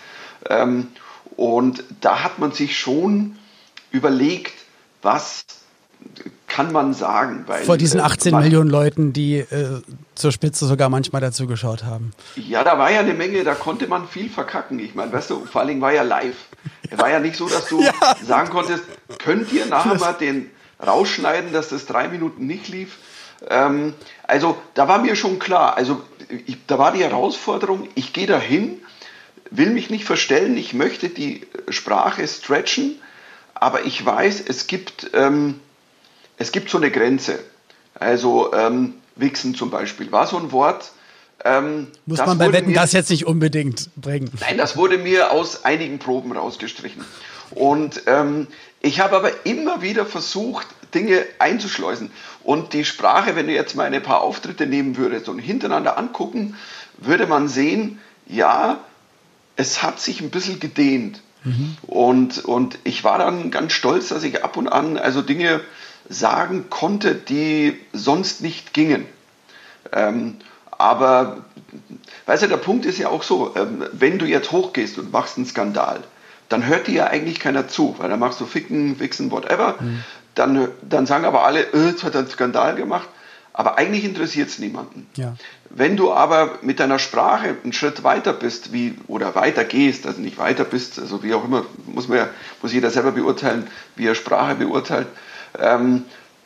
Ähm, 0.50 0.88
und 1.38 1.84
da 2.02 2.24
hat 2.24 2.40
man 2.40 2.52
sich 2.52 2.78
schon 2.78 3.38
überlegt, 3.92 4.54
was 5.02 5.44
kann 6.52 6.72
man 6.72 6.94
sagen. 6.94 7.46
Weil, 7.48 7.64
Vor 7.64 7.78
diesen 7.78 8.00
18 8.02 8.30
äh, 8.30 8.32
man, 8.34 8.44
Millionen 8.44 8.70
Leuten, 8.70 9.14
die 9.14 9.38
äh, 9.38 9.82
zur 10.16 10.32
Spitze 10.32 10.66
sogar 10.66 10.90
manchmal 10.90 11.22
dazu 11.22 11.48
geschaut 11.48 11.84
haben. 11.84 12.12
Ja, 12.36 12.64
da 12.64 12.78
war 12.78 12.92
ja 12.92 13.00
eine 13.00 13.14
Menge, 13.14 13.44
da 13.44 13.56
konnte 13.56 13.88
man 13.88 14.08
viel 14.08 14.30
verkacken. 14.30 14.80
Ich 14.80 14.94
meine, 14.94 15.14
weißt 15.14 15.30
du, 15.30 15.46
vor 15.46 15.62
allem 15.62 15.80
war 15.80 15.94
ja 15.94 16.04
live. 16.04 16.36
Es 16.90 17.00
war 17.00 17.10
ja 17.10 17.20
nicht 17.20 17.38
so, 17.38 17.48
dass 17.48 17.68
du 17.68 17.82
ja. 17.84 17.94
sagen 18.24 18.50
konntest, 18.50 18.84
könnt 19.18 19.52
ihr 19.54 19.66
nachher 19.66 19.96
mal 19.96 20.14
den 20.14 20.52
rausschneiden, 20.86 21.54
dass 21.54 21.70
das 21.70 21.86
drei 21.86 22.10
Minuten 22.10 22.48
nicht 22.48 22.68
lief. 22.68 22.98
Ähm, 23.50 23.94
also 24.24 24.58
da 24.74 24.88
war 24.88 25.00
mir 25.00 25.16
schon 25.16 25.40
klar, 25.40 25.78
also 25.78 26.02
ich, 26.46 26.58
da 26.68 26.78
war 26.78 26.92
die 26.92 27.04
Herausforderung, 27.04 27.88
ich 27.96 28.14
gehe 28.14 28.28
dahin, 28.28 28.82
will 29.50 29.70
mich 29.70 29.90
nicht 29.90 30.06
verstellen, 30.06 30.58
ich 30.58 30.74
möchte 30.74 31.10
die 31.10 31.48
Sprache 31.70 32.28
stretchen, 32.28 33.00
aber 33.54 33.86
ich 33.86 34.06
weiß, 34.06 34.44
es 34.46 34.68
gibt... 34.68 35.12
Ähm, 35.14 35.62
es 36.42 36.52
gibt 36.52 36.70
so 36.70 36.78
eine 36.78 36.92
Grenze. 36.92 37.40
Also 37.94 38.54
ähm, 38.54 38.96
Wichsen 39.16 39.56
zum 39.56 39.70
Beispiel 39.70 40.12
war 40.12 40.28
so 40.28 40.38
ein 40.38 40.52
Wort. 40.52 40.92
Ähm, 41.46 41.88
Muss 42.06 42.20
man 42.20 42.38
bei 42.38 42.52
Wetten 42.52 42.70
mir, 42.70 42.76
das 42.76 42.92
jetzt 42.94 43.10
nicht 43.10 43.26
unbedingt 43.26 43.90
bringen? 43.96 44.32
Nein, 44.42 44.58
das 44.58 44.76
wurde 44.76 44.98
mir 44.98 45.32
aus 45.32 45.66
einigen 45.66 46.00
Proben 46.00 46.32
rausgestrichen. 46.32 47.04
Und 47.52 48.04
ähm, 48.08 48.48
ich 48.82 49.00
habe 49.00 49.16
aber 49.16 49.46
immer 49.46 49.82
wieder 49.82 50.06
versucht, 50.06 50.68
Dinge 50.94 51.26
einzuschleusen. 51.40 52.12
Und 52.44 52.74
die 52.74 52.86
Sprache, 52.86 53.36
wenn 53.36 53.48
du 53.48 53.54
jetzt 53.54 53.76
mal 53.76 53.92
ein 53.92 54.04
paar 54.04 54.22
Auftritte 54.22 54.66
nehmen 54.66 54.98
würdest 54.98 55.30
und 55.30 55.40
hintereinander 55.40 55.98
angucken, 55.98 56.56
würde 56.98 57.28
man 57.28 57.48
sehen, 57.48 58.00
ja, 58.28 58.80
es 59.56 59.84
hat 59.84 60.00
sich 60.00 60.22
ein 60.22 60.30
bisschen 60.30 60.60
gedehnt. 60.60 61.22
Mhm. 61.44 61.78
Und, 61.88 62.46
und 62.46 62.80
ich 62.84 63.04
war 63.04 63.18
dann 63.18 63.52
ganz 63.52 63.74
stolz, 63.74 64.10
dass 64.10 64.24
ich 64.24 64.44
ab 64.44 64.58
und 64.58 64.68
an 64.68 64.98
also 64.98 65.22
Dinge 65.22 65.62
sagen 66.12 66.66
konnte, 66.70 67.16
die 67.16 67.80
sonst 67.94 68.42
nicht 68.42 68.74
gingen. 68.74 69.06
Ähm, 69.92 70.38
aber, 70.70 71.46
weißt 72.26 72.44
du, 72.44 72.48
der 72.48 72.58
Punkt 72.58 72.86
ist 72.86 72.98
ja 72.98 73.10
auch 73.10 73.24
so, 73.24 73.54
ähm, 73.56 73.86
wenn 73.92 74.20
du 74.20 74.26
jetzt 74.26 74.52
hochgehst 74.52 74.98
und 74.98 75.12
machst 75.12 75.38
einen 75.38 75.46
Skandal, 75.46 76.02
dann 76.50 76.66
hört 76.66 76.88
dir 76.88 76.96
ja 76.96 77.08
eigentlich 77.08 77.40
keiner 77.40 77.68
zu, 77.68 77.96
weil 77.98 78.10
dann 78.10 78.20
machst 78.20 78.42
du 78.42 78.46
Ficken, 78.46 79.00
Wichsen, 79.00 79.32
whatever. 79.32 79.76
Mhm. 79.80 80.04
Dann, 80.36 80.70
dann 80.82 81.06
sagen 81.06 81.26
aber 81.26 81.46
alle, 81.46 81.62
äh, 81.74 81.88
jetzt 81.88 82.04
hat 82.04 82.16
er 82.16 82.22
einen 82.22 82.30
Skandal 82.30 82.76
gemacht. 82.76 83.08
Aber 83.54 83.78
eigentlich 83.78 84.06
interessiert 84.06 84.48
es 84.48 84.60
niemanden. 84.60 85.08
Ja. 85.16 85.36
Wenn 85.70 85.98
du 85.98 86.14
aber 86.14 86.60
mit 86.62 86.80
deiner 86.80 87.00
Sprache 87.00 87.58
einen 87.64 87.74
Schritt 87.74 88.04
weiter 88.04 88.32
bist, 88.32 88.72
wie, 88.72 88.96
oder 89.08 89.36
weiter 89.36 89.66
gehst, 89.66 90.08
also 90.08 90.22
nicht 90.22 90.38
weiter 90.38 90.64
bist, 90.64 91.00
also 91.00 91.22
wie 91.22 91.34
auch 91.34 91.44
immer, 91.44 91.66
muss, 91.86 92.08
man 92.08 92.18
ja, 92.18 92.30
muss 92.62 92.72
jeder 92.72 92.90
selber 92.92 93.12
beurteilen, 93.12 93.68
wie 93.98 94.08
er 94.08 94.16
Sprache 94.16 94.56
beurteilt, 94.56 95.08
ähm, 95.60 96.06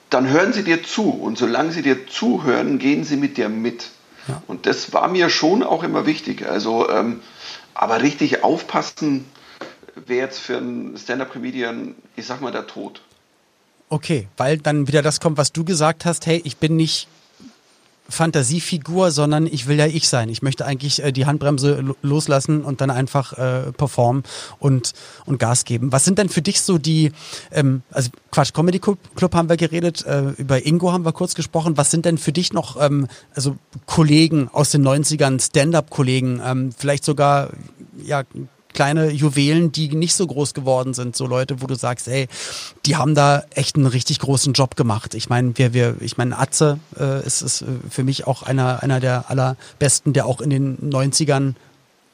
dann 0.09 0.29
hören 0.29 0.53
sie 0.53 0.63
dir 0.63 0.83
zu. 0.83 1.09
Und 1.09 1.37
solange 1.37 1.71
sie 1.71 1.81
dir 1.81 2.07
zuhören, 2.07 2.79
gehen 2.79 3.03
sie 3.03 3.17
mit 3.17 3.37
dir 3.37 3.49
mit. 3.49 3.89
Ja. 4.27 4.41
Und 4.47 4.65
das 4.65 4.93
war 4.93 5.07
mir 5.07 5.29
schon 5.29 5.63
auch 5.63 5.83
immer 5.83 6.05
wichtig. 6.05 6.47
Also, 6.47 6.89
ähm, 6.89 7.21
aber 7.73 8.01
richtig 8.01 8.43
aufpassen 8.43 9.25
wäre 10.05 10.25
jetzt 10.25 10.39
für 10.39 10.57
einen 10.57 10.97
Stand-up-Comedian, 10.97 11.95
ich 12.15 12.25
sag 12.25 12.41
mal, 12.41 12.51
der 12.51 12.67
Tod. 12.67 13.01
Okay, 13.89 14.27
weil 14.37 14.57
dann 14.57 14.87
wieder 14.87 15.01
das 15.01 15.19
kommt, 15.19 15.37
was 15.37 15.51
du 15.51 15.63
gesagt 15.63 16.05
hast, 16.05 16.25
hey, 16.25 16.41
ich 16.43 16.57
bin 16.57 16.75
nicht 16.75 17.07
Fantasiefigur, 18.09 19.11
sondern 19.11 19.47
ich 19.47 19.67
will 19.67 19.77
ja 19.77 19.87
ich 19.87 20.07
sein. 20.07 20.29
Ich 20.29 20.41
möchte 20.41 20.65
eigentlich 20.65 21.03
äh, 21.03 21.11
die 21.11 21.25
Handbremse 21.25 21.95
loslassen 22.01 22.63
und 22.63 22.81
dann 22.81 22.91
einfach 22.91 23.33
äh, 23.33 23.71
performen 23.71 24.23
und, 24.59 24.93
und 25.25 25.39
Gas 25.39 25.65
geben. 25.65 25.91
Was 25.91 26.05
sind 26.05 26.19
denn 26.19 26.29
für 26.29 26.41
dich 26.41 26.61
so 26.61 26.77
die, 26.77 27.11
ähm, 27.51 27.81
also 27.91 28.11
Quatsch, 28.31 28.53
Comedy 28.53 28.79
Club, 28.79 28.99
haben 29.33 29.49
wir 29.49 29.57
geredet, 29.57 30.05
äh, 30.05 30.31
über 30.37 30.65
Ingo 30.65 30.91
haben 30.91 31.05
wir 31.05 31.13
kurz 31.13 31.35
gesprochen. 31.35 31.77
Was 31.77 31.91
sind 31.91 32.05
denn 32.05 32.17
für 32.17 32.31
dich 32.31 32.53
noch, 32.53 32.79
ähm, 32.79 33.07
also 33.33 33.57
Kollegen 33.85 34.49
aus 34.51 34.71
den 34.71 34.83
90ern, 34.83 35.39
Stand-up-Kollegen, 35.39 36.41
ähm, 36.45 36.71
vielleicht 36.77 37.05
sogar, 37.05 37.49
ja, 38.03 38.23
kleine 38.75 39.09
Juwelen, 39.09 39.71
die 39.71 39.89
nicht 39.89 40.13
so 40.13 40.27
groß 40.27 40.53
geworden 40.53 40.93
sind. 40.93 41.15
So 41.15 41.25
Leute, 41.25 41.61
wo 41.61 41.67
du 41.67 41.75
sagst, 41.75 42.07
ey, 42.07 42.27
die 42.85 42.95
haben 42.95 43.15
da 43.15 43.43
echt 43.51 43.75
einen 43.75 43.87
richtig 43.87 44.19
großen 44.19 44.53
Job 44.53 44.75
gemacht. 44.75 45.15
Ich 45.15 45.29
meine, 45.29 45.57
wir, 45.57 45.73
wir, 45.73 45.95
ich 46.01 46.17
meine, 46.17 46.37
Atze 46.37 46.79
äh, 46.99 47.25
ist, 47.25 47.41
ist 47.41 47.65
für 47.89 48.03
mich 48.03 48.27
auch 48.27 48.43
einer, 48.43 48.83
einer 48.83 48.99
der 48.99 49.25
allerbesten, 49.29 50.13
der 50.13 50.27
auch 50.27 50.41
in 50.41 50.51
den 50.51 50.77
90ern. 50.91 51.51
Äh, 51.51 51.55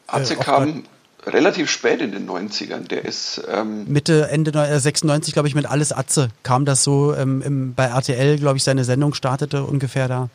Atze 0.07 0.35
kam 0.37 0.83
relativ 1.25 1.69
spät 1.69 2.01
in 2.01 2.11
den 2.11 2.29
90ern. 2.29 2.87
Der 2.87 3.05
ist 3.05 3.41
ähm 3.51 3.85
Mitte, 3.87 4.29
Ende 4.29 4.51
96, 4.51 5.33
glaube 5.33 5.47
ich, 5.47 5.55
mit 5.55 5.65
Alles 5.65 5.91
Atze 5.91 6.29
kam 6.43 6.65
das 6.65 6.83
so 6.83 7.13
ähm, 7.13 7.41
im, 7.41 7.73
bei 7.73 7.85
RTL, 7.85 8.37
glaube 8.37 8.57
ich, 8.57 8.63
seine 8.63 8.83
Sendung 8.83 9.13
startete 9.13 9.63
ungefähr 9.63 10.07
da. 10.07 10.29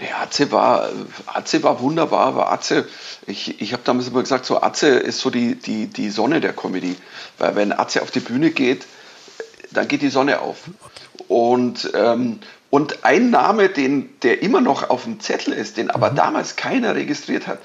Nee, 0.00 0.10
Atze 0.20 0.50
war, 0.52 0.88
Atze 1.26 1.62
war 1.62 1.80
wunderbar, 1.80 2.26
aber 2.26 2.52
Atze, 2.52 2.88
ich, 3.26 3.60
ich 3.60 3.72
habe 3.72 3.82
damals 3.84 4.08
immer 4.08 4.22
gesagt, 4.22 4.44
so 4.44 4.60
Atze 4.60 4.88
ist 4.88 5.20
so 5.20 5.30
die, 5.30 5.54
die, 5.56 5.86
die 5.86 6.10
Sonne 6.10 6.40
der 6.40 6.52
Comedy. 6.52 6.96
Weil 7.38 7.56
wenn 7.56 7.72
Atze 7.72 8.02
auf 8.02 8.10
die 8.10 8.20
Bühne 8.20 8.50
geht, 8.50 8.86
dann 9.70 9.88
geht 9.88 10.02
die 10.02 10.08
Sonne 10.08 10.40
auf. 10.40 10.58
Und, 11.28 11.90
ähm, 11.94 12.40
und 12.70 13.04
ein 13.04 13.30
Name, 13.30 13.68
den, 13.68 14.18
der 14.22 14.42
immer 14.42 14.60
noch 14.60 14.90
auf 14.90 15.04
dem 15.04 15.20
Zettel 15.20 15.52
ist, 15.52 15.76
den 15.76 15.90
aber 15.90 16.10
mhm. 16.10 16.16
damals 16.16 16.56
keiner 16.56 16.94
registriert 16.94 17.46
hat, 17.46 17.58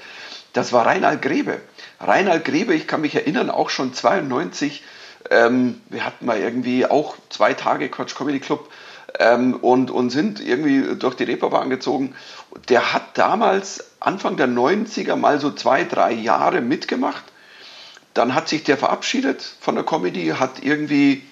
das 0.52 0.72
war 0.72 0.86
Reinhard 0.86 1.22
Grebe. 1.22 1.60
Reinhard 2.00 2.44
Grebe, 2.44 2.74
ich 2.74 2.86
kann 2.86 3.02
mich 3.02 3.14
erinnern, 3.14 3.50
auch 3.50 3.70
schon 3.70 3.94
92, 3.94 4.82
ähm, 5.30 5.80
wir 5.88 6.04
hatten 6.04 6.26
mal 6.26 6.38
irgendwie 6.38 6.86
auch 6.86 7.16
zwei 7.28 7.54
Tage 7.54 7.88
Quatsch 7.88 8.14
Comedy 8.14 8.40
Club 8.40 8.70
ähm, 9.18 9.54
und, 9.54 9.90
und 9.90 10.10
sind 10.10 10.40
irgendwie 10.40 10.96
durch 10.96 11.14
die 11.14 11.24
Reeperbahn 11.24 11.70
gezogen. 11.70 12.14
Der 12.68 12.92
hat 12.92 13.18
damals 13.18 13.84
Anfang 14.00 14.36
der 14.36 14.48
90er 14.48 15.16
mal 15.16 15.40
so 15.40 15.50
zwei, 15.50 15.84
drei 15.84 16.12
Jahre 16.12 16.60
mitgemacht. 16.60 17.24
Dann 18.14 18.34
hat 18.34 18.48
sich 18.48 18.64
der 18.64 18.76
verabschiedet 18.76 19.42
von 19.60 19.74
der 19.74 19.84
Comedy, 19.84 20.34
hat 20.38 20.62
irgendwie 20.62 21.22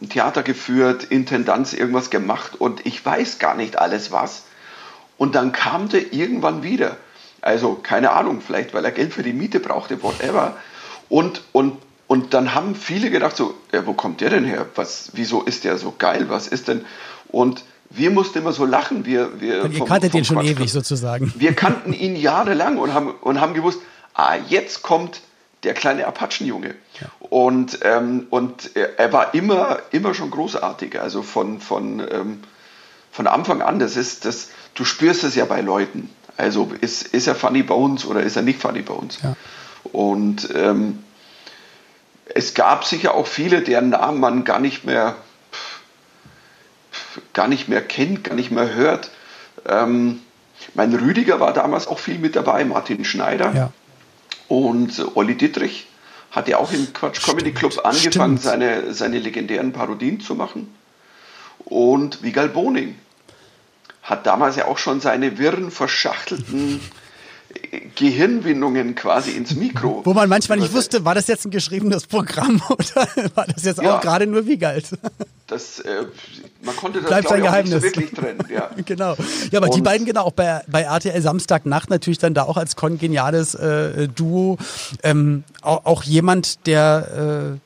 ein 0.00 0.08
Theater 0.08 0.42
geführt, 0.42 1.04
Intendanz 1.04 1.72
irgendwas 1.72 2.10
gemacht 2.10 2.60
und 2.60 2.84
ich 2.84 3.04
weiß 3.04 3.38
gar 3.38 3.54
nicht 3.54 3.78
alles 3.78 4.12
was. 4.12 4.44
Und 5.16 5.34
dann 5.34 5.52
kam 5.52 5.88
der 5.88 6.12
irgendwann 6.12 6.62
wieder. 6.62 6.96
Also 7.40 7.74
keine 7.74 8.10
Ahnung, 8.10 8.40
vielleicht 8.40 8.74
weil 8.74 8.84
er 8.84 8.90
Geld 8.90 9.14
für 9.14 9.22
die 9.22 9.32
Miete 9.32 9.60
brauchte, 9.60 10.02
whatever. 10.02 10.56
Und, 11.08 11.42
und, 11.52 11.78
und 12.06 12.34
dann 12.34 12.54
haben 12.54 12.74
viele 12.74 13.10
gedacht 13.10 13.36
so, 13.36 13.54
ja, 13.72 13.86
wo 13.86 13.94
kommt 13.94 14.20
der 14.20 14.30
denn 14.30 14.44
her? 14.44 14.66
Was, 14.74 15.10
wieso 15.14 15.42
ist 15.42 15.64
der 15.64 15.78
so 15.78 15.94
geil? 15.96 16.26
Was 16.28 16.48
ist 16.48 16.68
denn? 16.68 16.84
Und 17.28 17.64
wir 17.90 18.10
mussten 18.10 18.38
immer 18.38 18.52
so 18.52 18.64
lachen. 18.64 19.06
Wir, 19.06 19.40
wir 19.40 19.64
und 19.64 19.72
ihr 19.72 19.78
vom, 19.78 19.88
kanntet 19.88 20.12
vom 20.12 20.20
den 20.20 20.24
schon 20.24 20.36
Quatsch 20.38 20.50
ewig 20.50 20.72
sozusagen. 20.72 21.32
Wir 21.36 21.54
kannten 21.54 21.92
ihn 21.92 22.16
jahrelang 22.16 22.78
und 22.78 22.94
haben, 22.94 23.10
und 23.10 23.40
haben 23.40 23.54
gewusst, 23.54 23.80
ah, 24.14 24.36
jetzt 24.48 24.82
kommt 24.82 25.20
der 25.62 25.74
kleine 25.74 26.06
Apachenjunge. 26.06 26.74
Ja. 27.00 27.08
Und, 27.28 27.80
ähm, 27.82 28.26
und 28.30 28.70
er, 28.74 28.98
er, 28.98 29.12
war 29.12 29.34
immer, 29.34 29.78
immer 29.90 30.14
schon 30.14 30.30
großartig. 30.30 31.00
Also 31.00 31.22
von, 31.22 31.60
von, 31.60 32.00
ähm, 32.10 32.40
von 33.10 33.26
Anfang 33.26 33.62
an, 33.62 33.78
das 33.78 33.96
ist, 33.96 34.24
das, 34.24 34.50
du 34.74 34.84
spürst 34.84 35.24
es 35.24 35.34
ja 35.34 35.44
bei 35.44 35.60
Leuten. 35.60 36.10
Also 36.36 36.70
ist, 36.80 37.02
ist 37.08 37.26
er 37.26 37.34
funny 37.34 37.62
bei 37.62 37.74
uns 37.74 38.04
oder 38.04 38.20
ist 38.20 38.36
er 38.36 38.42
nicht 38.42 38.60
funny 38.60 38.82
bei 38.82 38.94
uns? 38.94 39.18
Ja. 39.22 39.34
Und 39.92 40.48
ähm, 40.54 41.02
es 42.34 42.54
gab 42.54 42.84
sicher 42.84 43.14
auch 43.14 43.26
viele, 43.26 43.62
deren 43.62 43.90
Namen 43.90 44.20
man 44.20 44.44
gar 44.44 44.60
nicht 44.60 44.84
mehr 44.84 45.16
gar 47.32 47.48
nicht 47.48 47.68
mehr 47.68 47.82
kennt, 47.82 48.24
gar 48.24 48.34
nicht 48.34 48.50
mehr 48.50 48.74
hört. 48.74 49.10
Ähm, 49.66 50.20
mein 50.74 50.94
Rüdiger 50.94 51.40
war 51.40 51.52
damals 51.52 51.86
auch 51.86 51.98
viel 51.98 52.18
mit 52.18 52.36
dabei, 52.36 52.64
Martin 52.64 53.04
Schneider 53.04 53.52
ja. 53.54 53.72
und 54.48 55.04
Olli 55.14 55.36
Dittrich 55.36 55.86
hat 56.30 56.48
ja 56.48 56.58
auch 56.58 56.72
im 56.72 56.92
Quatsch 56.92 57.22
Comedy 57.24 57.52
Club 57.52 57.80
angefangen, 57.84 58.36
seine, 58.36 58.92
seine 58.92 59.18
legendären 59.18 59.72
Parodien 59.72 60.20
zu 60.20 60.34
machen. 60.34 60.74
Und 61.64 62.22
Vigal 62.22 62.48
Boning 62.48 62.96
hat 64.02 64.26
damals 64.26 64.56
ja 64.56 64.66
auch 64.66 64.78
schon 64.78 65.00
seine 65.00 65.38
wirren, 65.38 65.70
verschachtelten 65.70 66.80
Gehirnwindungen 67.96 68.94
quasi 68.94 69.32
ins 69.32 69.54
Mikro. 69.54 70.02
Wo 70.04 70.14
man 70.14 70.28
manchmal 70.28 70.58
nicht 70.58 70.72
wusste, 70.72 71.04
war 71.04 71.14
das 71.14 71.26
jetzt 71.28 71.46
ein 71.46 71.50
geschriebenes 71.50 72.06
Programm 72.06 72.62
oder 72.68 73.08
war 73.34 73.46
das 73.46 73.64
jetzt 73.64 73.80
ja, 73.80 73.96
auch 73.96 74.00
gerade 74.00 74.26
nur 74.26 74.46
wie 74.46 74.58
galt? 74.58 74.90
Das, 75.46 75.80
äh, 75.80 76.04
man 76.62 76.74
konnte 76.76 77.00
das 77.00 77.08
Bleibt 77.08 77.28
sein 77.28 77.42
Geheimnis. 77.42 77.74
So 77.74 77.82
wirklich 77.82 78.10
trennen. 78.10 78.40
Ja. 78.52 78.70
genau. 78.84 79.14
Ja, 79.50 79.58
aber 79.58 79.68
Und 79.68 79.76
die 79.76 79.82
beiden 79.82 80.06
genau 80.06 80.22
auch 80.22 80.32
bei, 80.32 80.62
bei 80.66 80.82
RTL 80.82 81.20
Samstagnacht 81.22 81.88
natürlich 81.88 82.18
dann 82.18 82.34
da 82.34 82.42
auch 82.42 82.56
als 82.56 82.76
kongeniales 82.76 83.54
äh, 83.54 84.08
Duo. 84.08 84.58
Ähm, 85.02 85.44
auch, 85.62 85.84
auch 85.86 86.02
jemand, 86.02 86.66
der 86.66 87.54
äh, 87.54 87.65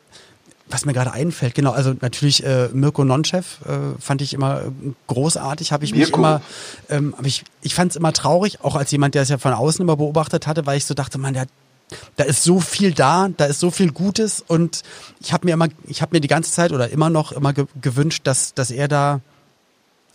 was 0.70 0.84
mir 0.84 0.92
gerade 0.92 1.12
einfällt, 1.12 1.54
genau, 1.54 1.72
also 1.72 1.94
natürlich 2.00 2.44
äh, 2.44 2.68
Mirko 2.72 3.04
Nonchev 3.04 3.58
äh, 3.66 4.00
fand 4.00 4.22
ich 4.22 4.34
immer 4.34 4.62
äh, 4.62 4.70
großartig, 5.08 5.72
habe 5.72 5.84
ich 5.84 5.92
Mirko. 5.92 6.18
mich 6.18 6.18
immer, 6.18 6.42
ähm, 6.88 7.14
hab 7.16 7.26
ich, 7.26 7.44
ich 7.62 7.74
fand 7.74 7.90
es 7.90 7.96
immer 7.96 8.12
traurig, 8.12 8.62
auch 8.62 8.76
als 8.76 8.90
jemand, 8.90 9.14
der 9.14 9.22
es 9.22 9.28
ja 9.28 9.38
von 9.38 9.52
außen 9.52 9.82
immer 9.82 9.96
beobachtet 9.96 10.46
hatte, 10.46 10.66
weil 10.66 10.78
ich 10.78 10.84
so 10.84 10.94
dachte, 10.94 11.18
man, 11.18 11.34
der 11.34 11.46
da 12.16 12.24
ist 12.24 12.44
so 12.44 12.60
viel 12.60 12.92
da, 12.92 13.28
da 13.36 13.46
ist 13.46 13.58
so 13.58 13.72
viel 13.72 13.90
Gutes 13.90 14.44
und 14.46 14.82
ich 15.20 15.32
habe 15.32 15.46
mir 15.46 15.54
immer, 15.54 15.66
ich 15.88 16.02
habe 16.02 16.14
mir 16.14 16.20
die 16.20 16.28
ganze 16.28 16.52
Zeit 16.52 16.72
oder 16.72 16.88
immer 16.90 17.10
noch 17.10 17.32
immer 17.32 17.52
ge 17.52 17.66
gewünscht, 17.80 18.22
dass, 18.24 18.54
dass 18.54 18.70
er 18.70 18.86
da 18.86 19.20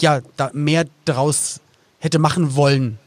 ja 0.01 0.21
da 0.37 0.51
mehr 0.53 0.85
draus 1.03 1.59
hätte 1.99 2.17
machen 2.17 2.55
wollen 2.55 2.97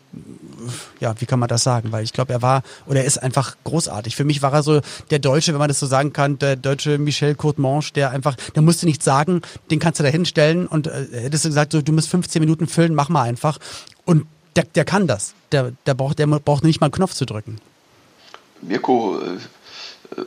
ja, 1.00 1.14
wie 1.20 1.26
kann 1.26 1.38
man 1.38 1.48
das 1.48 1.62
sagen? 1.62 1.92
Weil 1.92 2.04
ich 2.04 2.12
glaube, 2.12 2.32
er 2.32 2.42
war 2.42 2.62
oder 2.86 3.00
er 3.00 3.06
ist 3.06 3.18
einfach 3.18 3.56
großartig. 3.64 4.16
Für 4.16 4.24
mich 4.24 4.42
war 4.42 4.52
er 4.52 4.62
so 4.62 4.80
der 5.10 5.18
Deutsche, 5.18 5.52
wenn 5.52 5.58
man 5.58 5.68
das 5.68 5.80
so 5.80 5.86
sagen 5.86 6.12
kann, 6.12 6.38
der 6.38 6.56
deutsche 6.56 6.98
Michel 6.98 7.34
Courtemanche, 7.34 7.92
der 7.92 8.10
einfach, 8.10 8.36
der 8.54 8.62
musste 8.62 8.86
nichts 8.86 9.04
sagen, 9.04 9.42
den 9.70 9.78
kannst 9.78 10.00
du 10.00 10.04
da 10.04 10.10
hinstellen 10.10 10.66
und 10.66 10.86
äh, 10.86 11.06
hättest 11.12 11.44
du 11.44 11.48
gesagt, 11.48 11.72
so, 11.72 11.82
du 11.82 11.92
musst 11.92 12.08
15 12.08 12.40
Minuten 12.40 12.66
füllen, 12.66 12.94
mach 12.94 13.08
mal 13.08 13.22
einfach. 13.22 13.58
Und 14.04 14.26
der, 14.56 14.64
der 14.64 14.84
kann 14.84 15.06
das. 15.06 15.34
Der, 15.52 15.72
der, 15.86 15.94
braucht, 15.94 16.18
der 16.18 16.26
braucht 16.26 16.64
nicht 16.64 16.80
mal 16.80 16.86
einen 16.86 16.92
Knopf 16.92 17.14
zu 17.14 17.24
drücken. 17.24 17.60
Mirko 18.60 19.20
äh, 19.20 19.38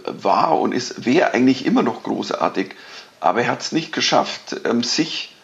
war 0.06 0.60
und 0.60 0.72
ist, 0.72 1.06
wäre 1.06 1.34
eigentlich 1.34 1.66
immer 1.66 1.84
noch 1.84 2.04
großartig, 2.04 2.76
aber 3.20 3.42
er 3.44 3.52
hat 3.52 3.62
es 3.62 3.72
nicht 3.72 3.92
geschafft, 3.92 4.62
ähm, 4.64 4.84
sich 4.84 5.36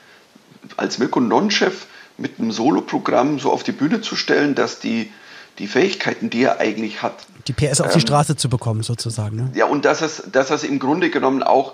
als 0.77 0.97
Mirko 0.97 1.19
Non-Chef 1.19 1.85
mit 2.17 2.39
einem 2.39 2.51
Soloprogramm 2.51 3.39
so 3.39 3.51
auf 3.51 3.63
die 3.63 3.71
Bühne 3.71 4.01
zu 4.01 4.15
stellen, 4.15 4.55
dass 4.55 4.79
die, 4.79 5.11
die 5.59 5.67
Fähigkeiten, 5.67 6.29
die 6.29 6.43
er 6.43 6.59
eigentlich 6.59 7.01
hat. 7.01 7.15
Die 7.47 7.53
PS 7.53 7.81
auf 7.81 7.87
ähm, 7.87 7.93
die 7.95 8.01
Straße 8.01 8.35
zu 8.35 8.49
bekommen, 8.49 8.83
sozusagen. 8.83 9.35
Ne? 9.35 9.51
Ja, 9.55 9.65
und 9.65 9.85
dass 9.85 10.01
er 10.01 10.07
es 10.07 10.23
dass 10.31 10.51
es 10.51 10.63
im 10.63 10.79
Grunde 10.79 11.09
genommen 11.09 11.43
auch 11.43 11.73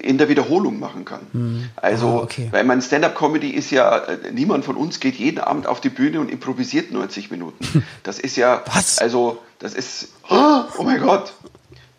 in 0.00 0.18
der 0.18 0.28
Wiederholung 0.28 0.78
machen 0.78 1.04
kann. 1.04 1.20
Hm. 1.32 1.70
Also, 1.76 2.08
ah, 2.08 2.22
okay. 2.22 2.48
weil 2.50 2.64
mein 2.64 2.80
Stand-up-Comedy 2.80 3.50
ist 3.50 3.70
ja, 3.70 3.98
äh, 3.98 4.32
niemand 4.32 4.64
von 4.64 4.76
uns 4.76 5.00
geht 5.00 5.16
jeden 5.16 5.40
Abend 5.40 5.66
auf 5.66 5.80
die 5.80 5.90
Bühne 5.90 6.20
und 6.20 6.30
improvisiert 6.30 6.90
90 6.90 7.30
Minuten. 7.30 7.84
Das 8.02 8.18
ist 8.18 8.36
ja, 8.36 8.62
Was? 8.72 8.98
also, 8.98 9.38
das 9.58 9.74
ist, 9.74 10.08
oh 10.28 10.82
mein 10.82 11.00
Gott. 11.00 11.32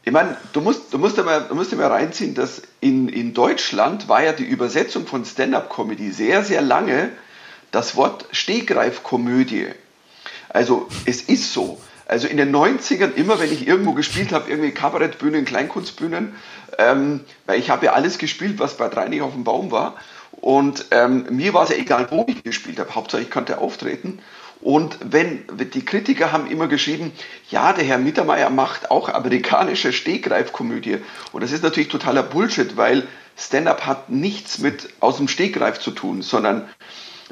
Ich 0.04 0.12
meine, 0.12 0.38
du 0.54 0.62
musst, 0.62 0.94
du 0.94 1.00
musst, 1.00 1.18
mal, 1.24 1.46
du 1.48 1.56
musst 1.56 1.76
mal 1.76 1.88
reinziehen, 1.88 2.36
dass 2.36 2.62
in, 2.80 3.10
in 3.10 3.34
Deutschland 3.34 4.08
war 4.08 4.24
ja 4.24 4.34
die 4.34 4.44
Übersetzung 4.44 5.08
von 5.08 5.26
Stand-up-Comedy 5.26 6.12
sehr, 6.12 6.44
sehr 6.44 6.62
lange 6.62 7.10
das 7.76 7.98
Wort 7.98 8.26
Stegreifkomödie. 8.32 9.68
Also 10.48 10.88
es 11.06 11.22
ist 11.22 11.52
so. 11.52 11.82
Also 12.08 12.28
in 12.28 12.38
den 12.38 12.56
90ern, 12.56 13.14
immer 13.16 13.38
wenn 13.40 13.52
ich 13.52 13.68
irgendwo 13.68 13.92
gespielt 13.92 14.32
habe, 14.32 14.50
irgendwie 14.50 14.72
Kabarettbühnen, 14.72 15.44
Kleinkunstbühnen, 15.44 16.36
ähm, 16.78 17.20
weil 17.46 17.60
ich 17.60 17.70
habe 17.70 17.88
ja 17.88 17.94
alles 17.94 18.18
gespielt, 18.18 18.60
was 18.60 18.78
bei 18.78 18.88
Dreinig 18.88 19.22
auf 19.22 19.34
dem 19.34 19.44
Baum 19.44 19.72
war. 19.72 19.96
Und 20.32 20.86
ähm, 20.92 21.26
mir 21.32 21.54
war 21.54 21.64
es 21.64 21.70
ja 21.70 21.76
egal, 21.76 22.08
wo 22.12 22.26
ich 22.30 22.44
gespielt 22.44 22.80
habe. 22.80 22.96
Hauptsache 22.96 23.22
ich 23.22 23.30
konnte 23.30 23.58
auftreten. 23.58 24.20
Und 24.62 24.98
wenn 25.04 25.44
die 25.74 25.84
Kritiker 25.84 26.32
haben 26.32 26.50
immer 26.50 26.68
geschrieben, 26.68 27.12
ja, 27.50 27.74
der 27.74 27.84
Herr 27.84 27.98
Mittermeier 27.98 28.50
macht 28.50 28.90
auch 28.90 29.10
amerikanische 29.10 29.92
Stegreifkomödie. 29.92 31.00
Und 31.34 31.44
das 31.44 31.52
ist 31.52 31.64
natürlich 31.64 31.90
totaler 31.90 32.24
Bullshit, 32.24 32.78
weil 32.78 33.06
Stand-up 33.38 33.86
hat 33.86 34.10
nichts 34.10 34.60
mit 34.60 34.90
aus 35.02 35.18
dem 35.18 35.28
Stegreif 35.28 35.80
zu 35.80 35.92
tun, 35.92 36.22
sondern 36.22 36.70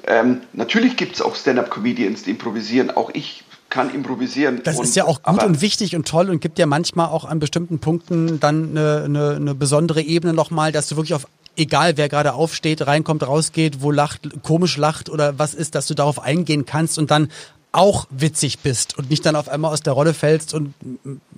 ähm, 0.08 0.42
natürlich 0.54 0.98
gibt 0.98 1.16
es 1.16 1.22
auch 1.22 1.36
Stand-up-Comedians, 1.36 2.24
die 2.24 2.32
improvisieren. 2.32 2.92
Auch 2.92 3.12
ich 3.14 3.44
kann 3.70 3.94
improvisieren. 3.94 4.62
Das 4.64 4.78
und, 4.78 4.86
ist 4.86 4.96
ja 4.96 5.06
auch 5.06 5.24
gut 5.24 5.44
und 5.44 5.62
wichtig 5.62 5.96
und 5.96 6.08
toll 6.08 6.30
und 6.30 6.42
gibt 6.42 6.60
ja 6.60 6.66
manchmal 6.66 7.08
auch 7.08 7.26
an 7.26 7.40
bestimmten 7.40 7.80
Punkten 7.80 8.40
dann 8.40 8.72
eine, 8.72 9.04
eine, 9.06 9.36
eine 9.36 9.56
besondere 9.56 10.02
Ebene 10.02 10.34
nochmal, 10.34 10.72
dass 10.72 10.90
du 10.90 10.96
wirklich 10.96 11.16
auf 11.16 11.28
egal 11.56 11.98
wer 11.98 12.10
gerade 12.10 12.34
aufsteht, 12.34 12.86
reinkommt, 12.86 13.26
rausgeht, 13.26 13.82
wo 13.82 13.92
lacht, 13.92 14.42
komisch 14.44 14.78
lacht 14.78 15.10
oder 15.10 15.38
was 15.38 15.54
ist, 15.54 15.76
dass 15.76 15.88
du 15.88 15.94
darauf 15.94 16.20
eingehen 16.20 16.66
kannst 16.66 16.98
und 16.98 17.12
dann 17.12 17.30
auch 17.74 18.08
witzig 18.10 18.60
bist 18.60 18.98
und 18.98 19.10
nicht 19.10 19.26
dann 19.26 19.36
auf 19.36 19.50
einmal 19.50 19.74
aus 19.74 19.82
der 19.82 19.94
Rolle 19.94 20.14
fällst 20.14 20.54
und 20.54 20.74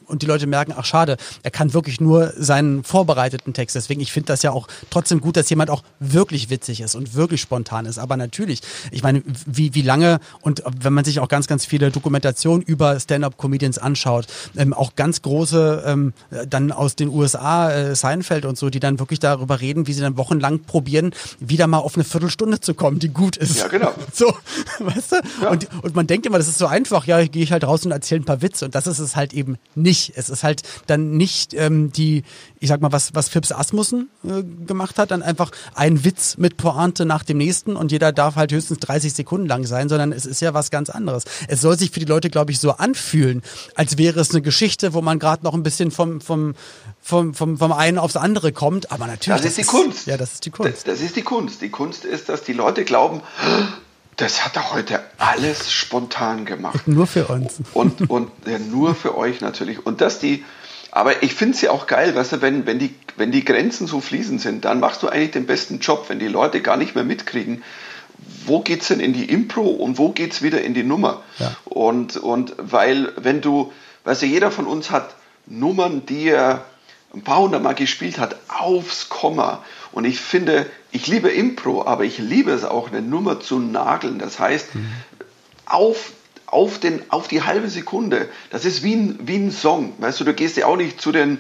und 0.08 0.22
die 0.22 0.26
Leute 0.26 0.48
merken, 0.48 0.74
ach 0.76 0.86
schade, 0.86 1.18
er 1.44 1.52
kann 1.52 1.74
wirklich 1.74 2.00
nur 2.00 2.34
seinen 2.38 2.84
vorbereiteten 2.84 3.54
Text. 3.54 3.76
Deswegen, 3.76 4.02
ich 4.02 4.12
finde 4.12 4.28
das 4.28 4.44
ja 4.44 4.52
auch 4.52 4.68
trotzdem 4.90 5.22
gut, 5.22 5.38
dass 5.38 5.50
jemand 5.50 5.70
auch 5.70 5.84
wirklich 6.00 6.50
witzig 6.50 6.82
ist 6.82 6.96
und 6.96 7.16
wirklich 7.16 7.42
spontan 7.42 7.86
ist. 7.86 7.98
Aber 7.98 8.18
natürlich, 8.18 8.62
ich 8.92 9.04
meine, 9.04 9.24
wie, 9.46 9.74
wie 9.74 9.82
lange 9.82 10.20
und 10.42 10.64
wenn 10.80 10.94
man 10.94 11.06
sich 11.06 11.20
auch 11.20 11.28
ganz, 11.28 11.48
ganz 11.48 11.66
viele 11.66 11.92
Dokumentationen 11.92 12.62
über 12.62 13.00
Stand-up-Comedians 13.00 13.78
anschaut, 13.78 14.28
ähm, 14.56 14.74
auch 14.74 14.96
ganz 14.96 15.22
große 15.22 15.84
ähm, 15.86 16.14
dann 16.50 16.72
aus 16.72 16.96
den 16.96 17.10
USA, 17.10 17.72
äh, 17.72 17.96
Seinfeld 17.96 18.46
und 18.46 18.58
so, 18.58 18.70
die 18.70 18.80
dann 18.80 19.00
wirklich 19.00 19.20
darüber 19.20 19.62
reden, 19.62 19.88
wie 19.88 19.94
sie 19.94 20.02
dann 20.02 20.18
wochenlang 20.18 20.60
probieren, 20.64 21.14
wieder 21.40 21.68
mal 21.68 21.80
auf 21.80 21.96
eine 21.96 22.04
Viertelstunde 22.04 22.60
zu 22.60 22.74
kommen, 22.74 23.00
die 23.00 23.10
gut 23.10 23.38
ist. 23.38 23.58
Ja, 23.58 23.68
genau. 23.68 23.94
So, 24.14 24.34
weißt 24.80 25.12
du? 25.12 25.16
Ja. 25.42 25.50
Und, 25.50 25.68
und 25.82 25.96
man 25.96 26.08
denkt 26.08 26.25
immer, 26.26 26.38
das 26.38 26.48
ist 26.48 26.58
so 26.58 26.68
einfach, 26.68 27.06
ja, 27.06 27.24
gehe 27.26 27.44
ich 27.44 27.52
halt 27.52 27.64
raus 27.64 27.86
und 27.86 27.92
erzähle 27.92 28.22
ein 28.22 28.26
paar 28.26 28.42
Witze. 28.42 28.66
Und 28.66 28.76
das 28.76 28.88
ist 28.88 29.00
es 29.00 29.16
halt 29.16 29.34
eben 29.34 29.58
nicht. 29.76 30.14
Es 30.16 30.30
ist 30.30 30.44
halt 30.44 30.64
dann 30.88 31.12
nicht 31.12 31.54
ähm, 31.54 31.92
die, 31.92 32.24
ich 32.60 32.70
sag 32.70 32.82
mal, 32.82 32.92
was, 32.92 33.14
was 33.14 33.30
Phipps 33.30 33.52
Asmussen 33.52 34.10
äh, 34.24 34.44
gemacht 34.66 34.98
hat, 34.98 35.12
dann 35.12 35.22
einfach 35.22 35.52
ein 35.74 36.04
Witz 36.04 36.38
mit 36.38 36.58
Pointe 36.58 37.06
nach 37.06 37.24
dem 37.24 37.38
nächsten 37.38 37.76
und 37.76 37.92
jeder 37.92 38.12
darf 38.12 38.36
halt 38.36 38.52
höchstens 38.52 38.80
30 38.80 39.14
Sekunden 39.14 39.48
lang 39.48 39.66
sein, 39.66 39.90
sondern 39.90 40.12
es 40.12 40.26
ist 40.26 40.42
ja 40.42 40.54
was 40.54 40.72
ganz 40.72 40.90
anderes. 40.90 41.26
Es 41.48 41.62
soll 41.62 41.78
sich 41.78 41.92
für 41.92 42.00
die 42.00 42.06
Leute, 42.06 42.30
glaube 42.30 42.52
ich, 42.52 42.60
so 42.60 42.72
anfühlen, 42.72 43.42
als 43.76 43.98
wäre 43.98 44.20
es 44.20 44.32
eine 44.32 44.42
Geschichte, 44.42 44.94
wo 44.94 45.02
man 45.02 45.20
gerade 45.20 45.44
noch 45.44 45.54
ein 45.54 45.64
bisschen 45.64 45.92
vom, 45.92 46.22
vom, 46.22 46.56
vom, 47.02 47.34
vom, 47.34 47.58
vom 47.58 47.72
einen 47.72 47.98
aufs 47.98 48.16
andere 48.16 48.52
kommt, 48.52 48.92
aber 48.92 49.08
natürlich. 49.08 49.42
Das 49.42 49.52
ist 49.52 49.58
die 49.58 49.64
Kunst. 49.64 50.08
Ja, 50.08 50.18
das 50.18 50.34
ist 50.34 50.46
die 50.46 50.52
Kunst. 50.52 50.72
Das, 50.72 50.84
das 50.84 51.02
ist 51.02 51.16
die 51.16 51.22
Kunst. 51.22 51.62
Die 51.62 51.70
Kunst 51.70 52.06
ist, 52.06 52.30
dass 52.30 52.44
die 52.44 52.54
Leute 52.54 52.84
glauben, 52.84 53.22
das 54.18 54.46
hat 54.46 54.56
er 54.56 54.74
heute 54.74 55.02
alles 55.18 55.72
spontan 55.72 56.46
gemacht. 56.46 56.82
nur 56.88 57.08
für 57.08 57.28
uns. 57.28 57.56
Und, 57.74 58.10
und 58.10 58.32
ja, 58.46 58.60
nur 58.60 58.96
für 58.96 59.18
euch 59.18 59.42
natürlich. 59.42 59.86
Und 59.86 60.02
dass 60.02 60.20
die, 60.20 60.46
aber 60.92 61.24
ich 61.24 61.34
finde 61.34 61.56
es 61.56 61.62
ja 61.62 61.72
auch 61.72 61.88
geil, 61.88 62.16
weißt 62.16 62.34
du, 62.34 62.42
wenn, 62.42 62.66
wenn, 62.66 62.80
die, 62.80 62.96
wenn 63.18 63.32
die 63.32 63.44
Grenzen 63.44 63.88
so 63.88 64.00
fließend 64.00 64.40
sind, 64.40 64.66
dann 64.66 64.80
machst 64.80 65.04
du 65.04 65.10
eigentlich 65.10 65.32
den 65.32 65.46
besten 65.46 65.80
Job, 65.80 66.06
wenn 66.08 66.20
die 66.20 66.28
Leute 66.28 66.62
gar 66.62 66.78
nicht 66.78 66.96
mehr 66.96 67.04
mitkriegen, 67.04 67.64
wo 68.46 68.62
geht 68.62 68.82
es 68.82 68.88
denn 68.88 69.00
in 69.00 69.14
die 69.14 69.26
Impro 69.26 69.64
und 69.64 69.98
wo 69.98 70.10
geht 70.10 70.32
es 70.32 70.42
wieder 70.42 70.62
in 70.62 70.74
die 70.74 70.84
Nummer. 70.84 71.22
Ja. 71.40 71.56
Und, 71.66 72.16
und 72.16 72.54
weil, 72.58 73.12
wenn 73.18 73.42
du, 73.42 73.74
weißt 74.06 74.22
du, 74.22 74.26
jeder 74.28 74.52
von 74.52 74.68
uns 74.68 74.92
hat 74.92 75.16
Nummern, 75.48 76.06
die 76.06 76.30
er 76.30 76.64
ein 77.14 77.24
paar 77.24 77.40
hundert 77.40 77.64
Mal 77.64 77.76
gespielt 77.76 78.20
hat, 78.20 78.36
aufs 78.48 79.10
Komma. 79.10 79.64
Und 79.92 80.06
ich 80.06 80.20
finde, 80.20 80.66
ich 80.96 81.08
liebe 81.08 81.30
Impro, 81.30 81.86
aber 81.86 82.06
ich 82.06 82.20
liebe 82.20 82.52
es 82.52 82.64
auch, 82.64 82.90
eine 82.90 83.02
Nummer 83.02 83.42
zu 83.42 83.60
nageln. 83.60 84.18
Das 84.18 84.40
heißt, 84.40 84.76
mhm. 84.76 84.88
auf, 85.66 86.14
auf, 86.46 86.80
den, 86.80 87.02
auf 87.10 87.28
die 87.28 87.44
halbe 87.44 87.70
Sekunde. 87.70 88.30
Das 88.50 88.64
ist 88.64 88.82
wie 88.82 88.96
ein, 88.96 89.20
wie 89.24 89.36
ein 89.36 89.52
Song. 89.52 89.94
Weißt 89.98 90.22
du, 90.22 90.24
du 90.24 90.34
gehst 90.34 90.56
ja 90.56 90.68
auch 90.68 90.78
nicht 90.78 91.02
zu 91.02 91.12
den, 91.12 91.40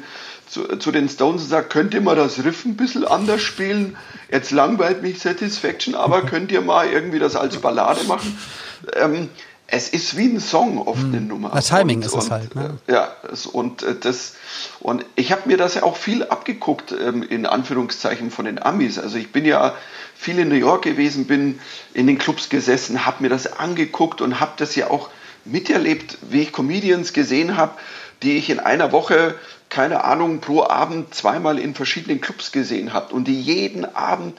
zu, 0.49 0.75
zu 0.77 0.91
den 0.91 1.07
Stones 1.07 1.43
und 1.43 1.47
sagst, 1.47 1.69
könnt 1.69 1.93
ihr 1.93 2.01
mal 2.01 2.17
das 2.17 2.43
Riff 2.43 2.65
ein 2.65 2.75
bisschen 2.75 3.05
anders 3.05 3.41
spielen? 3.41 3.95
Jetzt 4.29 4.51
langweilt 4.51 5.01
mich 5.01 5.19
Satisfaction, 5.19 5.95
aber 5.95 6.23
könnt 6.23 6.51
ihr 6.51 6.61
mal 6.61 6.89
irgendwie 6.89 7.19
das 7.19 7.37
als 7.37 7.55
Ballade 7.55 8.03
machen? 8.03 8.37
Ähm, 8.93 9.29
es 9.67 9.89
ist 9.89 10.15
wie 10.15 10.25
ein 10.25 10.39
Song 10.39 10.77
oft 10.77 11.03
eine 11.03 11.17
hm. 11.17 11.27
Nummer. 11.27 11.49
Das 11.49 11.67
Timing 11.67 11.97
und, 11.97 12.05
ist 12.05 12.15
es 12.15 12.29
halt. 12.29 12.55
Ne? 12.55 12.77
Äh, 12.87 12.93
ja, 12.93 13.15
und 13.51 13.83
äh, 13.83 13.95
das 13.99 14.33
und 14.79 15.05
ich 15.15 15.31
habe 15.31 15.43
mir 15.45 15.57
das 15.57 15.75
ja 15.75 15.83
auch 15.83 15.97
viel 15.97 16.23
abgeguckt 16.23 16.93
ähm, 16.93 17.23
in 17.23 17.45
Anführungszeichen 17.45 18.31
von 18.31 18.45
den 18.45 18.61
Amis. 18.61 18.99
Also 18.99 19.17
ich 19.17 19.31
bin 19.31 19.45
ja 19.45 19.73
viel 20.15 20.39
in 20.39 20.49
New 20.49 20.55
York 20.55 20.83
gewesen, 20.83 21.25
bin 21.25 21.59
in 21.93 22.07
den 22.07 22.17
Clubs 22.17 22.49
gesessen, 22.49 23.05
habe 23.05 23.23
mir 23.23 23.29
das 23.29 23.47
angeguckt 23.47 24.21
und 24.21 24.39
habe 24.39 24.53
das 24.57 24.75
ja 24.75 24.89
auch 24.89 25.09
miterlebt, 25.45 26.17
wie 26.29 26.43
ich 26.43 26.51
Comedians 26.51 27.13
gesehen 27.13 27.57
habe, 27.57 27.73
die 28.23 28.37
ich 28.37 28.49
in 28.49 28.59
einer 28.59 28.91
Woche 28.91 29.35
keine 29.69 30.03
Ahnung 30.03 30.41
pro 30.41 30.63
Abend 30.63 31.13
zweimal 31.13 31.59
in 31.59 31.73
verschiedenen 31.75 32.21
Clubs 32.21 32.51
gesehen 32.51 32.93
habe 32.93 33.13
und 33.13 33.27
die 33.27 33.39
jeden 33.39 33.83
Abend 33.95 34.37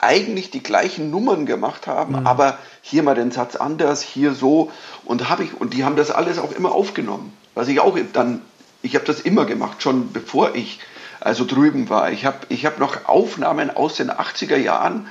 eigentlich 0.00 0.50
die 0.50 0.62
gleichen 0.62 1.10
Nummern 1.10 1.46
gemacht 1.46 1.86
haben, 1.86 2.20
mhm. 2.20 2.26
aber 2.26 2.58
hier 2.82 3.02
mal 3.02 3.14
den 3.14 3.30
Satz 3.30 3.56
anders, 3.56 4.02
hier 4.02 4.34
so 4.34 4.70
und 5.04 5.28
habe 5.28 5.44
ich 5.44 5.60
und 5.60 5.74
die 5.74 5.84
haben 5.84 5.96
das 5.96 6.10
alles 6.10 6.38
auch 6.38 6.52
immer 6.52 6.72
aufgenommen. 6.72 7.32
Was 7.54 7.68
ich 7.68 7.80
auch 7.80 7.98
dann, 8.12 8.42
ich 8.82 8.94
habe 8.94 9.04
das 9.04 9.20
immer 9.20 9.44
gemacht, 9.44 9.82
schon 9.82 10.12
bevor 10.12 10.54
ich 10.54 10.80
also 11.20 11.44
drüben 11.44 11.90
war. 11.90 12.10
Ich 12.10 12.24
habe 12.24 12.38
ich 12.48 12.64
hab 12.64 12.78
noch 12.78 13.06
Aufnahmen 13.06 13.70
aus 13.70 13.96
den 13.96 14.10
80er 14.10 14.56
Jahren. 14.56 15.06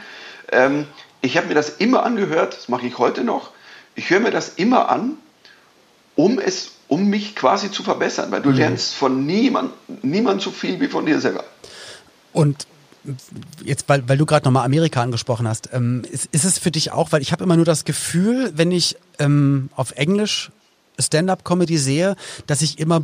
Ähm, 0.52 0.88
ich 1.22 1.38
habe 1.38 1.48
mir 1.48 1.54
das 1.54 1.70
immer 1.70 2.04
angehört, 2.04 2.56
das 2.58 2.70
mache 2.70 2.88
ich 2.88 2.98
heute 2.98 3.24
noch. 3.24 3.52
Ich 3.96 4.10
höre 4.10 4.20
mir 4.20 4.32
das 4.32 4.50
immer 4.50 4.90
an, 4.90 5.18
um 6.16 6.40
es, 6.40 6.72
um 6.88 7.10
mich 7.10 7.36
quasi 7.36 7.72
zu 7.72 7.84
verbessern, 7.84 8.32
weil 8.32 8.42
du 8.42 8.50
mhm. 8.50 8.56
lernst 8.56 8.96
von 8.96 9.26
niemand, 9.26 9.72
niemand 10.02 10.42
so 10.42 10.52
viel 10.52 10.80
wie 10.80 10.88
von 10.88 11.06
dir 11.06 11.20
selber. 11.20 11.44
Und 12.34 12.66
jetzt, 13.64 13.88
weil, 13.88 14.08
weil 14.08 14.18
du 14.18 14.26
gerade 14.26 14.46
nochmal 14.46 14.66
Amerika 14.66 15.02
angesprochen 15.02 15.48
hast, 15.48 15.70
ähm, 15.74 16.04
ist, 16.12 16.28
ist 16.32 16.46
es 16.46 16.60
für 16.60 16.72
dich 16.72 16.92
auch, 16.92 17.12
weil 17.12 17.22
ich 17.22 17.32
habe 17.32 17.44
immer 17.44 17.56
nur 17.56 17.66
das 17.66 17.86
Gefühl, 17.86 18.52
wenn 18.56 18.72
ich 18.72 18.98
ähm, 19.20 19.70
auf 19.76 19.92
Englisch 19.92 20.52
Stand-up-Comedy 21.00 21.78
sehe, 21.78 22.16
dass 22.48 22.62
ich 22.62 22.80
immer 22.80 23.04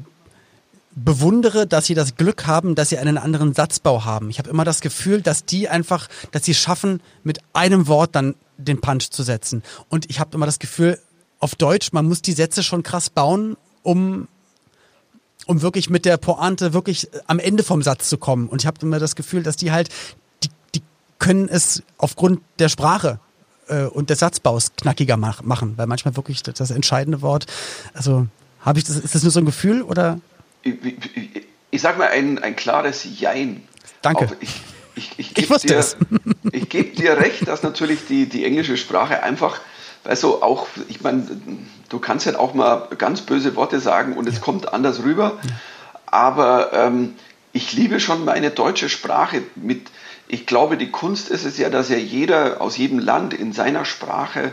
bewundere, 0.96 1.68
dass 1.68 1.86
sie 1.86 1.94
das 1.94 2.16
Glück 2.16 2.48
haben, 2.48 2.76
dass 2.76 2.90
sie 2.90 2.98
einen 2.98 3.18
anderen 3.18 3.54
Satzbau 3.54 4.06
haben. 4.06 4.30
Ich 4.30 4.40
habe 4.40 4.50
immer 4.50 4.64
das 4.64 4.82
Gefühl, 4.82 5.22
dass 5.22 5.46
die 5.46 5.68
einfach, 5.68 6.08
dass 6.32 6.46
sie 6.46 6.54
schaffen, 6.54 7.02
mit 7.24 7.40
einem 7.54 7.88
Wort 7.88 8.16
dann 8.16 8.36
den 8.58 8.80
Punch 8.80 9.10
zu 9.10 9.24
setzen. 9.24 9.62
Und 9.90 10.10
ich 10.10 10.20
habe 10.20 10.36
immer 10.36 10.46
das 10.46 10.60
Gefühl, 10.60 11.00
auf 11.40 11.56
Deutsch, 11.56 11.92
man 11.92 12.06
muss 12.06 12.22
die 12.22 12.32
Sätze 12.32 12.64
schon 12.64 12.82
krass 12.82 13.10
bauen, 13.10 13.58
um 13.84 14.30
um 15.46 15.62
wirklich 15.62 15.90
mit 15.90 16.06
der 16.06 16.18
Pointe 16.18 16.74
wirklich 16.74 17.14
äh, 17.14 17.20
am 17.28 17.40
Ende 17.40 17.64
vom 17.64 17.82
Satz 17.82 18.10
zu 18.10 18.18
kommen. 18.18 18.48
Und 18.48 18.62
ich 18.62 18.68
habe 18.68 18.78
immer 18.82 19.00
das 19.00 19.16
Gefühl, 19.16 19.44
dass 19.44 19.56
die 19.56 19.72
halt, 19.72 19.90
die, 20.44 20.50
die 20.76 20.82
können 21.20 21.48
es 21.50 21.84
aufgrund 21.98 22.42
der 22.60 22.70
Sprache 22.70 23.20
äh, 23.68 23.84
und 23.84 24.10
des 24.10 24.20
Satzbaus 24.20 24.72
knackiger 24.76 25.18
mach, 25.18 25.44
machen, 25.44 25.74
weil 25.78 25.88
manchmal 25.88 26.16
wirklich 26.16 26.44
das, 26.44 26.56
das 26.56 26.72
entscheidende 26.72 27.22
Wort, 27.22 27.46
also 27.94 28.28
habe 28.62 28.80
ich 28.80 28.86
das, 28.86 28.98
ist 28.98 29.16
das 29.16 29.24
nur 29.24 29.32
so 29.32 29.40
ein 29.40 29.46
Gefühl 29.46 29.82
oder? 29.82 30.20
Ich, 30.64 30.84
ich, 30.84 31.48
ich 31.72 31.82
sag 31.82 31.98
mal 31.98 32.10
ein, 32.10 32.40
ein 32.40 32.56
klares 32.56 33.06
Jein. 33.20 33.62
Danke. 34.02 34.26
Auch 34.26 34.36
ich, 34.40 34.62
ich, 34.96 35.12
ich, 35.18 35.38
ich 35.38 35.50
wusste 35.50 35.68
dir, 35.68 35.86
ich 36.52 36.70
gebe 36.70 36.96
dir 36.96 37.18
recht, 37.18 37.48
dass 37.48 37.64
natürlich 37.64 38.08
die, 38.08 38.28
die 38.28 38.46
englische 38.46 38.78
Sprache 38.78 39.22
einfach 39.22 39.60
also 40.06 40.42
auch, 40.42 40.68
ich 40.88 41.02
meine, 41.02 41.28
du 41.90 42.00
kannst 42.00 42.26
halt 42.26 42.36
auch 42.36 42.54
mal 42.54 42.88
ganz 42.98 43.22
böse 43.22 43.56
Worte 43.56 43.80
sagen 43.80 44.14
und 44.14 44.28
es 44.28 44.36
ja. 44.36 44.42
kommt 44.42 44.74
anders 44.74 45.04
rüber. 45.04 45.38
Ja. 45.44 45.50
Aber 46.06 46.74
ähm, 46.74 47.16
ich 47.54 47.74
liebe 47.74 48.00
schon 48.00 48.26
meine 48.26 48.52
deutsche 48.52 48.90
Sprache. 48.90 49.44
Mit, 49.56 49.88
ich 50.28 50.46
glaube, 50.46 50.78
die 50.78 50.92
Kunst 50.92 51.30
ist 51.30 51.46
es 51.46 51.58
ja, 51.58 51.70
dass 51.70 51.90
ja 51.90 51.98
jeder 51.98 52.62
aus 52.62 52.78
jedem 52.78 53.00
Land 53.00 53.34
in 53.34 53.54
seiner 53.54 53.86
Sprache 53.86 54.52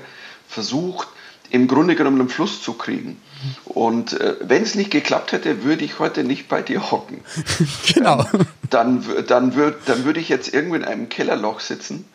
versucht, 0.48 1.08
im 1.50 1.68
Grunde 1.68 1.96
genommen 1.96 2.20
einen 2.20 2.28
Fluss 2.30 2.62
zu 2.62 2.72
kriegen. 2.74 3.20
Und 3.64 4.18
äh, 4.18 4.36
wenn 4.40 4.62
es 4.62 4.74
nicht 4.74 4.90
geklappt 4.90 5.32
hätte, 5.32 5.64
würde 5.64 5.84
ich 5.84 5.98
heute 5.98 6.24
nicht 6.24 6.48
bei 6.48 6.62
dir 6.62 6.90
hocken. 6.90 7.20
genau. 7.94 8.24
Ähm, 8.32 8.46
dann 8.70 9.04
dann 9.26 9.54
würde 9.54 9.78
dann 9.84 10.04
würd 10.04 10.16
ich 10.16 10.28
jetzt 10.28 10.52
irgendwo 10.54 10.76
in 10.76 10.84
einem 10.84 11.08
Kellerloch 11.08 11.60
sitzen 11.60 12.06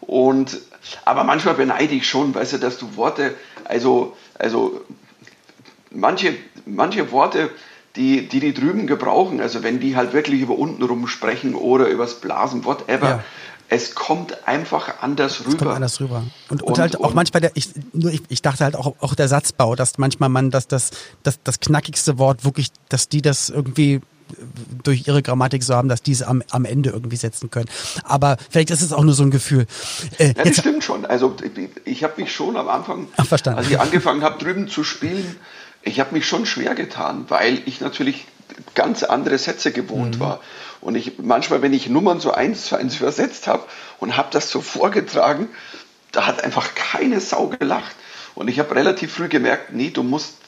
und, 0.00 0.58
aber 1.04 1.24
manchmal 1.24 1.54
beneide 1.54 1.94
ich 1.94 2.08
schon, 2.08 2.34
weißt 2.34 2.54
du, 2.54 2.58
dass 2.58 2.78
du 2.78 2.96
Worte, 2.96 3.34
also, 3.64 4.16
also 4.38 4.80
manche, 5.90 6.34
manche 6.66 7.12
Worte, 7.12 7.50
die, 7.96 8.28
die 8.28 8.40
die 8.40 8.54
drüben 8.54 8.86
gebrauchen, 8.86 9.40
also 9.40 9.62
wenn 9.62 9.80
die 9.80 9.96
halt 9.96 10.12
wirklich 10.12 10.40
über 10.40 10.56
unten 10.56 10.82
rum 10.82 11.06
sprechen 11.08 11.54
oder 11.54 11.88
übers 11.88 12.20
Blasen, 12.20 12.64
whatever, 12.64 13.08
ja. 13.08 13.24
es 13.68 13.94
kommt 13.94 14.46
einfach 14.46 15.02
anders 15.02 15.40
rüber. 15.40 15.50
Es 15.50 15.58
kommt 15.58 15.70
anders 15.72 16.00
rüber. 16.00 16.22
Und, 16.48 16.62
und, 16.62 16.68
und 16.68 16.78
halt 16.78 17.00
auch 17.00 17.14
manchmal, 17.14 17.40
der, 17.40 17.50
ich, 17.54 17.70
nur 17.92 18.12
ich, 18.12 18.22
ich 18.28 18.42
dachte 18.42 18.64
halt 18.64 18.76
auch, 18.76 18.94
auch 19.00 19.14
der 19.14 19.28
Satzbau, 19.28 19.74
dass 19.74 19.98
manchmal 19.98 20.28
man 20.28 20.50
das, 20.50 20.68
das, 20.68 20.90
das, 21.24 21.40
das 21.42 21.58
knackigste 21.58 22.18
Wort 22.18 22.44
wirklich, 22.44 22.68
dass 22.88 23.08
die 23.08 23.22
das 23.22 23.50
irgendwie 23.50 24.00
durch 24.82 25.06
ihre 25.06 25.22
Grammatik 25.22 25.62
so 25.62 25.74
haben, 25.74 25.88
dass 25.88 26.02
die 26.02 26.12
es 26.12 26.22
am, 26.22 26.42
am 26.50 26.64
Ende 26.64 26.90
irgendwie 26.90 27.16
setzen 27.16 27.50
können. 27.50 27.68
Aber 28.04 28.36
vielleicht 28.48 28.70
ist 28.70 28.82
es 28.82 28.92
auch 28.92 29.04
nur 29.04 29.14
so 29.14 29.22
ein 29.22 29.30
Gefühl. 29.30 29.66
Äh, 30.18 30.28
ja, 30.28 30.44
das 30.44 30.58
stimmt 30.58 30.84
schon. 30.84 31.04
Also 31.04 31.36
ich, 31.84 32.04
habe 32.04 32.20
mich 32.20 32.32
schon 32.32 32.56
am 32.56 32.68
Anfang, 32.68 33.08
Ach, 33.16 33.26
als 33.30 33.68
ich 33.68 33.80
angefangen 33.80 34.22
habe, 34.22 34.42
drüben 34.42 34.68
zu 34.68 34.84
spielen, 34.84 35.36
ich 35.82 36.00
habe 36.00 36.14
mich 36.14 36.26
schon 36.26 36.46
schwer 36.46 36.74
getan, 36.74 37.26
weil 37.28 37.60
ich 37.66 37.80
natürlich 37.80 38.26
ganz 38.74 39.02
andere 39.02 39.38
Sätze 39.38 39.72
gewohnt 39.72 40.16
mhm. 40.16 40.20
war. 40.20 40.40
Und 40.80 40.94
ich 40.94 41.18
manchmal, 41.18 41.62
wenn 41.62 41.72
ich 41.72 41.88
Nummern 41.88 42.20
so 42.20 42.32
eins 42.32 42.64
zu 42.64 42.76
eins 42.76 42.98
übersetzt 42.98 43.46
habe 43.46 43.64
und 43.98 44.16
habe 44.16 44.28
das 44.32 44.50
so 44.50 44.60
vorgetragen, 44.60 45.48
da 46.12 46.26
hat 46.26 46.42
einfach 46.42 46.74
keine 46.74 47.20
Sau 47.20 47.48
gelacht. 47.48 47.94
Und 48.34 48.48
ich 48.48 48.58
habe 48.58 48.74
relativ 48.74 49.12
früh 49.12 49.28
gemerkt, 49.28 49.72
nee, 49.72 49.90
du 49.90 50.02
musst 50.02 50.39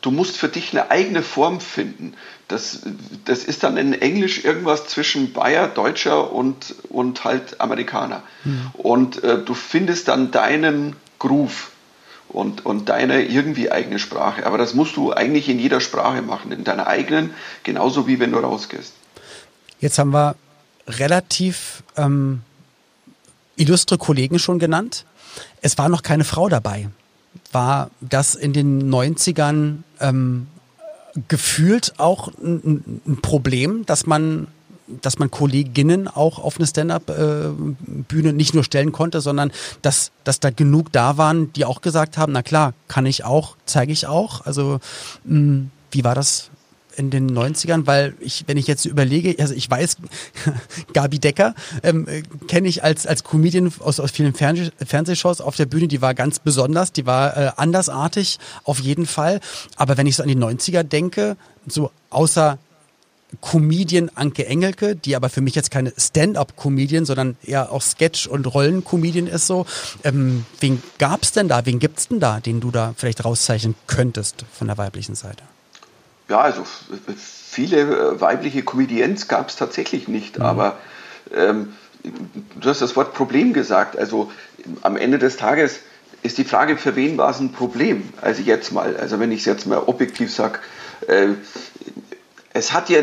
du 0.00 0.10
musst 0.10 0.36
für 0.36 0.48
dich 0.48 0.72
eine 0.72 0.90
eigene 0.90 1.22
Form 1.22 1.60
finden. 1.60 2.14
Das, 2.48 2.80
das 3.24 3.44
ist 3.44 3.62
dann 3.62 3.76
in 3.76 3.92
Englisch 3.92 4.44
irgendwas 4.44 4.86
zwischen 4.86 5.32
Bayer, 5.32 5.68
Deutscher 5.68 6.32
und, 6.32 6.74
und 6.88 7.24
halt 7.24 7.60
Amerikaner. 7.60 8.22
Mhm. 8.44 8.70
Und 8.74 9.24
äh, 9.24 9.38
du 9.42 9.54
findest 9.54 10.08
dann 10.08 10.30
deinen 10.30 10.96
Groove. 11.18 11.70
und, 12.28 12.66
und 12.66 12.90
deine 12.90 13.24
irgendwie 13.24 13.72
eigene 13.72 13.98
Sprache. 13.98 14.44
Aber 14.46 14.58
das 14.58 14.74
musst 14.74 14.96
du 14.96 15.12
eigentlich 15.12 15.48
in 15.48 15.58
jeder 15.58 15.80
Sprache 15.80 16.22
machen, 16.22 16.52
in 16.52 16.62
deiner 16.62 16.86
eigenen, 16.86 17.32
genauso 17.62 18.06
wie 18.06 18.20
wenn 18.20 18.32
du 18.32 18.38
rausgehst. 18.38 18.92
Jetzt 19.80 19.98
haben 19.98 20.12
wir 20.12 20.36
relativ 20.86 21.82
ähm, 21.96 22.42
illustre 23.56 23.98
Kollegen 23.98 24.38
schon 24.38 24.58
genannt. 24.58 25.04
Es 25.62 25.78
war 25.78 25.88
noch 25.88 26.02
keine 26.02 26.24
Frau 26.24 26.48
dabei. 26.48 26.88
War 27.52 27.90
das 28.00 28.34
in 28.34 28.52
den 28.52 28.92
90ern 28.92 29.78
ähm, 30.00 30.48
gefühlt 31.28 31.94
auch 31.98 32.28
ein, 32.42 33.00
ein 33.06 33.18
Problem, 33.22 33.84
dass 33.86 34.06
man 34.06 34.48
dass 35.02 35.18
man 35.18 35.30
Kolleginnen 35.30 36.08
auch 36.08 36.38
auf 36.38 36.56
eine 36.56 36.66
Stand-up-Bühne 36.66 38.32
nicht 38.32 38.54
nur 38.54 38.64
stellen 38.64 38.90
konnte, 38.90 39.20
sondern 39.20 39.52
dass, 39.82 40.12
dass 40.24 40.40
da 40.40 40.48
genug 40.48 40.92
da 40.92 41.18
waren, 41.18 41.52
die 41.52 41.66
auch 41.66 41.82
gesagt 41.82 42.16
haben, 42.16 42.32
na 42.32 42.42
klar, 42.42 42.72
kann 42.88 43.04
ich 43.04 43.24
auch, 43.24 43.56
zeige 43.66 43.92
ich 43.92 44.06
auch. 44.06 44.46
Also 44.46 44.80
mh, 45.24 45.66
wie 45.90 46.04
war 46.04 46.14
das 46.14 46.50
in 46.98 47.10
den 47.10 47.30
90ern, 47.30 47.86
weil 47.86 48.14
ich, 48.20 48.44
wenn 48.46 48.56
ich 48.56 48.66
jetzt 48.66 48.84
überlege, 48.84 49.40
also 49.40 49.54
ich 49.54 49.70
weiß, 49.70 49.96
Gabi 50.92 51.18
Decker 51.18 51.54
ähm, 51.82 52.06
kenne 52.48 52.68
ich 52.68 52.82
als, 52.82 53.06
als 53.06 53.24
Comedian 53.24 53.72
aus, 53.80 54.00
aus 54.00 54.10
vielen 54.10 54.34
Fernseh 54.34 54.70
Fernsehshows 54.84 55.40
auf 55.40 55.56
der 55.56 55.66
Bühne, 55.66 55.88
die 55.88 56.02
war 56.02 56.14
ganz 56.14 56.38
besonders, 56.38 56.92
die 56.92 57.06
war 57.06 57.36
äh, 57.36 57.50
andersartig, 57.56 58.38
auf 58.64 58.80
jeden 58.80 59.06
Fall. 59.06 59.40
Aber 59.76 59.96
wenn 59.96 60.06
ich 60.06 60.16
so 60.16 60.22
an 60.22 60.28
die 60.28 60.36
90er 60.36 60.82
denke, 60.82 61.36
so 61.66 61.90
außer 62.10 62.58
Comedian 63.42 64.10
Anke 64.14 64.46
Engelke, 64.46 64.96
die 64.96 65.14
aber 65.14 65.28
für 65.28 65.40
mich 65.40 65.54
jetzt 65.54 65.70
keine 65.70 65.92
Stand-up-Comedian, 65.96 67.04
sondern 67.04 67.36
eher 67.44 67.72
auch 67.72 67.82
Sketch- 67.82 68.26
und 68.26 68.46
Rollen-Comedian 68.46 69.26
ist 69.26 69.46
so. 69.46 69.66
Ähm, 70.02 70.46
wen 70.60 70.82
gab's 70.98 71.32
denn 71.32 71.48
da, 71.48 71.66
wen 71.66 71.78
gibt's 71.78 72.08
denn 72.08 72.20
da, 72.20 72.40
den 72.40 72.60
du 72.60 72.70
da 72.70 72.94
vielleicht 72.96 73.24
rauszeichnen 73.24 73.74
könntest 73.86 74.44
von 74.52 74.66
der 74.66 74.78
weiblichen 74.78 75.14
Seite? 75.14 75.42
Ja, 76.28 76.40
also 76.40 76.64
viele 77.16 77.80
äh, 77.80 78.20
weibliche 78.20 78.62
Comedians 78.62 79.28
gab 79.28 79.48
es 79.48 79.56
tatsächlich 79.56 80.08
nicht, 80.08 80.38
mhm. 80.38 80.44
aber 80.44 80.76
ähm, 81.34 81.74
du 82.02 82.68
hast 82.68 82.82
das 82.82 82.96
Wort 82.96 83.14
Problem 83.14 83.52
gesagt. 83.52 83.98
Also 83.98 84.30
am 84.82 84.96
Ende 84.96 85.18
des 85.18 85.36
Tages 85.36 85.80
ist 86.22 86.38
die 86.38 86.44
Frage, 86.44 86.76
für 86.76 86.96
wen 86.96 87.16
war 87.16 87.30
es 87.30 87.40
ein 87.40 87.52
Problem? 87.52 88.08
Also 88.20 88.42
jetzt 88.42 88.72
mal, 88.72 88.96
also 88.96 89.20
wenn 89.20 89.32
ich 89.32 89.40
es 89.40 89.46
jetzt 89.46 89.66
mal 89.66 89.78
objektiv 89.78 90.32
sage, 90.32 90.58
äh, 91.06 91.28
es 92.52 92.72
hat 92.72 92.90
ja 92.90 93.00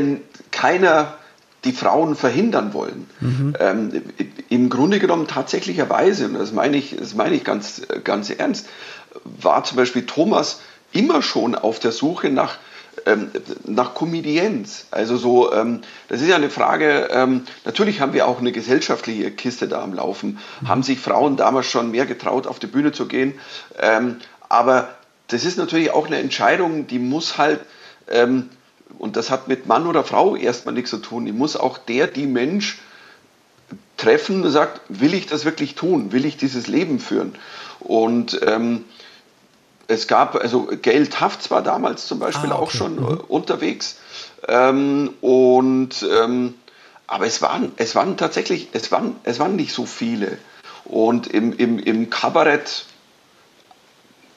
keiner 0.52 1.16
die 1.64 1.72
Frauen 1.72 2.16
verhindern 2.16 2.74
wollen. 2.74 3.08
Mhm. 3.22 3.56
Ähm, 3.60 4.04
Im 4.50 4.70
Grunde 4.70 5.00
genommen 5.00 5.28
tatsächlicherweise, 5.28 6.26
und 6.26 6.36
das 6.36 6.52
meine 6.52 6.78
ich, 6.78 6.96
das 6.96 7.16
meine 7.16 7.36
ich 7.36 7.44
ganz, 7.44 7.82
ganz 8.04 8.30
ernst, 8.30 8.68
war 9.24 9.64
zum 9.64 9.78
Beispiel 9.78 10.06
Thomas 10.06 10.62
immer 10.92 11.22
schon 11.22 11.56
auf 11.56 11.80
der 11.80 11.92
Suche 11.92 12.30
nach 12.30 12.58
ähm, 13.06 13.30
nach 13.66 13.94
Comedienz. 13.94 14.88
Also 14.92 15.18
so, 15.18 15.54
ähm, 15.54 15.82
das 16.08 16.22
ist 16.22 16.28
ja 16.28 16.36
eine 16.36 16.50
Frage, 16.50 17.10
ähm, 17.12 17.44
natürlich 17.64 18.02
haben 18.02 18.14
wir 18.14 18.28
auch 18.28 18.40
eine 18.40 18.52
gesellschaftliche 18.52 19.32
Kiste 19.32 19.68
da 19.68 19.84
am 19.84 19.94
Laufen. 19.94 20.40
Mhm. 20.62 20.68
Haben 20.68 20.84
sich 20.84 21.00
Frauen 21.00 21.38
damals 21.38 21.68
schon 21.68 21.92
mehr 21.92 22.06
getraut, 22.06 22.48
auf 22.48 22.60
die 22.60 22.68
Bühne 22.68 22.92
zu 22.92 23.08
gehen? 23.08 23.36
Ähm, 23.80 24.18
aber 24.50 24.90
das 25.28 25.46
ist 25.46 25.58
natürlich 25.58 25.92
auch 25.92 26.08
eine 26.08 26.18
Entscheidung, 26.18 26.88
die 26.88 27.00
muss 27.00 27.38
halt, 27.38 27.60
ähm, 28.10 28.50
und 28.98 29.16
das 29.18 29.30
hat 29.30 29.48
mit 29.48 29.68
Mann 29.68 29.88
oder 29.88 30.04
Frau 30.04 30.36
erstmal 30.36 30.74
nichts 30.74 30.92
zu 30.92 30.98
tun, 30.98 31.26
die 31.26 31.32
muss 31.32 31.56
auch 31.56 31.78
der, 31.78 32.08
die 32.08 32.28
Mensch 32.28 32.80
treffen 33.98 34.44
und 34.44 34.52
sagt, 34.52 34.82
will 34.90 35.14
ich 35.14 35.26
das 35.26 35.46
wirklich 35.46 35.76
tun? 35.76 36.12
Will 36.12 36.26
ich 36.26 36.38
dieses 36.38 36.68
Leben 36.68 37.00
führen? 37.00 37.36
Und 37.80 38.40
ähm, 38.46 38.86
es 39.88 40.08
gab, 40.08 40.36
also 40.36 40.68
Gail 40.82 41.08
Tafts 41.08 41.52
war 41.52 41.62
damals 41.62 42.08
zum 42.08 42.20
Beispiel 42.20 42.52
ah, 42.52 42.56
okay. 42.56 42.64
auch 42.64 42.72
schon 42.72 42.96
mhm. 42.96 43.06
Äh, 43.06 43.14
unterwegs. 43.28 43.98
Ähm, 44.48 45.14
und 45.22 46.06
ähm, 46.10 46.56
aber 47.08 47.28
es 47.28 47.42
waren, 47.42 47.72
es 47.78 47.96
waren 47.96 48.18
tatsächlich, 48.18 48.70
es 48.74 48.92
waren, 48.92 49.16
es 49.24 49.40
waren 49.40 49.56
nicht 49.56 49.74
so 49.74 49.86
viele. 49.86 50.38
Und 50.86 51.28
im, 51.28 51.54
im, 51.54 51.80
im 51.80 52.10
Kabarett, 52.10 52.86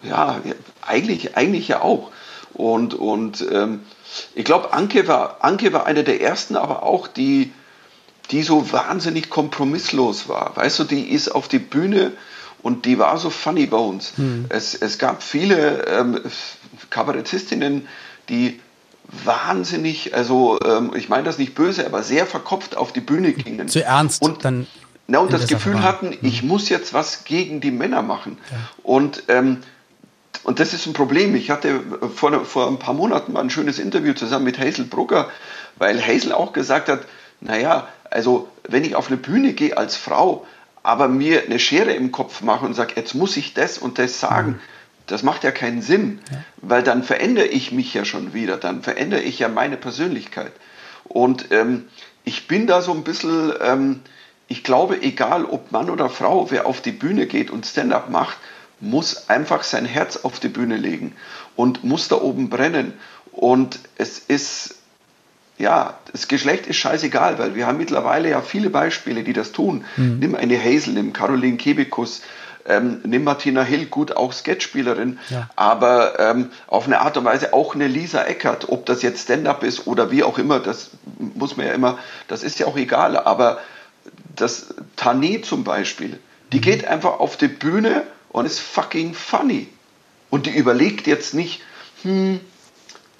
ja, 0.02 0.40
eigentlich, 0.82 1.36
eigentlich 1.36 1.68
ja 1.68 1.80
auch. 1.82 2.10
Und, 2.54 2.94
und 2.94 3.46
ähm, 3.50 3.84
ich 4.34 4.44
glaube, 4.44 4.72
Anke 4.72 5.08
war, 5.08 5.38
Anke 5.44 5.72
war 5.72 5.86
eine 5.86 6.04
der 6.04 6.20
ersten, 6.20 6.56
aber 6.56 6.82
auch 6.82 7.06
die, 7.06 7.52
die 8.30 8.42
so 8.42 8.72
wahnsinnig 8.72 9.30
kompromisslos 9.30 10.28
war. 10.28 10.56
Weißt 10.56 10.78
du, 10.78 10.84
die 10.84 11.08
ist 11.10 11.28
auf 11.28 11.48
die 11.48 11.58
Bühne 11.58 12.12
und 12.62 12.84
die 12.84 12.98
war 12.98 13.18
so 13.18 13.30
funny 13.30 13.66
bei 13.66 13.76
uns. 13.76 14.12
Hm. 14.16 14.46
Es, 14.48 14.74
es 14.74 14.98
gab 14.98 15.22
viele 15.22 15.86
ähm, 15.86 16.20
Kabarettistinnen, 16.90 17.86
die 18.28 18.60
wahnsinnig, 19.24 20.14
also 20.14 20.58
ähm, 20.64 20.92
ich 20.94 21.08
meine 21.08 21.24
das 21.24 21.38
nicht 21.38 21.54
böse, 21.54 21.86
aber 21.86 22.02
sehr 22.02 22.26
verkopft 22.26 22.76
auf 22.76 22.92
die 22.92 23.00
Bühne 23.00 23.32
gingen. 23.32 23.68
Zu 23.68 23.84
ernst 23.84 24.20
und 24.22 24.44
dann. 24.44 24.66
Na, 25.06 25.20
und 25.20 25.32
das 25.32 25.46
Gefühl 25.46 25.82
hatten, 25.82 26.10
hm. 26.10 26.18
ich 26.20 26.42
muss 26.42 26.68
jetzt 26.68 26.92
was 26.92 27.24
gegen 27.24 27.60
die 27.60 27.70
Männer 27.70 28.02
machen. 28.02 28.36
Ja. 28.50 28.56
Und, 28.82 29.22
ähm, 29.28 29.58
und 30.42 30.60
das 30.60 30.74
ist 30.74 30.86
ein 30.86 30.92
Problem. 30.92 31.34
Ich 31.34 31.50
hatte 31.50 31.80
vor, 32.14 32.44
vor 32.44 32.68
ein 32.68 32.78
paar 32.78 32.92
Monaten 32.92 33.32
mal 33.32 33.40
ein 33.40 33.50
schönes 33.50 33.78
Interview 33.78 34.12
zusammen 34.12 34.44
mit 34.44 34.58
Hazel 34.58 34.84
Brugger, 34.84 35.30
weil 35.76 36.06
Hazel 36.06 36.32
auch 36.32 36.52
gesagt 36.52 36.90
hat, 36.90 37.06
naja, 37.40 37.88
also 38.10 38.48
wenn 38.68 38.84
ich 38.84 38.96
auf 38.96 39.08
eine 39.08 39.16
Bühne 39.16 39.54
gehe 39.54 39.76
als 39.76 39.96
Frau, 39.96 40.46
aber 40.82 41.08
mir 41.08 41.44
eine 41.44 41.58
Schere 41.58 41.92
im 41.92 42.12
Kopf 42.12 42.40
mache 42.42 42.64
und 42.64 42.74
sage, 42.74 42.94
jetzt 42.96 43.14
muss 43.14 43.36
ich 43.36 43.54
das 43.54 43.78
und 43.78 43.98
das 43.98 44.20
sagen, 44.20 44.50
mhm. 44.52 44.60
das 45.06 45.22
macht 45.22 45.44
ja 45.44 45.50
keinen 45.50 45.82
Sinn, 45.82 46.20
ja. 46.30 46.44
weil 46.58 46.82
dann 46.82 47.02
verändere 47.02 47.46
ich 47.46 47.72
mich 47.72 47.92
ja 47.94 48.04
schon 48.04 48.34
wieder, 48.34 48.56
dann 48.56 48.82
verändere 48.82 49.20
ich 49.20 49.38
ja 49.38 49.48
meine 49.48 49.76
Persönlichkeit. 49.76 50.52
Und 51.04 51.50
ähm, 51.52 51.88
ich 52.24 52.46
bin 52.46 52.66
da 52.66 52.82
so 52.82 52.92
ein 52.92 53.04
bisschen, 53.04 53.52
ähm, 53.60 54.00
ich 54.46 54.64
glaube, 54.64 55.02
egal 55.02 55.44
ob 55.44 55.72
Mann 55.72 55.90
oder 55.90 56.10
Frau, 56.10 56.50
wer 56.50 56.66
auf 56.66 56.80
die 56.80 56.92
Bühne 56.92 57.26
geht 57.26 57.50
und 57.50 57.66
Stand-up 57.66 58.10
macht, 58.10 58.36
muss 58.80 59.28
einfach 59.28 59.64
sein 59.64 59.84
Herz 59.84 60.18
auf 60.18 60.38
die 60.38 60.48
Bühne 60.48 60.76
legen 60.76 61.16
und 61.56 61.84
muss 61.84 62.08
da 62.08 62.16
oben 62.16 62.48
brennen. 62.48 62.92
Und 63.32 63.80
es 63.96 64.18
ist 64.18 64.77
ja, 65.58 65.98
das 66.12 66.28
Geschlecht 66.28 66.66
ist 66.66 66.76
scheißegal, 66.76 67.38
weil 67.38 67.54
wir 67.54 67.66
haben 67.66 67.78
mittlerweile 67.78 68.30
ja 68.30 68.42
viele 68.42 68.70
Beispiele, 68.70 69.24
die 69.24 69.32
das 69.32 69.52
tun. 69.52 69.84
Mhm. 69.96 70.18
Nimm 70.20 70.34
eine 70.34 70.62
Hazel, 70.62 70.94
nimm 70.94 71.12
Caroline 71.12 71.56
Kebekus, 71.56 72.22
ähm, 72.64 73.00
nimm 73.04 73.24
Martina 73.24 73.62
Hill, 73.62 73.86
gut, 73.86 74.16
auch 74.16 74.32
Sketchspielerin, 74.32 75.18
ja. 75.30 75.48
aber 75.56 76.20
ähm, 76.20 76.50
auf 76.68 76.86
eine 76.86 77.00
Art 77.00 77.16
und 77.16 77.24
Weise 77.24 77.52
auch 77.52 77.74
eine 77.74 77.88
Lisa 77.88 78.22
Eckert, 78.24 78.68
ob 78.68 78.86
das 78.86 79.02
jetzt 79.02 79.24
Stand-up 79.24 79.64
ist 79.64 79.86
oder 79.86 80.10
wie 80.10 80.22
auch 80.22 80.38
immer, 80.38 80.60
das 80.60 80.90
muss 81.18 81.56
man 81.56 81.66
ja 81.66 81.72
immer, 81.72 81.98
das 82.28 82.42
ist 82.42 82.58
ja 82.58 82.66
auch 82.66 82.76
egal, 82.76 83.16
aber 83.16 83.58
das 84.36 84.74
Tané 84.96 85.42
zum 85.42 85.64
Beispiel, 85.64 86.20
die 86.52 86.58
mhm. 86.58 86.62
geht 86.62 86.86
einfach 86.86 87.18
auf 87.18 87.36
die 87.36 87.48
Bühne 87.48 88.04
und 88.28 88.46
ist 88.46 88.60
fucking 88.60 89.14
funny. 89.14 89.68
Und 90.30 90.46
die 90.46 90.50
überlegt 90.50 91.06
jetzt 91.06 91.32
nicht, 91.32 91.62
hm, 92.02 92.40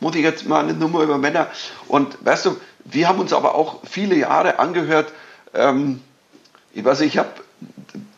muss 0.01 0.15
ich 0.15 0.23
jetzt 0.23 0.47
mal 0.47 0.65
eine 0.65 0.75
Nummer 0.75 1.03
über 1.03 1.19
Männer. 1.19 1.49
Und 1.89 2.19
weißt 2.25 2.47
du, 2.47 2.57
wir 2.85 3.09
haben 3.09 3.21
uns 3.21 3.33
aber 3.33 3.55
auch 3.55 3.81
viele 3.89 4.17
Jahre 4.17 4.59
angehört, 4.59 5.13
ähm, 5.55 6.01
ich 6.73 6.85
weiß, 6.85 7.01
ich 7.01 7.19
habe, 7.19 7.31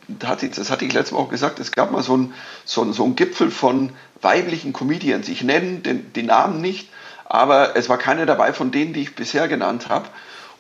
das 0.08 0.70
hatte 0.70 0.84
ich 0.84 0.92
letztes 0.92 1.12
Mal 1.12 1.18
auch 1.18 1.30
gesagt, 1.30 1.60
es 1.60 1.72
gab 1.72 1.92
mal 1.92 2.02
so 2.02 2.14
einen 2.14 2.34
so 2.64 2.92
so 2.92 3.04
ein 3.04 3.16
Gipfel 3.16 3.50
von 3.50 3.92
weiblichen 4.20 4.72
Comedians. 4.72 5.28
Ich 5.28 5.42
nenne 5.42 5.78
den, 5.78 6.12
die 6.12 6.24
Namen 6.24 6.60
nicht, 6.60 6.90
aber 7.24 7.76
es 7.76 7.88
war 7.88 7.96
keiner 7.96 8.26
dabei 8.26 8.52
von 8.52 8.70
denen, 8.70 8.92
die 8.92 9.02
ich 9.02 9.14
bisher 9.14 9.48
genannt 9.48 9.88
habe. 9.88 10.08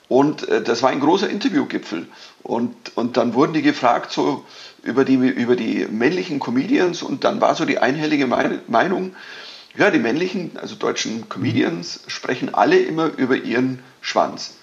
Und 0.08 0.48
äh, 0.48 0.62
das 0.62 0.82
war 0.82 0.90
ein 0.90 1.00
großer 1.00 1.28
Interviewgipfel. 1.28 2.08
Und, 2.42 2.74
und 2.96 3.16
dann 3.16 3.34
wurden 3.34 3.52
die 3.52 3.62
gefragt 3.62 4.12
so 4.12 4.44
über 4.82 5.04
die, 5.04 5.14
über 5.14 5.56
die 5.56 5.86
männlichen 5.90 6.40
Comedians 6.40 7.02
und 7.02 7.24
dann 7.24 7.40
war 7.40 7.54
so 7.54 7.64
die 7.64 7.78
einhellige 7.78 8.26
Meinung, 8.26 9.14
ja, 9.76 9.90
die 9.90 9.98
männlichen, 9.98 10.56
also 10.56 10.74
deutschen 10.74 11.28
Comedians, 11.28 12.00
sprechen 12.06 12.54
alle 12.54 12.78
immer 12.78 13.06
über 13.06 13.36
ihren 13.36 13.80
Schwanz. 14.00 14.54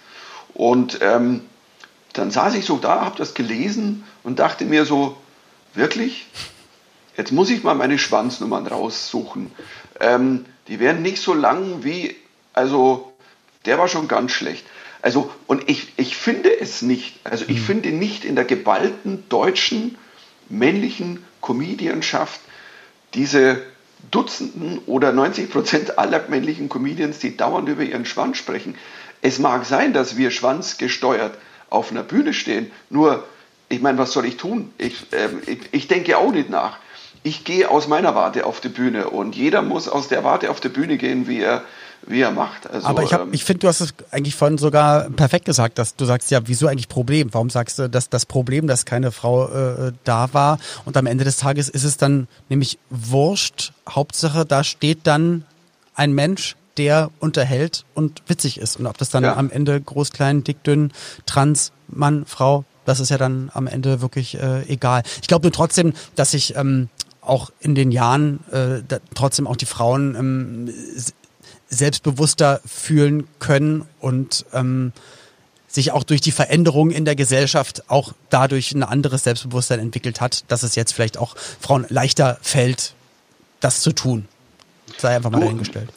Und 0.53 0.99
ähm, 1.01 1.41
dann 2.13 2.31
saß 2.31 2.55
ich 2.55 2.65
so 2.65 2.77
da, 2.77 3.05
habe 3.05 3.17
das 3.17 3.33
gelesen 3.33 4.03
und 4.23 4.39
dachte 4.39 4.65
mir 4.65 4.85
so, 4.85 5.17
wirklich? 5.73 6.27
Jetzt 7.15 7.31
muss 7.31 7.49
ich 7.49 7.63
mal 7.63 7.75
meine 7.75 7.97
Schwanznummern 7.97 8.67
raussuchen. 8.67 9.51
Ähm, 9.99 10.45
die 10.67 10.79
wären 10.79 11.01
nicht 11.01 11.21
so 11.21 11.33
lang 11.33 11.83
wie, 11.83 12.15
also 12.53 13.13
der 13.65 13.77
war 13.77 13.87
schon 13.87 14.07
ganz 14.07 14.31
schlecht. 14.31 14.65
Also, 15.01 15.31
und 15.45 15.69
ich, 15.69 15.93
ich 15.97 16.17
finde 16.17 16.59
es 16.59 16.81
nicht, 16.81 17.19
also 17.23 17.45
ich 17.47 17.59
mhm. 17.59 17.65
finde 17.65 17.89
nicht 17.89 18.25
in 18.25 18.35
der 18.35 18.45
geballten 18.45 19.23
deutschen 19.29 19.97
männlichen 20.49 21.23
Comedianschaft 21.41 22.39
diese 23.13 23.61
Dutzenden 24.11 24.79
oder 24.85 25.11
90 25.11 25.49
Prozent 25.49 25.99
aller 25.99 26.23
männlichen 26.29 26.69
Comedians, 26.69 27.19
die 27.19 27.35
dauernd 27.35 27.67
über 27.69 27.83
ihren 27.83 28.05
Schwanz 28.05 28.37
sprechen. 28.37 28.75
Es 29.21 29.39
mag 29.39 29.65
sein, 29.65 29.93
dass 29.93 30.17
wir 30.17 30.31
schwanzgesteuert 30.31 31.37
auf 31.69 31.91
einer 31.91 32.03
Bühne 32.03 32.33
stehen, 32.33 32.71
nur, 32.89 33.23
ich 33.69 33.81
meine, 33.81 33.97
was 33.97 34.13
soll 34.13 34.25
ich 34.25 34.37
tun? 34.37 34.71
Ich, 34.77 35.11
äh, 35.11 35.29
ich, 35.45 35.59
ich 35.71 35.87
denke 35.87 36.17
auch 36.17 36.31
nicht 36.31 36.49
nach. 36.49 36.77
ich 37.23 37.43
gehe 37.43 37.69
aus 37.69 37.87
meiner 37.87 38.15
Warte 38.15 38.45
auf 38.45 38.61
die 38.61 38.69
Bühne 38.69 39.09
und 39.09 39.35
jeder 39.35 39.61
muss 39.61 39.89
aus 39.89 40.07
der 40.07 40.23
Warte 40.23 40.49
auf 40.49 40.59
die 40.59 40.69
Bühne 40.69 40.97
gehen, 40.97 41.27
wie 41.27 41.41
er, 41.41 41.63
wie 42.07 42.21
er 42.21 42.31
macht. 42.31 42.69
Also, 42.69 42.87
Aber 42.87 43.03
ich, 43.03 43.11
ähm, 43.11 43.29
ich 43.31 43.43
finde, 43.43 43.59
du 43.59 43.67
hast 43.67 43.81
es 43.81 43.93
eigentlich 44.11 44.35
vorhin 44.35 44.57
sogar 44.57 45.09
perfekt 45.09 45.45
gesagt, 45.45 45.77
dass 45.77 45.95
du 45.95 46.05
sagst, 46.05 46.31
ja, 46.31 46.41
wieso 46.45 46.67
eigentlich 46.67 46.87
Problem? 46.87 47.33
Warum 47.33 47.49
sagst 47.49 47.79
du, 47.79 47.89
dass 47.89 48.09
das 48.09 48.25
Problem, 48.25 48.67
dass 48.67 48.85
keine 48.85 49.11
Frau 49.11 49.47
äh, 49.47 49.91
da 50.03 50.33
war 50.33 50.57
und 50.85 50.97
am 50.97 51.05
Ende 51.05 51.23
des 51.23 51.37
Tages 51.37 51.69
ist 51.69 51.83
es 51.83 51.97
dann 51.97 52.27
nämlich 52.49 52.79
wurscht. 52.89 53.73
Hauptsache, 53.89 54.45
da 54.45 54.63
steht 54.63 54.99
dann 55.03 55.43
ein 55.95 56.13
Mensch, 56.13 56.55
der 56.77 57.09
unterhält 57.19 57.85
und 57.93 58.21
witzig 58.27 58.59
ist. 58.59 58.77
Und 58.77 58.85
ob 58.87 58.97
das 58.97 59.09
dann 59.09 59.23
ja. 59.23 59.35
am 59.35 59.49
Ende 59.49 59.79
groß, 59.79 60.11
klein, 60.11 60.43
dick, 60.43 60.63
dünn, 60.63 60.91
trans, 61.25 61.71
Mann, 61.87 62.25
Frau, 62.25 62.65
das 62.85 62.99
ist 62.99 63.09
ja 63.09 63.17
dann 63.17 63.49
am 63.53 63.67
Ende 63.67 64.01
wirklich 64.01 64.39
äh, 64.39 64.61
egal. 64.67 65.03
Ich 65.21 65.27
glaube 65.27 65.45
nur 65.45 65.51
trotzdem, 65.51 65.93
dass 66.15 66.33
ich 66.33 66.55
ähm, 66.55 66.89
auch 67.21 67.51
in 67.59 67.75
den 67.75 67.91
Jahren 67.91 68.39
äh, 68.51 68.81
da, 68.87 68.99
trotzdem 69.13 69.47
auch 69.47 69.57
die 69.57 69.65
Frauen 69.65 70.15
ähm, 70.15 70.73
selbstbewusster 71.69 72.61
fühlen 72.65 73.27
können 73.39 73.85
und 73.99 74.45
ähm, 74.53 74.93
sich 75.67 75.91
auch 75.91 76.03
durch 76.03 76.21
die 76.21 76.31
Veränderung 76.31 76.91
in 76.91 77.05
der 77.05 77.15
Gesellschaft 77.15 77.89
auch 77.89 78.13
dadurch 78.29 78.71
ein 78.71 78.83
anderes 78.83 79.23
Selbstbewusstsein 79.23 79.79
entwickelt 79.79 80.21
hat, 80.21 80.45
dass 80.47 80.63
es 80.63 80.75
jetzt 80.75 80.93
vielleicht 80.93 81.17
auch 81.17 81.35
Frauen 81.59 81.85
leichter 81.89 82.37
fällt, 82.41 82.93
das 83.59 83.81
zu 83.81 83.91
tun. 83.91 84.27
Sei 84.97 85.15
einfach 85.15 85.29
mal 85.29 85.39
du, 85.39 85.45
dahingestellt. 85.45 85.89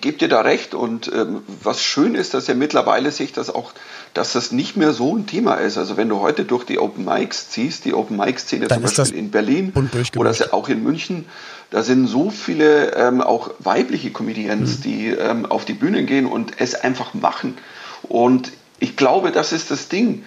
Ich, 0.00 0.02
gebe 0.02 0.16
dir 0.16 0.28
da 0.28 0.40
recht 0.40 0.74
und 0.74 1.10
ähm, 1.14 1.42
was 1.62 1.82
schön 1.82 2.14
ist, 2.14 2.32
dass 2.32 2.46
ja 2.46 2.54
mittlerweile 2.54 3.10
sich 3.10 3.32
das 3.32 3.50
auch, 3.50 3.72
dass 4.14 4.32
das 4.32 4.50
nicht 4.50 4.76
mehr 4.76 4.92
so 4.92 5.14
ein 5.14 5.26
Thema 5.26 5.54
ist. 5.54 5.76
Also 5.76 5.96
wenn 5.96 6.08
du 6.08 6.20
heute 6.20 6.44
durch 6.44 6.64
die 6.64 6.78
Open 6.78 7.04
Mics 7.04 7.50
ziehst, 7.50 7.84
die 7.84 7.92
Open 7.92 8.16
Mic 8.16 8.38
Szene 8.38 8.68
zum 8.68 8.82
Beispiel 8.82 9.18
in 9.18 9.30
Berlin 9.30 9.72
oder 10.16 10.34
auch 10.52 10.68
in 10.68 10.82
München, 10.82 11.26
da 11.70 11.82
sind 11.82 12.06
so 12.06 12.30
viele 12.30 12.94
ähm, 12.94 13.20
auch 13.20 13.50
weibliche 13.58 14.10
Comedians, 14.10 14.78
mhm. 14.78 14.82
die 14.82 15.06
ähm, 15.08 15.46
auf 15.46 15.64
die 15.64 15.74
Bühne 15.74 16.04
gehen 16.04 16.26
und 16.26 16.60
es 16.60 16.74
einfach 16.74 17.14
machen. 17.14 17.58
Und 18.02 18.52
ich 18.78 18.96
glaube, 18.96 19.30
das 19.30 19.52
ist 19.52 19.70
das 19.70 19.88
Ding. 19.88 20.24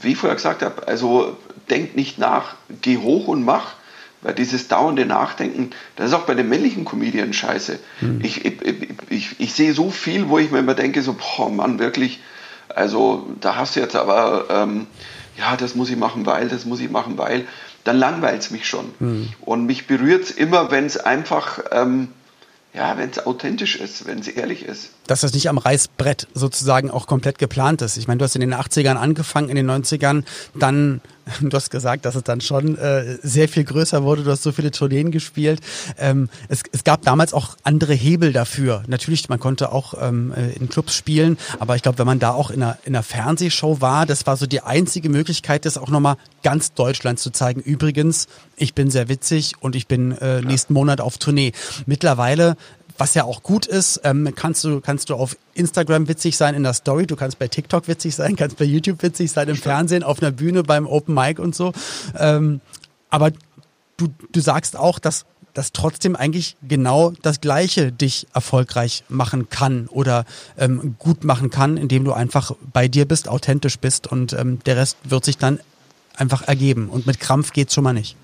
Wie 0.00 0.12
ich 0.12 0.16
vorher 0.16 0.36
gesagt 0.36 0.62
habe, 0.62 0.88
also 0.88 1.36
denk 1.70 1.96
nicht 1.96 2.18
nach, 2.18 2.54
geh 2.82 2.96
hoch 2.96 3.28
und 3.28 3.44
mach. 3.44 3.75
Weil 4.26 4.34
dieses 4.34 4.66
dauernde 4.66 5.06
Nachdenken, 5.06 5.70
das 5.94 6.08
ist 6.08 6.12
auch 6.12 6.26
bei 6.26 6.34
den 6.34 6.48
männlichen 6.48 6.84
Comedians 6.84 7.36
scheiße. 7.36 7.78
Mhm. 8.00 8.20
Ich, 8.24 8.44
ich, 8.44 8.56
ich, 9.08 9.28
ich, 9.38 9.54
sehe 9.54 9.72
so 9.72 9.92
viel, 9.92 10.28
wo 10.28 10.40
ich 10.40 10.50
mir 10.50 10.58
immer 10.58 10.74
denke, 10.74 11.00
so, 11.02 11.14
boah, 11.14 11.48
Mann, 11.48 11.78
wirklich, 11.78 12.18
also 12.68 13.28
da 13.40 13.54
hast 13.54 13.76
du 13.76 13.80
jetzt 13.80 13.94
aber, 13.94 14.46
ähm, 14.50 14.88
ja, 15.38 15.56
das 15.56 15.76
muss 15.76 15.90
ich 15.90 15.96
machen, 15.96 16.26
weil, 16.26 16.48
das 16.48 16.64
muss 16.64 16.80
ich 16.80 16.90
machen, 16.90 17.16
weil 17.18 17.46
dann 17.84 17.98
langweilt 17.98 18.42
es 18.42 18.50
mich 18.50 18.68
schon. 18.68 18.86
Mhm. 18.98 19.28
Und 19.42 19.66
mich 19.66 19.86
berührt 19.86 20.24
es 20.24 20.32
immer, 20.32 20.72
wenn 20.72 20.86
es 20.86 20.96
einfach, 20.96 21.60
ähm, 21.70 22.08
ja, 22.74 22.98
wenn 22.98 23.10
es 23.10 23.24
authentisch 23.24 23.76
ist, 23.76 24.06
wenn 24.06 24.18
es 24.18 24.26
ehrlich 24.26 24.64
ist. 24.64 24.90
Dass 25.06 25.20
das 25.20 25.32
nicht 25.32 25.48
am 25.48 25.58
Reißbrett 25.58 26.28
sozusagen 26.34 26.90
auch 26.90 27.06
komplett 27.06 27.38
geplant 27.38 27.82
ist. 27.82 27.96
Ich 27.96 28.08
meine, 28.08 28.18
du 28.18 28.24
hast 28.24 28.34
in 28.34 28.40
den 28.40 28.54
80ern 28.54 28.96
angefangen, 28.96 29.48
in 29.48 29.56
den 29.56 29.70
90ern, 29.70 30.24
dann 30.54 31.00
Du 31.40 31.56
hast 31.56 31.70
gesagt, 31.70 32.04
dass 32.04 32.14
es 32.14 32.22
dann 32.22 32.40
schon 32.40 32.76
äh, 32.78 33.18
sehr 33.22 33.48
viel 33.48 33.64
größer 33.64 34.02
wurde. 34.02 34.22
Du 34.22 34.30
hast 34.30 34.42
so 34.42 34.52
viele 34.52 34.70
Tourneen 34.70 35.10
gespielt. 35.10 35.60
Ähm, 35.98 36.28
es, 36.48 36.62
es 36.72 36.84
gab 36.84 37.02
damals 37.02 37.32
auch 37.34 37.56
andere 37.62 37.94
Hebel 37.94 38.32
dafür. 38.32 38.82
Natürlich, 38.86 39.28
man 39.28 39.40
konnte 39.40 39.72
auch 39.72 39.94
ähm, 40.00 40.32
äh, 40.32 40.52
in 40.52 40.68
Clubs 40.68 40.94
spielen, 40.94 41.38
aber 41.58 41.76
ich 41.76 41.82
glaube, 41.82 41.98
wenn 41.98 42.06
man 42.06 42.18
da 42.18 42.30
auch 42.30 42.50
in 42.50 42.62
einer, 42.62 42.78
in 42.84 42.94
einer 42.94 43.02
Fernsehshow 43.02 43.80
war, 43.80 44.06
das 44.06 44.26
war 44.26 44.36
so 44.36 44.46
die 44.46 44.60
einzige 44.60 45.08
Möglichkeit, 45.08 45.64
das 45.64 45.78
auch 45.78 45.88
nochmal 45.90 46.16
ganz 46.42 46.72
Deutschland 46.72 47.18
zu 47.18 47.30
zeigen. 47.30 47.60
Übrigens, 47.60 48.28
ich 48.56 48.74
bin 48.74 48.90
sehr 48.90 49.08
witzig 49.08 49.54
und 49.60 49.76
ich 49.76 49.86
bin 49.86 50.12
äh, 50.12 50.40
nächsten 50.40 50.72
Monat 50.74 51.00
auf 51.00 51.18
Tournee. 51.18 51.52
Mittlerweile 51.86 52.56
was 52.98 53.14
ja 53.14 53.24
auch 53.24 53.42
gut 53.42 53.66
ist, 53.66 54.00
ähm, 54.04 54.32
kannst 54.34 54.64
du 54.64 54.80
kannst 54.80 55.10
du 55.10 55.14
auf 55.14 55.36
Instagram 55.54 56.08
witzig 56.08 56.36
sein 56.36 56.54
in 56.54 56.62
der 56.62 56.74
Story, 56.74 57.06
du 57.06 57.16
kannst 57.16 57.38
bei 57.38 57.48
TikTok 57.48 57.88
witzig 57.88 58.14
sein, 58.14 58.36
kannst 58.36 58.56
bei 58.56 58.64
YouTube 58.64 59.02
witzig 59.02 59.32
sein, 59.32 59.48
im 59.48 59.56
Fernsehen, 59.56 60.02
auf 60.02 60.22
einer 60.22 60.32
Bühne, 60.32 60.62
beim 60.62 60.86
Open 60.86 61.14
Mic 61.14 61.40
und 61.40 61.54
so. 61.54 61.72
Ähm, 62.18 62.60
aber 63.10 63.30
du, 63.96 64.08
du 64.32 64.40
sagst 64.40 64.76
auch, 64.76 64.98
dass 64.98 65.26
dass 65.56 65.72
trotzdem 65.72 66.16
eigentlich 66.16 66.58
genau 66.60 67.12
das 67.22 67.40
Gleiche 67.40 67.90
dich 67.90 68.26
erfolgreich 68.34 69.04
machen 69.08 69.48
kann 69.48 69.86
oder 69.86 70.26
ähm, 70.58 70.96
gut 70.98 71.24
machen 71.24 71.48
kann, 71.48 71.78
indem 71.78 72.04
du 72.04 72.12
einfach 72.12 72.52
bei 72.74 72.88
dir 72.88 73.06
bist, 73.06 73.26
authentisch 73.26 73.78
bist 73.78 74.06
und 74.06 74.34
ähm, 74.34 74.58
der 74.66 74.76
Rest 74.76 74.98
wird 75.04 75.24
sich 75.24 75.38
dann 75.38 75.58
einfach 76.14 76.42
ergeben. 76.42 76.90
Und 76.90 77.06
mit 77.06 77.20
Krampf 77.20 77.52
geht's 77.54 77.72
schon 77.72 77.84
mal 77.84 77.94
nicht. 77.94 78.16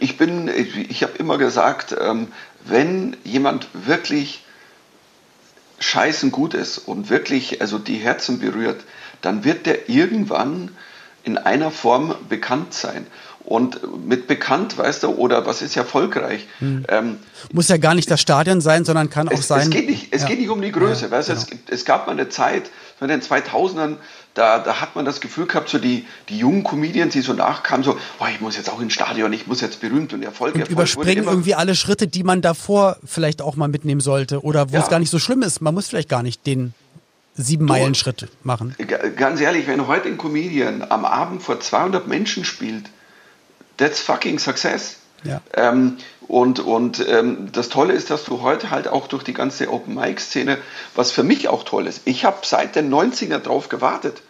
Ich 0.00 0.16
bin, 0.16 0.48
ich, 0.48 1.02
habe 1.02 1.18
immer 1.18 1.38
gesagt, 1.38 1.94
ähm, 1.98 2.28
wenn 2.64 3.16
jemand 3.24 3.68
wirklich 3.72 4.42
scheißen 5.78 6.30
gut 6.30 6.54
ist 6.54 6.78
und 6.78 7.10
wirklich 7.10 7.60
also 7.60 7.78
die 7.78 7.96
Herzen 7.96 8.38
berührt, 8.38 8.80
dann 9.20 9.44
wird 9.44 9.66
der 9.66 9.88
irgendwann 9.88 10.70
in 11.24 11.38
einer 11.38 11.70
Form 11.70 12.14
bekannt 12.28 12.74
sein. 12.74 13.06
Und 13.44 14.06
mit 14.06 14.28
bekannt, 14.28 14.78
weißt 14.78 15.02
du, 15.02 15.08
oder 15.08 15.44
was 15.46 15.62
ist 15.62 15.76
erfolgreich? 15.76 16.46
Hm. 16.60 16.86
Ähm, 16.88 17.18
Muss 17.52 17.68
ja 17.68 17.76
gar 17.76 17.94
nicht 17.94 18.08
das 18.08 18.20
Stadion 18.20 18.60
sein, 18.60 18.84
sondern 18.84 19.10
kann 19.10 19.28
auch 19.28 19.32
es, 19.32 19.48
sein. 19.48 19.62
Es 19.62 19.70
geht 19.70 19.90
nicht, 19.90 20.14
es 20.14 20.22
ja. 20.22 20.28
geht 20.28 20.38
nicht 20.38 20.48
um 20.48 20.62
die 20.62 20.70
Größe, 20.70 21.06
ja, 21.06 21.10
weißt 21.10 21.28
du, 21.28 21.32
genau. 21.34 21.46
es, 21.66 21.80
es, 21.80 21.84
gab 21.84 22.06
mal 22.06 22.12
eine 22.12 22.28
Zeit, 22.28 22.70
in 23.00 23.08
den 23.08 23.20
2000ern, 23.20 23.96
da, 24.34 24.58
da 24.58 24.80
hat 24.80 24.96
man 24.96 25.04
das 25.04 25.20
Gefühl 25.20 25.46
gehabt, 25.46 25.68
so 25.68 25.78
die, 25.78 26.06
die 26.28 26.38
jungen 26.38 26.64
Comedians, 26.64 27.12
die 27.12 27.20
so 27.20 27.34
nachkamen, 27.34 27.84
so, 27.84 27.98
oh, 28.18 28.26
ich 28.32 28.40
muss 28.40 28.56
jetzt 28.56 28.70
auch 28.70 28.80
ins 28.80 28.94
Stadion, 28.94 29.32
ich 29.32 29.46
muss 29.46 29.60
jetzt 29.60 29.80
berühmt 29.80 30.12
und 30.12 30.22
Erfolg. 30.22 30.54
Und 30.54 30.68
überspringen 30.68 31.24
irgendwie 31.24 31.54
alle 31.54 31.74
Schritte, 31.74 32.06
die 32.06 32.24
man 32.24 32.40
davor 32.40 32.96
vielleicht 33.04 33.42
auch 33.42 33.56
mal 33.56 33.68
mitnehmen 33.68 34.00
sollte 34.00 34.42
oder 34.42 34.70
wo 34.70 34.76
ja. 34.76 34.82
es 34.82 34.88
gar 34.88 34.98
nicht 34.98 35.10
so 35.10 35.18
schlimm 35.18 35.42
ist. 35.42 35.60
Man 35.60 35.74
muss 35.74 35.88
vielleicht 35.88 36.08
gar 36.08 36.22
nicht 36.22 36.46
den 36.46 36.72
sieben 37.34 37.66
Meilen 37.66 37.94
Schritt 37.94 38.28
machen. 38.42 38.74
Ganz 39.16 39.40
ehrlich, 39.40 39.66
wenn 39.66 39.86
heute 39.86 40.08
ein 40.08 40.18
Comedian 40.18 40.84
am 40.88 41.04
Abend 41.04 41.42
vor 41.42 41.60
200 41.60 42.06
Menschen 42.06 42.44
spielt, 42.44 42.84
that's 43.76 44.00
fucking 44.00 44.38
success. 44.38 44.96
Ja. 45.24 45.40
Ähm, 45.54 45.98
und 46.28 46.60
und 46.60 47.04
ähm, 47.08 47.48
das 47.52 47.68
Tolle 47.68 47.92
ist, 47.94 48.10
dass 48.10 48.24
du 48.24 48.42
heute 48.42 48.70
halt 48.70 48.88
auch 48.88 49.06
durch 49.06 49.22
die 49.22 49.34
ganze 49.34 49.70
Open-Mic-Szene, 49.70 50.58
was 50.94 51.10
für 51.10 51.22
mich 51.22 51.48
auch 51.48 51.64
toll 51.64 51.86
ist, 51.86 52.02
ich 52.04 52.24
habe 52.24 52.38
seit 52.42 52.76
den 52.76 52.92
90er 52.92 53.38
drauf 53.38 53.68
gewartet. 53.68 54.22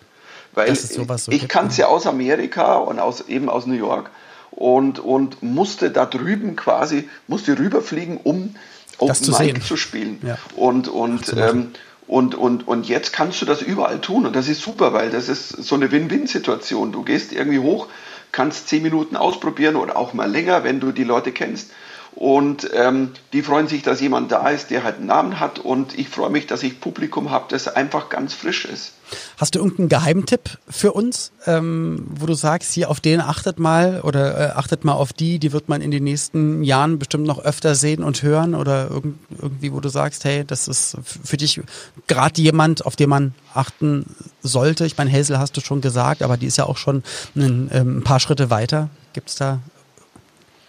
Weil 0.55 0.74
so 0.76 1.07
ich 1.30 1.49
kann 1.49 1.68
es 1.68 1.78
ja 1.78 1.86
aus 1.86 2.07
Amerika 2.07 2.76
und 2.76 2.99
aus, 2.99 3.22
eben 3.28 3.49
aus 3.49 3.66
New 3.66 3.74
York 3.74 4.11
und, 4.51 4.99
und 4.99 5.43
musste 5.43 5.90
da 5.90 6.05
drüben 6.05 6.57
quasi, 6.57 7.09
musste 7.26 7.59
rüberfliegen, 7.59 8.18
um 8.18 8.55
Open 8.99 9.14
zu 9.14 9.32
Mic 9.32 9.38
sehen. 9.38 9.62
zu 9.62 9.76
spielen. 9.76 10.20
Ja. 10.22 10.38
Und, 10.55 10.88
und, 10.88 11.34
ähm, 11.36 11.72
und, 12.07 12.34
und, 12.34 12.68
und 12.68 12.86
jetzt 12.86 13.12
kannst 13.12 13.40
du 13.40 13.47
das 13.47 13.62
überall 13.62 14.01
tun 14.01 14.26
und 14.26 14.36
das 14.36 14.49
ist 14.49 14.61
super, 14.61 14.93
weil 14.93 15.11
das 15.11 15.28
ist 15.28 15.49
so 15.49 15.74
eine 15.74 15.90
Win-Win-Situation. 15.90 16.93
Du 16.93 17.03
gehst 17.03 17.32
irgendwie 17.32 17.61
hoch, 17.61 17.88
kannst 18.33 18.68
zehn 18.68 18.83
Minuten 18.83 19.16
ausprobieren 19.16 19.76
oder 19.76 19.97
auch 19.97 20.14
mal 20.14 20.30
länger, 20.30 20.64
wenn 20.64 20.80
du 20.80 20.91
die 20.93 21.05
Leute 21.05 21.33
kennst. 21.33 21.70
Und 22.14 22.70
ähm, 22.74 23.12
die 23.33 23.43
freuen 23.43 23.68
sich, 23.68 23.83
dass 23.83 24.01
jemand 24.01 24.33
da 24.33 24.49
ist, 24.51 24.70
der 24.70 24.85
halt 24.85 24.97
einen 24.97 25.07
Namen 25.07 25.41
hat. 25.41 25.59
Und 25.59 25.99
ich 25.99 26.09
freue 26.09 26.30
mich, 26.30 26.47
dass 26.47 26.62
ich 26.62 26.80
Publikum 26.80 27.30
habe, 27.30 27.47
das 27.49 27.68
einfach 27.68 28.09
ganz 28.09 28.35
frisch 28.35 28.64
ist. 28.64 28.93
Hast 29.36 29.54
du 29.54 29.58
irgendeinen 29.58 29.88
Geheimtipp 29.88 30.58
für 30.68 30.92
uns, 30.92 31.32
ähm, 31.46 32.06
wo 32.10 32.26
du 32.26 32.34
sagst, 32.34 32.72
hier 32.72 32.90
auf 32.90 33.00
den 33.00 33.20
achtet 33.20 33.58
mal 33.58 34.00
oder 34.02 34.38
äh, 34.38 34.52
achtet 34.52 34.84
mal 34.84 34.92
auf 34.92 35.12
die, 35.12 35.38
die 35.38 35.52
wird 35.52 35.68
man 35.68 35.80
in 35.80 35.90
den 35.90 36.04
nächsten 36.04 36.62
Jahren 36.62 36.98
bestimmt 36.98 37.26
noch 37.26 37.44
öfter 37.44 37.74
sehen 37.74 38.04
und 38.04 38.22
hören 38.22 38.54
oder 38.54 38.90
irg 38.90 39.04
irgendwie, 39.40 39.72
wo 39.72 39.80
du 39.80 39.88
sagst, 39.88 40.24
hey, 40.24 40.44
das 40.44 40.68
ist 40.68 40.96
für 41.02 41.36
dich 41.36 41.60
gerade 42.06 42.40
jemand, 42.40 42.86
auf 42.86 42.96
den 42.96 43.08
man 43.08 43.34
achten 43.54 44.06
sollte. 44.42 44.86
Ich 44.86 44.96
meine, 44.96 45.12
Hazel 45.12 45.38
hast 45.38 45.56
du 45.56 45.60
schon 45.60 45.80
gesagt, 45.80 46.22
aber 46.22 46.36
die 46.36 46.46
ist 46.46 46.58
ja 46.58 46.64
auch 46.64 46.76
schon 46.76 47.02
ein, 47.34 47.70
ähm, 47.72 47.98
ein 47.98 48.04
paar 48.04 48.20
Schritte 48.20 48.50
weiter. 48.50 48.90
Gibt 49.12 49.28
es 49.28 49.36
da 49.36 49.60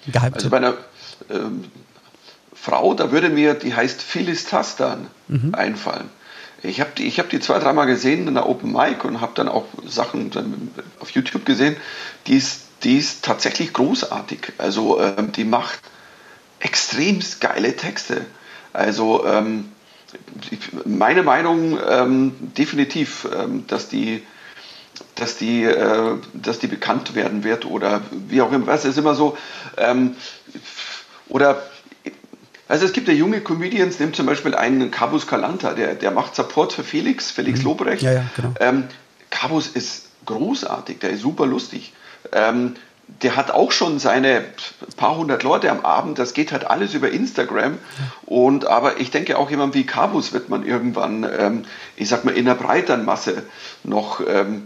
Geheimtipp? 0.08 0.36
Also 0.36 0.50
bei 0.50 0.58
einer 0.58 0.74
ähm, 1.30 1.66
Frau, 2.54 2.94
da 2.94 3.12
würde 3.12 3.30
mir, 3.30 3.56
die 3.56 3.74
heißt 3.74 4.02
Phyllis 4.02 4.46
Tastan 4.46 5.08
mhm. 5.28 5.54
einfallen. 5.54 6.10
Ich 6.64 6.80
habe 6.80 6.92
die, 6.98 7.10
hab 7.10 7.30
die 7.30 7.40
zwei, 7.40 7.60
dreimal 7.60 7.88
gesehen 7.88 8.28
in 8.28 8.34
der 8.34 8.48
Open 8.48 8.72
Mic 8.72 9.04
und 9.04 9.20
habe 9.22 9.34
dann 9.36 9.50
auch 9.50 9.66
Sachen 9.86 10.32
auf 11.00 11.12
YouTube 11.12 11.46
gesehen. 11.46 11.76
Die 12.28 12.38
ist, 12.38 12.62
die 12.84 12.98
ist 12.98 13.24
tatsächlich 13.24 13.74
großartig. 13.74 14.54
Also 14.58 15.02
ähm, 15.02 15.34
die 15.34 15.44
macht 15.44 15.80
extrem 16.60 17.20
geile 17.42 17.76
Texte. 17.76 18.26
Also 18.72 19.26
ähm, 19.26 19.72
meine 20.86 21.24
Meinung 21.24 21.78
ähm, 21.88 22.34
definitiv, 22.56 23.28
ähm, 23.34 23.66
dass 23.68 23.90
die 23.90 24.24
dass 25.16 25.38
die, 25.38 25.64
äh, 25.64 26.18
dass 26.34 26.60
die 26.60 26.68
bekannt 26.68 27.16
werden 27.16 27.44
wird 27.44 27.66
oder 27.66 28.02
wie 28.28 28.42
auch 28.42 28.52
immer. 28.52 28.72
Es 28.74 28.86
ist 28.86 28.98
immer 28.98 29.16
so, 29.16 29.38
ähm, 29.78 30.16
oder 31.30 31.62
also 32.74 32.88
es 32.88 32.94
gibt 32.94 33.08
ja 33.08 33.14
junge 33.14 33.40
Comedians, 33.40 34.00
nimmt 34.00 34.16
zum 34.16 34.26
Beispiel 34.26 34.56
einen 34.56 34.90
Cabus 34.90 35.28
Calanta, 35.28 35.74
der, 35.74 35.94
der 35.94 36.10
macht 36.10 36.36
Support 36.36 36.74
für 36.74 36.84
Felix, 36.84 37.30
Felix 37.30 37.60
mhm. 37.60 37.66
Lobrecht. 37.66 38.02
Ja, 38.02 38.14
ja, 38.14 38.26
genau. 38.36 38.52
Ähm, 38.60 38.86
Cabus 39.30 39.68
ist 39.68 40.08
großartig, 40.26 40.98
der 40.98 41.12
ist 41.12 41.22
super 41.22 41.46
lustig. 41.46 41.94
Ähm, 42.32 42.74
der 43.22 43.36
hat 43.36 43.52
auch 43.52 43.72
schon 43.72 44.00
seine 44.00 44.44
paar 44.98 45.18
hundert 45.18 45.44
Leute 45.44 45.70
am 45.70 45.82
Abend. 45.82 46.18
Das 46.18 46.34
geht 46.34 46.52
halt 46.52 46.66
alles 46.66 46.96
über 46.96 47.12
Instagram. 47.12 47.78
Und 48.26 48.66
aber 48.66 49.00
ich 49.00 49.12
denke 49.12 49.38
auch 49.38 49.52
jemand 49.52 49.76
wie 49.76 49.86
Cabus 49.86 50.34
wird 50.34 50.50
man 50.50 50.66
irgendwann, 50.66 51.30
ähm, 51.38 51.66
ich 51.96 52.10
sag 52.10 52.26
mal, 52.26 52.32
in 52.32 52.48
einer 52.48 52.58
breiteren 52.58 53.06
Masse 53.06 53.44
noch. 53.84 54.20
Ähm, 54.28 54.64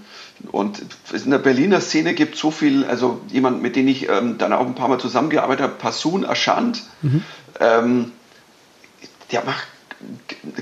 und 0.51 0.81
in 1.11 1.31
der 1.31 1.39
Berliner 1.39 1.81
Szene 1.81 2.13
gibt 2.13 2.35
es 2.35 2.41
so 2.41 2.51
viel, 2.51 2.85
also 2.85 3.21
jemand, 3.29 3.61
mit 3.61 3.75
dem 3.75 3.87
ich 3.87 4.07
ähm, 4.07 4.37
dann 4.37 4.53
auch 4.53 4.65
ein 4.65 4.75
paar 4.75 4.87
Mal 4.87 4.99
zusammengearbeitet 4.99 5.63
habe, 5.63 5.73
Passun 5.73 6.25
Aschant, 6.25 6.83
mhm. 7.01 7.23
Ähm, 7.59 8.11
der 9.31 9.43
macht 9.43 9.67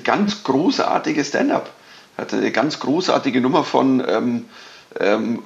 ganz 0.04 0.43
großartige 0.43 1.24
Stand-up. 1.24 1.72
Hat 2.18 2.34
eine 2.34 2.52
ganz 2.52 2.80
großartige 2.80 3.41
Nummer 3.41 3.64
von 3.64 4.04
ähm, 4.08 4.46
ähm, 5.00 5.41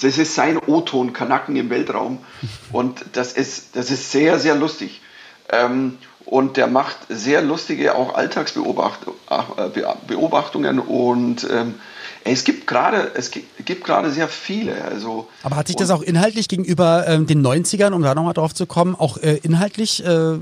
das 0.00 0.16
ist 0.18 0.34
sein 0.34 0.58
O-Ton, 0.58 1.12
Kanaken 1.12 1.54
im 1.56 1.70
Weltraum. 1.70 2.24
Und 2.72 3.04
das 3.12 3.32
ist, 3.32 3.76
das 3.76 3.90
ist 3.90 4.10
sehr, 4.10 4.38
sehr 4.38 4.54
lustig. 4.54 5.02
Ähm, 5.50 5.98
und 6.24 6.56
der 6.56 6.68
macht 6.68 6.96
sehr 7.08 7.42
lustige 7.42 7.96
auch 7.96 8.14
Alltagsbeobachtungen 8.14 10.78
und 10.78 11.44
ähm, 11.50 11.80
es 12.24 12.44
gibt 12.44 12.66
gerade 12.66 13.12
es 13.14 13.30
gibt 13.30 13.84
gerade 13.84 14.10
sehr 14.10 14.28
viele 14.28 14.84
also 14.84 15.28
aber 15.42 15.56
hat 15.56 15.66
sich 15.66 15.76
das 15.76 15.90
auch 15.90 16.02
inhaltlich 16.02 16.48
gegenüber 16.48 17.06
ähm, 17.06 17.26
den 17.26 17.44
90ern 17.44 17.92
um 17.92 18.02
da 18.02 18.14
nochmal 18.14 18.34
drauf 18.34 18.54
zu 18.54 18.66
kommen 18.66 18.94
auch 18.94 19.16
äh, 19.18 19.38
inhaltlich 19.42 20.04
äh, 20.04 20.38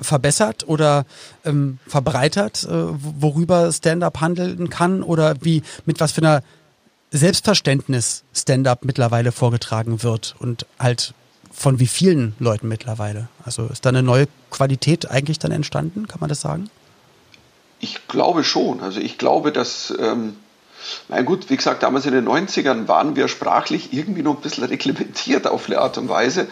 verbessert 0.00 0.66
oder 0.66 1.06
ähm, 1.44 1.78
verbreitert 1.86 2.64
äh, 2.64 2.68
worüber 2.70 3.70
Stand-up 3.72 4.20
handeln 4.20 4.70
kann 4.70 5.02
oder 5.02 5.36
wie 5.40 5.62
mit 5.86 6.00
was 6.00 6.12
für 6.12 6.22
einer 6.22 6.42
Selbstverständnis 7.10 8.24
Stand-up 8.34 8.84
mittlerweile 8.84 9.30
vorgetragen 9.30 10.02
wird 10.02 10.34
und 10.40 10.66
halt 10.80 11.14
von 11.54 11.78
wie 11.78 11.86
vielen 11.86 12.34
Leuten 12.40 12.66
mittlerweile? 12.68 13.28
Also 13.44 13.66
ist 13.66 13.84
da 13.84 13.90
eine 13.90 14.02
neue 14.02 14.26
Qualität 14.50 15.10
eigentlich 15.10 15.38
dann 15.38 15.52
entstanden, 15.52 16.08
kann 16.08 16.20
man 16.20 16.28
das 16.28 16.40
sagen? 16.40 16.68
Ich 17.78 18.08
glaube 18.08 18.44
schon. 18.44 18.80
Also 18.80 19.00
ich 19.00 19.18
glaube, 19.18 19.52
dass, 19.52 19.94
ähm, 19.98 20.36
na 21.08 21.22
gut, 21.22 21.50
wie 21.50 21.56
gesagt, 21.56 21.82
damals 21.82 22.06
in 22.06 22.12
den 22.12 22.28
90ern 22.28 22.88
waren 22.88 23.16
wir 23.16 23.28
sprachlich 23.28 23.92
irgendwie 23.92 24.22
noch 24.22 24.36
ein 24.36 24.42
bisschen 24.42 24.64
reglementiert 24.64 25.46
auf 25.46 25.66
eine 25.66 25.78
Art 25.78 25.98
und 25.98 26.08
Weise 26.08 26.46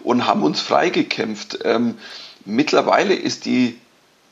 und 0.00 0.26
haben 0.26 0.42
uns 0.42 0.60
freigekämpft. 0.60 1.60
Ähm, 1.64 1.98
mittlerweile 2.44 3.14
ist 3.14 3.44
die, 3.44 3.78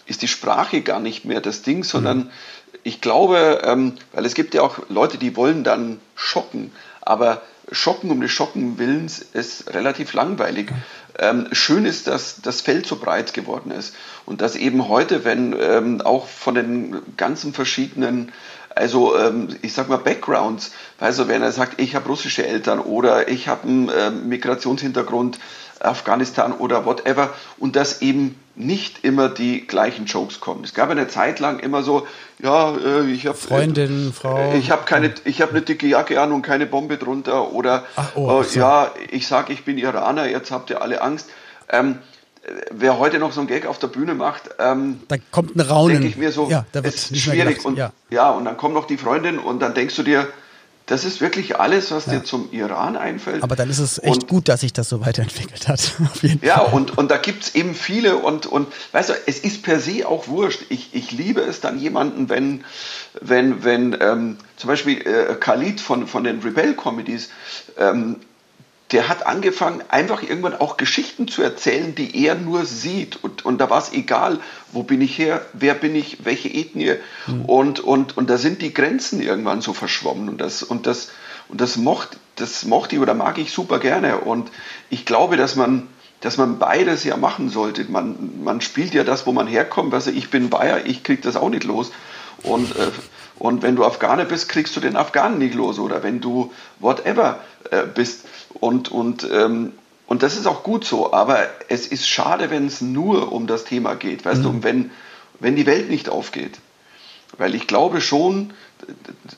ist 0.06 0.22
die 0.22 0.28
Sprache 0.28 0.80
gar 0.82 1.00
nicht 1.00 1.24
mehr 1.24 1.40
das 1.40 1.62
Ding, 1.62 1.84
sondern 1.84 2.18
mhm 2.18 2.30
ich 2.86 3.00
glaube, 3.00 3.62
ähm, 3.64 3.94
weil 4.12 4.24
es 4.24 4.34
gibt 4.34 4.54
ja 4.54 4.62
auch 4.62 4.78
Leute, 4.88 5.18
die 5.18 5.34
wollen 5.34 5.64
dann 5.64 6.00
schocken, 6.14 6.70
aber 7.00 7.42
Schocken 7.72 8.12
um 8.12 8.20
des 8.20 8.30
Schocken 8.30 8.78
Willens 8.78 9.18
ist 9.18 9.74
relativ 9.74 10.12
langweilig. 10.12 10.70
Ähm, 11.18 11.48
schön 11.50 11.84
ist, 11.84 12.06
dass 12.06 12.40
das 12.42 12.60
Feld 12.60 12.86
so 12.86 12.94
breit 12.94 13.34
geworden 13.34 13.72
ist 13.72 13.96
und 14.24 14.40
dass 14.40 14.54
eben 14.54 14.86
heute, 14.86 15.24
wenn 15.24 15.52
ähm, 15.58 16.00
auch 16.00 16.28
von 16.28 16.54
den 16.54 17.02
ganzen 17.16 17.52
verschiedenen, 17.52 18.30
also 18.76 19.18
ähm, 19.18 19.48
ich 19.62 19.72
sag 19.72 19.88
mal 19.88 19.96
Backgrounds, 19.96 20.72
also 21.00 21.28
wenn 21.28 21.42
er 21.42 21.50
sagt, 21.50 21.80
ich 21.80 21.94
habe 21.94 22.08
russische 22.08 22.46
Eltern 22.46 22.78
oder 22.78 23.28
ich 23.28 23.48
habe 23.48 23.66
einen 23.66 23.90
ähm, 23.98 24.28
Migrationshintergrund, 24.28 25.38
Afghanistan 25.80 26.52
oder 26.52 26.84
whatever 26.84 27.30
und 27.58 27.74
dass 27.74 28.02
eben 28.02 28.38
nicht 28.54 29.04
immer 29.04 29.28
die 29.28 29.66
gleichen 29.66 30.06
Jokes 30.06 30.40
kommen. 30.40 30.64
Es 30.64 30.74
gab 30.74 30.90
eine 30.90 31.08
Zeit 31.08 31.40
lang 31.40 31.58
immer 31.58 31.82
so, 31.82 32.06
ja, 32.42 32.74
äh, 32.76 33.10
ich 33.10 33.26
habe 33.26 33.36
Freundin, 33.36 34.10
äh, 34.10 34.12
Frau, 34.12 34.54
ich 34.54 34.70
habe 34.70 34.84
keine, 34.84 35.14
ich 35.24 35.40
habe 35.40 35.52
eine 35.52 35.62
dicke 35.62 35.86
Jacke 35.86 36.20
an 36.20 36.32
und 36.32 36.42
keine 36.42 36.66
Bombe 36.66 36.98
drunter 36.98 37.52
oder 37.52 37.84
Ach, 37.96 38.12
oh, 38.14 38.42
äh, 38.42 38.58
ja, 38.58 38.90
ich 39.10 39.26
sage, 39.26 39.52
ich 39.54 39.64
bin 39.64 39.78
Iraner, 39.78 40.28
jetzt 40.28 40.50
habt 40.50 40.70
ihr 40.70 40.82
alle 40.82 41.00
Angst. 41.00 41.28
Ähm, 41.70 41.98
wer 42.70 42.98
heute 42.98 43.18
noch 43.18 43.32
so 43.32 43.40
einen 43.40 43.48
Gag 43.48 43.66
auf 43.66 43.78
der 43.78 43.88
Bühne 43.88 44.14
macht, 44.14 44.50
ähm, 44.58 45.00
da 45.08 45.16
kommt 45.30 45.56
ein 45.56 45.60
Raunen. 45.60 45.94
Denke 45.94 46.08
ich 46.08 46.16
mir 46.16 46.32
so, 46.32 46.48
ja, 46.48 46.66
da 46.72 46.84
wird 46.84 46.94
ist 46.94 47.16
schwierig. 47.16 47.64
Und, 47.64 47.78
ja. 47.78 47.92
ja, 48.10 48.30
und 48.30 48.44
dann 48.44 48.56
kommt 48.56 48.74
noch 48.74 48.86
die 48.86 48.96
Freundin 48.96 49.38
und 49.38 49.60
dann 49.60 49.74
denkst 49.74 49.96
du 49.96 50.02
dir, 50.02 50.28
das 50.86 51.04
ist 51.04 51.20
wirklich 51.20 51.58
alles, 51.58 51.90
was 51.90 52.06
ja. 52.06 52.12
dir 52.12 52.24
zum 52.24 52.48
Iran 52.52 52.96
einfällt. 52.96 53.42
Aber 53.42 53.56
dann 53.56 53.68
ist 53.68 53.80
es 53.80 53.98
echt 53.98 54.22
und, 54.22 54.28
gut, 54.28 54.48
dass 54.48 54.60
sich 54.60 54.72
das 54.72 54.88
so 54.88 55.04
weiterentwickelt 55.04 55.66
hat. 55.66 55.94
ja, 56.42 56.60
und, 56.60 56.96
und 56.96 57.10
da 57.10 57.16
gibt 57.16 57.42
es 57.42 57.54
eben 57.56 57.74
viele 57.74 58.16
und, 58.16 58.46
und 58.46 58.68
weißt 58.92 59.08
du, 59.08 59.14
es 59.26 59.40
ist 59.40 59.64
per 59.64 59.80
se 59.80 60.06
auch 60.06 60.28
wurscht. 60.28 60.62
Ich, 60.68 60.90
ich 60.94 61.10
liebe 61.10 61.40
es 61.40 61.60
dann 61.60 61.80
jemanden, 61.80 62.28
wenn, 62.28 62.64
wenn, 63.20 63.64
wenn 63.64 63.96
ähm, 64.00 64.38
zum 64.56 64.68
Beispiel 64.68 65.00
äh, 65.00 65.34
Khalid 65.34 65.80
von, 65.80 66.06
von 66.06 66.22
den 66.22 66.40
Rebell-Comedies 66.40 67.30
ähm, 67.78 68.20
der 68.92 69.08
hat 69.08 69.26
angefangen, 69.26 69.82
einfach 69.88 70.22
irgendwann 70.22 70.54
auch 70.54 70.76
Geschichten 70.76 71.26
zu 71.26 71.42
erzählen, 71.42 71.94
die 71.96 72.24
er 72.24 72.36
nur 72.36 72.64
sieht. 72.64 73.22
Und, 73.22 73.44
und 73.44 73.58
da 73.58 73.68
war 73.68 73.78
es 73.78 73.92
egal, 73.92 74.38
wo 74.70 74.84
bin 74.84 75.00
ich 75.00 75.18
her, 75.18 75.44
wer 75.52 75.74
bin 75.74 75.96
ich, 75.96 76.24
welche 76.24 76.48
Ethnie. 76.48 76.94
Mhm. 77.26 77.44
Und, 77.46 77.80
und, 77.80 78.16
und 78.16 78.30
da 78.30 78.38
sind 78.38 78.62
die 78.62 78.72
Grenzen 78.72 79.20
irgendwann 79.20 79.60
so 79.60 79.72
verschwommen. 79.72 80.28
Und 80.28 80.40
das, 80.40 80.62
und 80.62 80.86
das, 80.86 81.10
und 81.48 81.60
das 81.60 81.76
mochte, 81.76 82.16
das 82.36 82.64
mochte 82.64 82.94
ich 82.94 83.02
oder 83.02 83.14
mag 83.14 83.38
ich 83.38 83.50
super 83.50 83.80
gerne. 83.80 84.18
Und 84.18 84.50
ich 84.88 85.04
glaube, 85.04 85.36
dass 85.36 85.56
man, 85.56 85.88
dass 86.20 86.36
man 86.36 86.60
beides 86.60 87.02
ja 87.02 87.16
machen 87.16 87.50
sollte. 87.50 87.84
Man, 87.90 88.44
man 88.44 88.60
spielt 88.60 88.94
ja 88.94 89.02
das, 89.02 89.26
wo 89.26 89.32
man 89.32 89.48
herkommt. 89.48 89.94
Also 89.94 90.12
ich 90.12 90.30
bin 90.30 90.48
Bayer, 90.48 90.86
ich 90.86 91.02
krieg 91.02 91.22
das 91.22 91.34
auch 91.34 91.48
nicht 91.48 91.64
los. 91.64 91.90
Und, 92.44 92.70
äh, 92.76 92.90
und 93.40 93.62
wenn 93.62 93.74
du 93.74 93.84
Afghane 93.84 94.26
bist, 94.26 94.48
kriegst 94.48 94.76
du 94.76 94.80
den 94.80 94.94
Afghanen 94.94 95.38
nicht 95.38 95.54
los. 95.54 95.80
Oder 95.80 96.04
wenn 96.04 96.20
du 96.20 96.52
whatever 96.78 97.40
äh, 97.70 97.82
bist. 97.92 98.25
Und, 98.54 98.90
und, 98.90 99.28
ähm, 99.30 99.72
und 100.06 100.22
das 100.22 100.36
ist 100.36 100.46
auch 100.46 100.62
gut 100.62 100.84
so, 100.84 101.12
aber 101.12 101.46
es 101.68 101.86
ist 101.86 102.08
schade, 102.08 102.50
wenn 102.50 102.66
es 102.66 102.80
nur 102.80 103.32
um 103.32 103.46
das 103.46 103.64
Thema 103.64 103.94
geht, 103.94 104.24
weißt 104.24 104.40
mhm. 104.40 104.44
du, 104.44 104.62
wenn, 104.62 104.90
wenn 105.40 105.56
die 105.56 105.66
Welt 105.66 105.90
nicht 105.90 106.08
aufgeht. 106.08 106.58
Weil 107.38 107.54
ich 107.54 107.66
glaube 107.66 108.00
schon, 108.00 108.52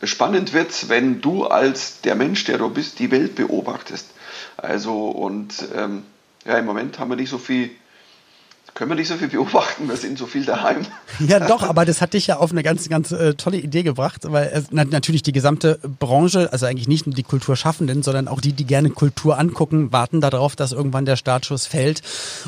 spannend 0.03 0.53
wird 0.53 0.71
es, 0.71 0.89
wenn 0.89 1.21
du 1.21 1.47
als 1.47 2.01
der 2.03 2.15
Mensch, 2.15 2.45
der 2.45 2.59
du 2.59 2.69
bist, 2.69 2.99
die 2.99 3.11
Welt 3.11 3.35
beobachtest. 3.35 4.11
Also 4.57 5.09
und 5.09 5.55
ähm, 5.75 6.05
ja, 6.45 6.59
im 6.59 6.67
Moment 6.67 6.99
haben 6.99 7.11
wir 7.11 7.17
nicht 7.17 7.31
so 7.31 7.39
viel 7.39 7.71
können 8.79 8.93
wir 8.93 8.95
nicht 8.95 9.09
so 9.09 9.17
viel 9.17 9.27
beobachten, 9.27 9.89
wir 9.89 9.97
sind 9.97 10.19
so 10.19 10.27
viel 10.27 10.45
daheim. 10.45 10.87
Ja, 11.19 11.41
doch, 11.41 11.65
aber 11.65 11.85
das 11.85 12.01
hat 12.01 12.15
dich 12.15 12.29
ja 12.29 12.37
auf 12.37 12.53
eine 12.53 12.63
ganz, 12.63 12.89
ganz 12.89 13.11
äh, 13.11 13.35
tolle 13.35 13.57
Idee 13.57 13.83
gebracht, 13.83 14.23
weil 14.27 14.65
na, 14.71 14.85
natürlich 14.85 15.25
die 15.25 15.33
gesamte 15.33 15.81
Branche, 15.99 16.53
also 16.53 16.65
eigentlich 16.65 16.87
nicht 16.87 17.05
nur 17.05 17.17
die 17.17 17.25
Kulturschaffenden, 17.25 18.05
sondern 18.05 18.29
auch 18.29 18.41
die, 18.41 18.53
die 18.53 18.65
gerne 18.65 18.91
Kultur 18.91 19.37
angucken, 19.37 19.91
warten 19.91 20.21
darauf, 20.21 20.55
dass 20.55 20.71
irgendwann 20.71 21.07
der 21.07 21.17
Startschuss 21.17 21.67
fällt 21.67 22.03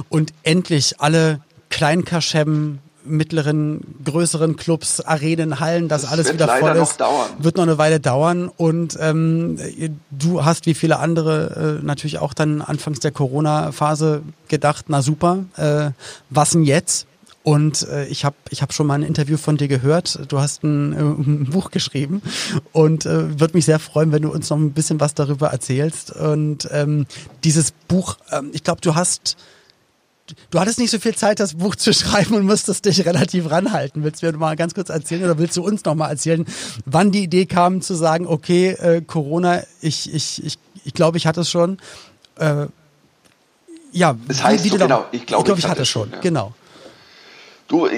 und 0.08 0.32
endlich 0.44 1.00
alle 1.00 1.40
Kleinkaschem, 1.68 2.78
mittleren, 3.04 3.80
größeren 4.04 4.56
Clubs, 4.56 5.00
Arenen, 5.00 5.60
Hallen, 5.60 5.88
das, 5.88 6.02
das 6.02 6.12
alles 6.12 6.32
wieder 6.32 6.48
voll 6.48 6.76
ist, 6.76 7.00
noch 7.00 7.30
wird 7.38 7.56
noch 7.56 7.64
eine 7.64 7.78
Weile 7.78 8.00
dauern. 8.00 8.50
Und 8.54 8.96
ähm, 9.00 9.58
du 10.10 10.44
hast 10.44 10.66
wie 10.66 10.74
viele 10.74 10.98
andere 10.98 11.78
äh, 11.80 11.84
natürlich 11.84 12.18
auch 12.18 12.34
dann 12.34 12.62
anfangs 12.62 13.00
der 13.00 13.10
Corona-Phase 13.10 14.22
gedacht, 14.48 14.86
na 14.88 15.02
super, 15.02 15.44
äh, 15.56 15.90
was 16.30 16.50
denn 16.50 16.64
jetzt? 16.64 17.06
Und 17.42 17.88
äh, 17.88 18.06
ich 18.06 18.24
habe 18.24 18.36
ich 18.50 18.60
hab 18.60 18.74
schon 18.74 18.86
mal 18.86 18.94
ein 18.94 19.02
Interview 19.02 19.38
von 19.38 19.56
dir 19.56 19.68
gehört. 19.68 20.20
Du 20.28 20.40
hast 20.40 20.62
ein, 20.62 20.92
äh, 20.92 20.98
ein 20.98 21.44
Buch 21.50 21.70
geschrieben 21.70 22.20
und 22.72 23.06
äh, 23.06 23.40
würde 23.40 23.54
mich 23.54 23.64
sehr 23.64 23.78
freuen, 23.78 24.12
wenn 24.12 24.22
du 24.22 24.30
uns 24.30 24.50
noch 24.50 24.58
ein 24.58 24.72
bisschen 24.72 25.00
was 25.00 25.14
darüber 25.14 25.48
erzählst. 25.48 26.10
Und 26.14 26.68
ähm, 26.70 27.06
dieses 27.42 27.72
Buch, 27.72 28.18
ähm, 28.30 28.50
ich 28.52 28.62
glaube, 28.62 28.82
du 28.82 28.94
hast 28.94 29.38
du 30.50 30.60
hattest 30.60 30.78
nicht 30.78 30.90
so 30.90 30.98
viel 30.98 31.14
Zeit, 31.14 31.40
das 31.40 31.54
Buch 31.54 31.76
zu 31.76 31.92
schreiben 31.94 32.34
und 32.34 32.46
musstest 32.46 32.84
dich 32.84 33.04
relativ 33.04 33.50
ranhalten. 33.50 34.04
Willst 34.04 34.22
du 34.22 34.26
mir 34.26 34.36
mal 34.36 34.56
ganz 34.56 34.74
kurz 34.74 34.88
erzählen 34.88 35.24
oder 35.24 35.38
willst 35.38 35.56
du 35.56 35.64
uns 35.64 35.84
noch 35.84 35.94
mal 35.94 36.08
erzählen, 36.08 36.44
wann 36.86 37.10
die 37.12 37.22
Idee 37.22 37.46
kam 37.46 37.82
zu 37.82 37.94
sagen, 37.94 38.26
okay, 38.26 38.70
äh, 38.70 39.02
Corona, 39.02 39.62
ich, 39.80 40.12
ich, 40.12 40.44
ich, 40.44 40.58
ich 40.84 40.94
glaube, 40.94 41.18
ich 41.18 41.26
hatte 41.26 41.42
es 41.42 41.50
schon. 41.50 41.78
Äh, 42.36 42.66
ja, 43.92 44.16
das 44.28 44.42
heißt, 44.42 44.64
wie, 44.64 44.68
wie 44.68 44.72
so, 44.72 44.78
genau, 44.78 45.04
ich 45.12 45.26
glaube, 45.26 45.42
ich, 45.42 45.44
glaub, 45.44 45.58
ich, 45.58 45.64
ich 45.64 45.70
hatte 45.70 45.82
es 45.82 45.88
schon, 45.88 46.10
ja. 46.12 46.18
genau. 46.20 46.54
Du, 47.70 47.88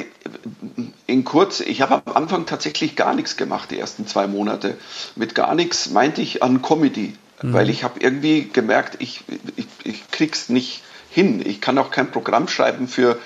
in 1.07 1.25
kurz, 1.25 1.61
ich 1.61 1.81
habe 1.81 2.03
am 2.05 2.15
Anfang 2.15 2.45
tatsächlich 2.45 2.95
gar 2.95 3.15
nichts 3.15 3.39
gemacht, 3.39 3.71
die 3.71 3.79
ersten 3.79 4.07
zwei 4.07 4.27
Monate. 4.27 4.77
Mit 5.17 5.35
gar 5.35 5.55
nichts 5.55 5.89
meinte 5.89 6.21
ich 6.21 6.43
an 6.43 6.61
Comedy, 6.61 7.15
mhm. 7.41 7.55
weil 7.55 7.71
ich 7.71 7.83
habe 7.83 7.99
irgendwie 8.01 8.51
gemerkt, 8.53 8.97
ich, 8.99 9.23
ich, 9.57 9.67
ich 9.85 10.11
krieg's 10.11 10.51
nicht 10.51 10.83
hin. 11.13 11.43
Ich 11.45 11.61
kann 11.61 11.79
auch 11.79 11.91
kein 11.91 12.11
Programm 12.11 12.49
schreiben 12.49 12.89
für, 12.89 13.19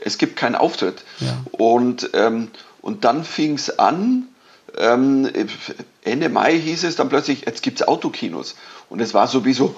es 0.00 0.18
gibt 0.18 0.36
keinen 0.36 0.54
Auftritt. 0.54 1.04
Ja. 1.20 1.44
Und, 1.52 2.10
ähm, 2.14 2.50
und 2.80 3.04
dann 3.04 3.24
fing 3.24 3.54
es 3.54 3.78
an, 3.78 4.28
ähm, 4.76 5.30
Ende 6.02 6.28
Mai 6.28 6.58
hieß 6.58 6.84
es 6.84 6.96
dann 6.96 7.08
plötzlich, 7.08 7.46
jetzt 7.46 7.62
gibt 7.62 7.80
es 7.80 7.88
Autokinos. 7.88 8.56
Und 8.90 9.00
es 9.00 9.14
war 9.14 9.28
sowieso, 9.28 9.74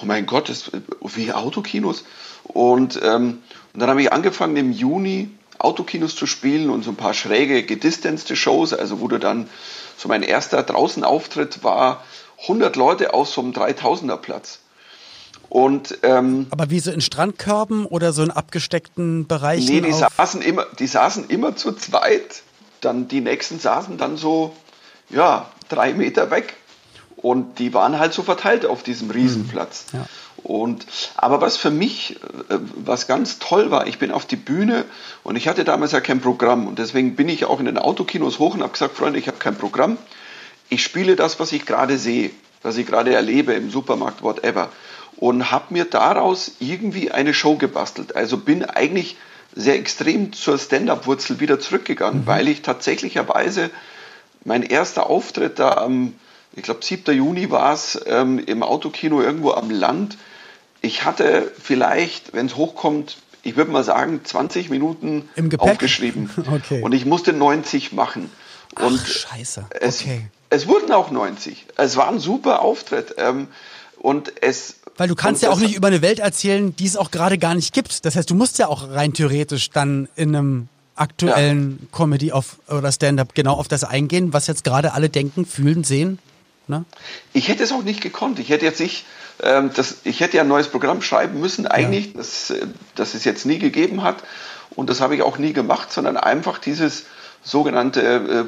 oh 0.00 0.04
mein 0.04 0.26
Gott, 0.26 0.48
das, 0.48 0.70
wie 1.02 1.32
Autokinos? 1.32 2.04
Und, 2.44 3.00
ähm, 3.02 3.42
und 3.72 3.80
dann 3.80 3.90
habe 3.90 4.02
ich 4.02 4.12
angefangen 4.12 4.56
im 4.56 4.72
Juni 4.72 5.30
Autokinos 5.58 6.14
zu 6.14 6.26
spielen 6.26 6.70
und 6.70 6.84
so 6.84 6.90
ein 6.90 6.96
paar 6.96 7.14
schräge 7.14 7.62
gedistanzte 7.62 8.36
Shows, 8.36 8.72
also 8.72 9.00
wo 9.00 9.08
du 9.08 9.18
dann, 9.18 9.48
so 9.96 10.08
mein 10.08 10.22
erster 10.22 10.62
Draußenauftritt 10.62 11.64
war 11.64 12.04
100 12.42 12.76
Leute 12.76 13.14
aus 13.14 13.32
so 13.32 13.40
einem 13.40 13.52
3000er 13.52 14.16
Platz. 14.16 14.58
Und, 15.54 15.98
ähm, 16.02 16.48
Aber 16.50 16.70
wie 16.70 16.80
so 16.80 16.90
in 16.90 17.00
Strandkörben 17.00 17.86
oder 17.86 18.12
so 18.12 18.24
in 18.24 18.32
abgesteckten 18.32 19.28
Bereichen? 19.28 19.72
Nee, 19.72 19.82
die 19.82 19.92
saßen, 19.92 20.42
immer, 20.42 20.66
die 20.80 20.88
saßen 20.88 21.28
immer 21.28 21.54
zu 21.54 21.70
zweit. 21.74 22.42
Dann 22.80 23.06
die 23.06 23.20
nächsten 23.20 23.60
saßen 23.60 23.96
dann 23.96 24.16
so, 24.16 24.52
ja, 25.10 25.48
drei 25.68 25.94
Meter 25.94 26.32
weg. 26.32 26.56
Und 27.14 27.60
die 27.60 27.72
waren 27.72 28.00
halt 28.00 28.14
so 28.14 28.24
verteilt 28.24 28.66
auf 28.66 28.82
diesem 28.82 29.12
Riesenplatz. 29.12 29.86
Mhm. 29.92 30.00
Ja. 30.00 30.06
Und, 30.42 30.86
aber 31.14 31.40
was 31.40 31.56
für 31.56 31.70
mich, 31.70 32.16
äh, 32.48 32.58
was 32.74 33.06
ganz 33.06 33.38
toll 33.38 33.70
war, 33.70 33.86
ich 33.86 34.00
bin 34.00 34.10
auf 34.10 34.26
die 34.26 34.34
Bühne 34.34 34.84
und 35.22 35.36
ich 35.36 35.46
hatte 35.46 35.62
damals 35.62 35.92
ja 35.92 36.00
kein 36.00 36.20
Programm. 36.20 36.66
Und 36.66 36.80
deswegen 36.80 37.14
bin 37.14 37.28
ich 37.28 37.44
auch 37.44 37.60
in 37.60 37.66
den 37.66 37.78
Autokinos 37.78 38.40
hoch 38.40 38.54
und 38.54 38.62
habe 38.62 38.72
gesagt, 38.72 38.96
Freunde, 38.96 39.20
ich 39.20 39.28
habe 39.28 39.38
kein 39.38 39.54
Programm. 39.54 39.98
Ich 40.68 40.82
spiele 40.82 41.14
das, 41.14 41.38
was 41.38 41.52
ich 41.52 41.64
gerade 41.64 41.96
sehe, 41.96 42.32
was 42.62 42.76
ich 42.76 42.86
gerade 42.86 43.14
erlebe 43.14 43.52
im 43.52 43.70
Supermarkt, 43.70 44.24
whatever. 44.24 44.68
Und 45.16 45.50
habe 45.50 45.72
mir 45.72 45.84
daraus 45.84 46.52
irgendwie 46.58 47.10
eine 47.10 47.34
Show 47.34 47.56
gebastelt. 47.56 48.16
Also 48.16 48.36
bin 48.36 48.64
eigentlich 48.64 49.16
sehr 49.54 49.76
extrem 49.76 50.32
zur 50.32 50.58
Stand-up-Wurzel 50.58 51.40
wieder 51.40 51.60
zurückgegangen, 51.60 52.22
mhm. 52.22 52.26
weil 52.26 52.48
ich 52.48 52.62
tatsächlicherweise 52.62 53.70
mein 54.44 54.62
erster 54.62 55.08
Auftritt 55.08 55.58
da 55.58 55.74
am, 55.74 56.14
ich 56.54 56.64
glaube 56.64 56.84
7. 56.84 57.14
Juni 57.14 57.50
war 57.50 57.72
es, 57.72 58.00
ähm, 58.06 58.38
im 58.38 58.62
Autokino 58.62 59.22
irgendwo 59.22 59.52
am 59.52 59.70
Land, 59.70 60.18
ich 60.84 61.04
hatte 61.04 61.50
vielleicht, 61.58 62.34
wenn 62.34 62.46
es 62.46 62.56
hochkommt, 62.56 63.16
ich 63.42 63.56
würde 63.56 63.70
mal 63.70 63.84
sagen, 63.84 64.20
20 64.22 64.68
Minuten 64.70 65.28
aufgeschrieben. 65.58 66.30
Okay. 66.52 66.82
Und 66.82 66.92
ich 66.92 67.06
musste 67.06 67.32
90 67.32 67.92
machen. 67.92 68.30
Und 68.80 69.00
Ach, 69.02 69.06
scheiße. 69.06 69.66
Es, 69.80 70.02
okay. 70.02 70.26
es 70.50 70.66
wurden 70.68 70.92
auch 70.92 71.10
90. 71.10 71.66
Es 71.76 71.96
war 71.96 72.08
ein 72.08 72.18
super 72.18 72.60
Auftritt. 72.62 73.14
Ähm, 73.18 73.48
und 73.98 74.42
es. 74.42 74.76
Weil 74.96 75.08
du 75.08 75.14
kannst 75.14 75.42
ja 75.42 75.50
auch 75.50 75.58
nicht 75.58 75.74
über 75.74 75.88
eine 75.88 76.02
Welt 76.02 76.20
erzählen, 76.20 76.74
die 76.76 76.86
es 76.86 76.96
auch 76.96 77.10
gerade 77.10 77.38
gar 77.38 77.54
nicht 77.54 77.74
gibt. 77.74 78.04
Das 78.04 78.16
heißt, 78.16 78.30
du 78.30 78.34
musst 78.34 78.58
ja 78.58 78.68
auch 78.68 78.90
rein 78.90 79.12
theoretisch 79.12 79.70
dann 79.70 80.08
in 80.14 80.36
einem 80.36 80.68
aktuellen 80.94 81.78
ja. 81.80 81.98
Comedy 81.98 82.32
auf, 82.32 82.58
oder 82.68 82.92
Stand-up 82.92 83.34
genau 83.34 83.54
auf 83.54 83.66
das 83.66 83.82
eingehen, 83.82 84.32
was 84.32 84.46
jetzt 84.46 84.62
gerade 84.62 84.92
alle 84.92 85.08
denken, 85.08 85.46
fühlen, 85.46 85.82
sehen. 85.82 86.20
Ne? 86.68 86.84
Ich 87.32 87.48
hätte 87.48 87.64
es 87.64 87.72
auch 87.72 87.82
nicht 87.82 88.00
gekonnt. 88.00 88.38
Ich 88.38 88.50
hätte 88.50 88.64
jetzt 88.64 88.80
nicht 88.80 89.04
ähm, 89.42 89.70
das, 89.74 89.96
ich 90.04 90.20
hätte 90.20 90.36
ja 90.36 90.42
ein 90.42 90.48
neues 90.48 90.68
Programm 90.68 91.02
schreiben 91.02 91.40
müssen, 91.40 91.66
eigentlich, 91.66 92.06
ja. 92.06 92.12
das, 92.16 92.50
äh, 92.50 92.66
das 92.94 93.14
es 93.14 93.24
jetzt 93.24 93.46
nie 93.46 93.58
gegeben 93.58 94.02
hat. 94.02 94.16
Und 94.70 94.90
das 94.90 95.00
habe 95.00 95.14
ich 95.14 95.22
auch 95.22 95.38
nie 95.38 95.52
gemacht, 95.52 95.92
sondern 95.92 96.16
einfach 96.16 96.58
dieses 96.58 97.04
sogenannte, 97.42 98.00
äh, 98.02 98.44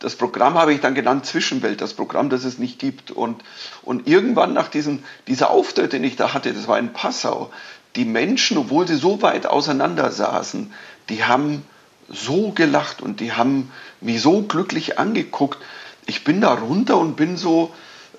das 0.00 0.16
Programm 0.16 0.54
habe 0.54 0.72
ich 0.72 0.80
dann 0.80 0.94
genannt 0.94 1.26
Zwischenwelt, 1.26 1.80
das 1.80 1.94
Programm, 1.94 2.30
das 2.30 2.44
es 2.44 2.58
nicht 2.58 2.78
gibt. 2.78 3.10
Und, 3.10 3.42
und 3.82 4.08
irgendwann 4.08 4.54
nach 4.54 4.68
diesem, 4.68 5.04
dieser 5.28 5.50
Auftritt, 5.50 5.92
den 5.92 6.02
ich 6.04 6.16
da 6.16 6.34
hatte, 6.34 6.52
das 6.52 6.66
war 6.66 6.78
in 6.78 6.92
Passau, 6.92 7.50
die 7.96 8.06
Menschen, 8.06 8.56
obwohl 8.56 8.88
sie 8.88 8.96
so 8.96 9.20
weit 9.22 9.46
auseinander 9.46 10.10
saßen, 10.10 10.72
die 11.08 11.24
haben 11.24 11.64
so 12.08 12.50
gelacht 12.50 13.02
und 13.02 13.20
die 13.20 13.32
haben 13.32 13.70
mich 14.00 14.20
so 14.22 14.42
glücklich 14.42 14.98
angeguckt. 14.98 15.58
Ich 16.06 16.24
bin 16.24 16.40
da 16.40 16.54
runter 16.54 16.96
und 16.96 17.16
bin 17.16 17.36
so 17.36 17.72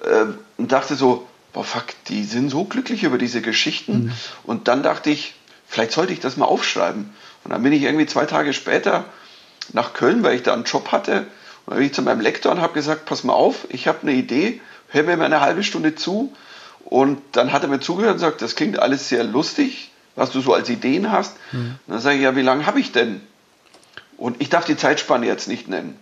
äh, 0.03 0.25
und 0.57 0.71
dachte 0.71 0.95
so, 0.95 1.27
boah, 1.51 1.63
fuck, 1.63 1.87
die 2.07 2.23
sind 2.23 2.49
so 2.49 2.63
glücklich 2.63 3.03
über 3.03 3.17
diese 3.17 3.41
Geschichten. 3.41 4.03
Mhm. 4.03 4.11
Und 4.43 4.67
dann 4.67 4.83
dachte 4.83 5.09
ich, 5.09 5.33
vielleicht 5.67 5.93
sollte 5.93 6.13
ich 6.13 6.19
das 6.19 6.37
mal 6.37 6.45
aufschreiben. 6.45 7.09
Und 7.43 7.51
dann 7.51 7.63
bin 7.63 7.73
ich 7.73 7.81
irgendwie 7.81 8.05
zwei 8.05 8.25
Tage 8.25 8.53
später 8.53 9.05
nach 9.73 9.93
Köln, 9.93 10.21
weil 10.23 10.35
ich 10.35 10.43
da 10.43 10.53
einen 10.53 10.65
Job 10.65 10.91
hatte. 10.91 11.25
Und 11.71 11.75
dann 11.75 11.83
bin 11.83 11.87
ich 11.87 11.93
zu 11.93 12.01
meinem 12.01 12.19
Lektor 12.19 12.51
und 12.51 12.59
habe 12.59 12.73
gesagt, 12.73 13.05
pass 13.05 13.23
mal 13.23 13.31
auf, 13.31 13.65
ich 13.69 13.87
habe 13.87 13.99
eine 14.01 14.11
Idee, 14.11 14.59
hör 14.89 15.03
mir 15.03 15.15
mal 15.15 15.23
eine 15.23 15.39
halbe 15.39 15.63
Stunde 15.63 15.95
zu. 15.95 16.33
Und 16.83 17.21
dann 17.31 17.53
hat 17.53 17.63
er 17.63 17.69
mir 17.69 17.79
zugehört 17.79 18.15
und 18.15 18.19
sagt, 18.19 18.41
das 18.41 18.57
klingt 18.57 18.77
alles 18.77 19.07
sehr 19.07 19.23
lustig, 19.23 19.89
was 20.17 20.31
du 20.31 20.41
so 20.41 20.53
als 20.53 20.69
Ideen 20.69 21.13
hast. 21.13 21.37
Mhm. 21.53 21.77
Und 21.87 21.93
dann 21.93 22.01
sage 22.01 22.17
ich, 22.17 22.23
ja, 22.23 22.35
wie 22.35 22.41
lange 22.41 22.65
habe 22.65 22.81
ich 22.81 22.91
denn? 22.91 23.21
Und 24.17 24.41
ich 24.41 24.49
darf 24.49 24.65
die 24.65 24.75
Zeitspanne 24.75 25.25
jetzt 25.27 25.47
nicht 25.47 25.69
nennen. 25.69 25.97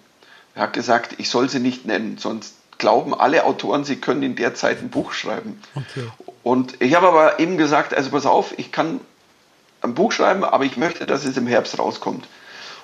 Er 0.55 0.63
hat 0.63 0.73
gesagt, 0.73 1.13
ich 1.19 1.29
soll 1.29 1.49
sie 1.49 1.59
nicht 1.59 1.85
nennen, 1.85 2.17
sonst 2.17 2.55
glauben 2.79 3.13
alle 3.13 3.43
Autoren, 3.43 3.83
sie 3.83 3.97
können 3.97 4.23
in 4.23 4.35
der 4.35 4.55
Zeit 4.55 4.81
ein 4.81 4.89
Buch 4.89 5.13
schreiben. 5.13 5.61
Okay. 5.75 6.07
Und 6.41 6.81
ich 6.81 6.95
habe 6.95 7.09
aber 7.09 7.39
eben 7.39 7.57
gesagt, 7.57 7.93
also 7.93 8.09
pass 8.09 8.25
auf, 8.25 8.57
ich 8.57 8.71
kann 8.71 9.01
ein 9.83 9.93
Buch 9.93 10.11
schreiben, 10.11 10.43
aber 10.43 10.65
ich 10.65 10.77
möchte, 10.77 11.05
dass 11.05 11.25
es 11.25 11.37
im 11.37 11.45
Herbst 11.45 11.77
rauskommt. 11.77 12.27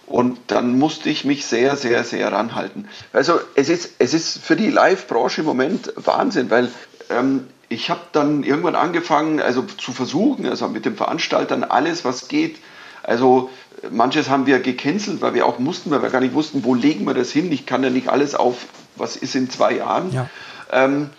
Und 0.07 0.37
dann 0.47 0.77
musste 0.77 1.09
ich 1.09 1.25
mich 1.25 1.45
sehr, 1.45 1.75
sehr, 1.75 2.03
sehr 2.03 2.31
ranhalten. 2.31 2.87
Also 3.11 3.39
es 3.55 3.69
ist, 3.69 3.93
es 3.97 4.13
ist 4.13 4.37
für 4.37 4.55
die 4.55 4.69
Live-Branche 4.69 5.41
im 5.41 5.47
Moment 5.47 5.91
Wahnsinn, 5.95 6.49
weil 6.49 6.69
ähm, 7.09 7.47
ich 7.69 7.89
habe 7.89 8.01
dann 8.11 8.43
irgendwann 8.43 8.75
angefangen, 8.75 9.41
also 9.41 9.63
zu 9.63 9.91
versuchen, 9.91 10.45
also 10.45 10.67
mit 10.67 10.85
den 10.85 10.95
Veranstaltern 10.95 11.63
alles, 11.63 12.05
was 12.05 12.27
geht. 12.27 12.57
Also 13.01 13.49
manches 13.89 14.29
haben 14.29 14.45
wir 14.45 14.59
gecancelt, 14.59 15.21
weil 15.21 15.33
wir 15.33 15.45
auch 15.45 15.59
mussten, 15.59 15.89
weil 15.89 16.03
wir 16.03 16.09
gar 16.09 16.21
nicht 16.21 16.35
wussten, 16.35 16.63
wo 16.63 16.75
legen 16.75 17.05
wir 17.05 17.13
das 17.13 17.31
hin. 17.31 17.51
Ich 17.51 17.65
kann 17.65 17.83
ja 17.83 17.89
nicht 17.89 18.07
alles 18.07 18.35
auf 18.35 18.57
was 18.95 19.15
ist 19.15 19.35
in 19.35 19.49
zwei 19.49 19.73
Jahren. 19.73 20.11
Ja. 20.13 20.29
Ähm, 20.71 21.09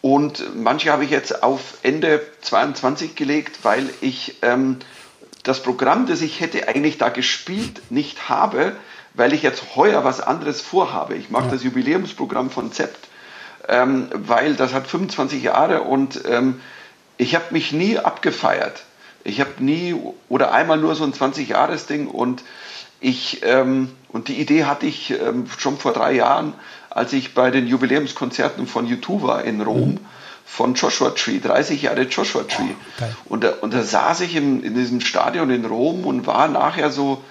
und 0.00 0.56
manche 0.56 0.90
habe 0.90 1.04
ich 1.04 1.10
jetzt 1.10 1.42
auf 1.42 1.78
Ende 1.82 2.20
22 2.40 3.14
gelegt, 3.14 3.58
weil 3.62 3.88
ich 4.00 4.36
ähm, 4.42 4.78
das 5.42 5.62
Programm, 5.62 6.06
das 6.06 6.20
ich 6.20 6.40
hätte 6.40 6.68
eigentlich 6.68 6.98
da 6.98 7.08
gespielt, 7.08 7.90
nicht 7.90 8.28
habe, 8.28 8.76
weil 9.14 9.32
ich 9.32 9.42
jetzt 9.42 9.74
heuer 9.76 10.04
was 10.04 10.20
anderes 10.20 10.60
vorhabe. 10.60 11.14
Ich 11.14 11.30
mache 11.30 11.46
ja. 11.46 11.50
das 11.52 11.64
Jubiläumsprogramm 11.64 12.50
von 12.50 12.72
Zept, 12.72 13.08
ähm, 13.68 14.08
weil 14.12 14.54
das 14.54 14.72
hat 14.72 14.86
25 14.86 15.42
Jahre 15.42 15.82
und 15.82 16.20
ähm, 16.28 16.60
ich 17.16 17.34
habe 17.34 17.46
mich 17.50 17.72
nie 17.72 17.98
abgefeiert. 17.98 18.84
Ich 19.24 19.40
habe 19.40 19.50
nie 19.58 19.94
oder 20.28 20.52
einmal 20.52 20.78
nur 20.78 20.94
so 20.94 21.04
ein 21.04 21.12
20-Jahres-Ding 21.12 22.06
und 22.06 22.42
ich 23.00 23.40
ähm, 23.44 23.90
und 24.08 24.28
die 24.28 24.40
Idee 24.40 24.64
hatte 24.64 24.86
ich 24.86 25.10
ähm, 25.10 25.46
schon 25.58 25.78
vor 25.78 25.92
drei 25.92 26.12
Jahren 26.12 26.54
als 26.90 27.12
ich 27.12 27.34
bei 27.34 27.50
den 27.50 27.66
Jubiläumskonzerten 27.68 28.66
von 28.66 28.86
U2 28.86 29.22
war 29.22 29.44
in 29.44 29.60
Rom, 29.60 29.92
mhm. 29.92 30.00
Von 30.50 30.74
Joshua 30.74 31.10
Tree, 31.10 31.38
30 31.38 31.82
Jahre 31.82 32.02
Joshua 32.02 32.42
Tree. 32.42 32.74
Oh, 33.00 33.04
und, 33.34 33.44
da, 33.44 33.52
und 33.60 33.72
da 33.72 33.84
saß 33.84 34.20
ich 34.22 34.34
im, 34.34 34.64
in 34.64 34.74
diesem 34.74 35.00
Stadion 35.00 35.48
in 35.48 35.64
Rom 35.64 36.04
und 36.04 36.26
war 36.26 36.48
nachher 36.48 36.90
so, 36.90 37.22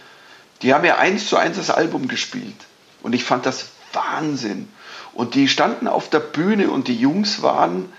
die 0.62 0.74
haben 0.74 0.86
ja 0.86 0.98
eins 0.98 1.28
zu 1.28 1.36
eins 1.36 1.58
das 1.58 1.70
Album 1.70 2.08
gespielt. 2.08 2.56
Und 3.04 3.14
ich 3.14 3.26
fand 3.26 3.46
das 3.46 3.68
Wahnsinn. 3.92 4.70
Und 5.14 5.36
die 5.36 5.50
standen 5.50 5.90
auf 5.90 6.10
der 6.10 6.22
Bühne 6.22 6.72
und 6.72 6.88
die 6.88 6.96
Jungs 6.96 7.42
waren 7.42 7.92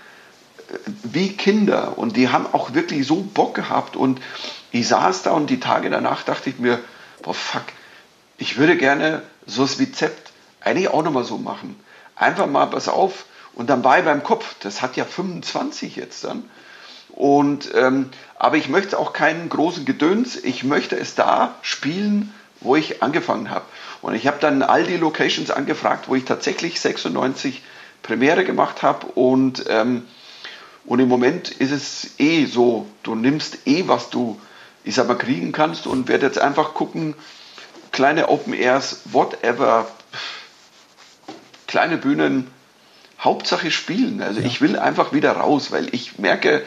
äh, 0.69 0.77
wie 1.03 1.37
Kinder 1.37 1.99
und 1.99 2.17
die 2.17 2.29
haben 2.29 2.47
auch 2.51 2.73
wirklich 2.73 3.05
so 3.05 3.17
Bock 3.17 3.53
gehabt. 3.53 3.95
Und 3.95 4.19
ich 4.71 4.87
saß 4.87 5.21
da 5.21 5.31
und 5.31 5.51
die 5.51 5.59
Tage 5.59 5.91
danach 5.91 6.23
dachte 6.23 6.49
ich 6.49 6.57
mir, 6.57 6.79
boah, 7.21 7.35
fuck, 7.35 7.65
ich 8.39 8.57
würde 8.57 8.75
gerne 8.75 9.21
so 9.45 9.61
das 9.61 9.79
Rezept 9.79 10.31
eigentlich 10.61 10.87
auch 10.87 11.03
nochmal 11.03 11.25
so 11.25 11.37
machen. 11.37 11.79
Einfach 12.15 12.47
mal, 12.47 12.65
pass 12.65 12.89
auf, 12.89 13.25
und 13.53 13.69
dann 13.69 13.83
war 13.83 13.99
ich 13.99 14.05
beim 14.05 14.23
Kopf, 14.23 14.55
das 14.59 14.81
hat 14.81 14.95
ja 14.95 15.05
25 15.05 15.95
jetzt 15.95 16.23
dann. 16.23 16.43
Und, 17.09 17.69
ähm, 17.75 18.09
aber 18.37 18.57
ich 18.57 18.69
möchte 18.69 18.97
auch 18.97 19.13
keinen 19.13 19.49
großen 19.49 19.85
Gedöns, 19.85 20.37
ich 20.37 20.63
möchte 20.63 20.97
es 20.97 21.15
da 21.15 21.55
spielen, 21.61 22.33
wo 22.61 22.75
ich 22.75 23.03
angefangen 23.03 23.49
habe. 23.49 23.65
Und 24.01 24.15
ich 24.15 24.27
habe 24.27 24.37
dann 24.39 24.63
all 24.63 24.83
die 24.83 24.97
Locations 24.97 25.51
angefragt, 25.51 26.07
wo 26.07 26.15
ich 26.15 26.25
tatsächlich 26.25 26.79
96 26.79 27.61
Premiere 28.01 28.45
gemacht 28.45 28.81
habe. 28.81 29.07
Und, 29.07 29.65
ähm, 29.67 30.07
und 30.85 30.99
im 30.99 31.09
Moment 31.09 31.49
ist 31.49 31.71
es 31.71 32.19
eh 32.19 32.45
so, 32.45 32.87
du 33.03 33.15
nimmst 33.15 33.67
eh, 33.67 33.87
was 33.87 34.09
du, 34.09 34.39
ich 34.83 34.95
sag 34.95 35.07
mal, 35.07 35.15
kriegen 35.15 35.51
kannst 35.51 35.85
und 35.85 36.07
werde 36.07 36.25
jetzt 36.25 36.39
einfach 36.39 36.73
gucken, 36.73 37.13
kleine 37.91 38.29
Open 38.29 38.53
Airs, 38.53 39.01
whatever, 39.05 39.87
kleine 41.67 41.97
Bühnen, 41.97 42.47
Hauptsache 43.21 43.71
spielen. 43.71 44.21
Also 44.21 44.41
ja. 44.41 44.47
ich 44.47 44.61
will 44.61 44.77
einfach 44.77 45.13
wieder 45.13 45.31
raus, 45.33 45.71
weil 45.71 45.93
ich 45.93 46.17
merke, 46.17 46.63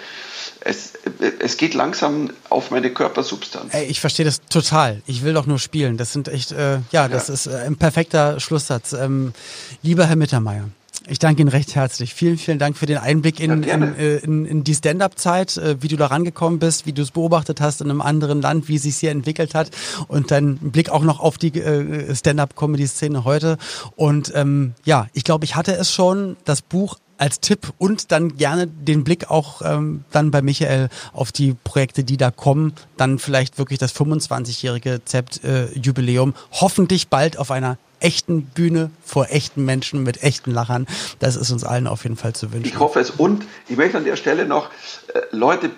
es, 0.61 0.95
es 1.41 1.57
geht 1.57 1.75
langsam 1.75 2.31
auf 2.49 2.71
meine 2.71 2.91
Körpersubstanz. 2.91 3.75
Ey, 3.75 3.85
ich 3.87 4.01
verstehe 4.01 4.25
das 4.25 4.41
total. 4.49 5.03
Ich 5.07 5.23
will 5.23 5.35
doch 5.35 5.47
nur 5.47 5.59
spielen. 5.59 5.97
Das 5.97 6.13
sind 6.13 6.29
echt, 6.29 6.53
äh, 6.53 6.79
ja, 6.91 7.09
das 7.09 7.29
ja. 7.29 7.35
ist 7.35 7.47
äh, 7.47 7.57
ein 7.67 7.77
perfekter 7.77 8.41
Schlusssatz. 8.41 8.93
Ähm, 8.93 9.35
lieber 9.83 10.07
Herr 10.07 10.17
Mittermeier, 10.17 10.69
ich 11.07 11.19
danke 11.19 11.43
Ihnen 11.43 11.51
recht 11.51 11.75
herzlich. 11.75 12.15
Vielen, 12.15 12.39
vielen 12.39 12.59
Dank 12.59 12.77
für 12.77 12.87
den 12.87 12.99
Einblick 12.99 13.41
in, 13.41 13.63
ja, 13.63 13.75
in, 13.75 13.97
äh, 13.97 14.17
in, 14.19 14.47
in, 14.47 14.65
die 14.65 14.75
Stand-up-Zeit, 14.75 15.57
äh, 15.57 15.77
wie 15.81 15.89
du 15.89 15.97
da 15.97 16.07
rangekommen 16.07 16.59
bist, 16.59 16.87
wie 16.87 16.93
du 16.93 17.03
es 17.03 17.11
beobachtet 17.11 17.61
hast 17.61 17.81
in 17.81 17.91
einem 17.91 18.01
anderen 18.01 18.41
Land, 18.41 18.69
wie 18.69 18.77
es 18.77 18.83
sich 18.83 18.97
hier 18.97 19.11
entwickelt 19.11 19.55
hat 19.55 19.71
und 20.09 20.31
dein 20.31 20.57
Blick 20.57 20.91
auch 20.91 21.03
noch 21.03 21.21
auf 21.21 21.37
die 21.39 21.59
äh, 21.59 22.15
Stand-up-Comedy-Szene 22.15 23.25
heute. 23.25 23.59
Und 23.97 24.33
ähm, 24.35 24.75
ja, 24.85 25.07
ich 25.13 25.25
glaube, 25.25 25.45
ich 25.45 25.57
hatte 25.57 25.75
es 25.75 25.93
schon, 25.93 26.37
das 26.45 26.63
Buch 26.63 26.99
als 27.19 27.41
Tipp 27.41 27.73
und 27.79 28.11
dann 28.11 28.37
gerne 28.37 28.67
den 28.67 29.05
Blick 29.05 29.31
auch 29.31 29.63
ähm, 29.65 30.05
dann 30.11 30.31
bei 30.31 30.43
Michael 30.43 30.89
auf 31.13 31.33
die 31.33 31.55
Projekte, 31.65 32.05
die 32.05 32.17
da 32.17 32.31
kommen. 32.31 32.75
Dann 32.97 33.19
vielleicht 33.19 33.59
wirklich 33.59 33.79
das 33.79 33.95
25-jährige 33.95 35.05
Zept-Jubiläum. 35.05 36.35
Hoffentlich 36.53 37.09
bald 37.09 37.39
auf 37.39 37.51
einer 37.51 37.79
echten 38.01 38.47
Bühne 38.47 38.91
vor 39.05 39.29
echten 39.31 39.65
Menschen 39.65 40.03
mit 40.03 40.23
echten 40.23 40.51
Lachern. 40.51 40.87
Das 41.19 41.37
ist 41.37 41.51
uns 41.51 41.65
allen 41.65 41.87
auf 41.87 42.03
jeden 42.03 42.17
Fall 42.17 42.35
zu 42.35 42.53
wünschen. 42.53 42.69
Ich 42.69 42.79
hoffe 42.79 43.01
es. 43.01 43.11
Und 43.11 43.45
ich 43.69 43.77
möchte 43.77 43.99
an 43.99 44.05
der 44.05 44.17
Stelle 44.17 44.47
noch, 44.47 44.71
äh, 45.13 45.21
Leute, 45.31 45.71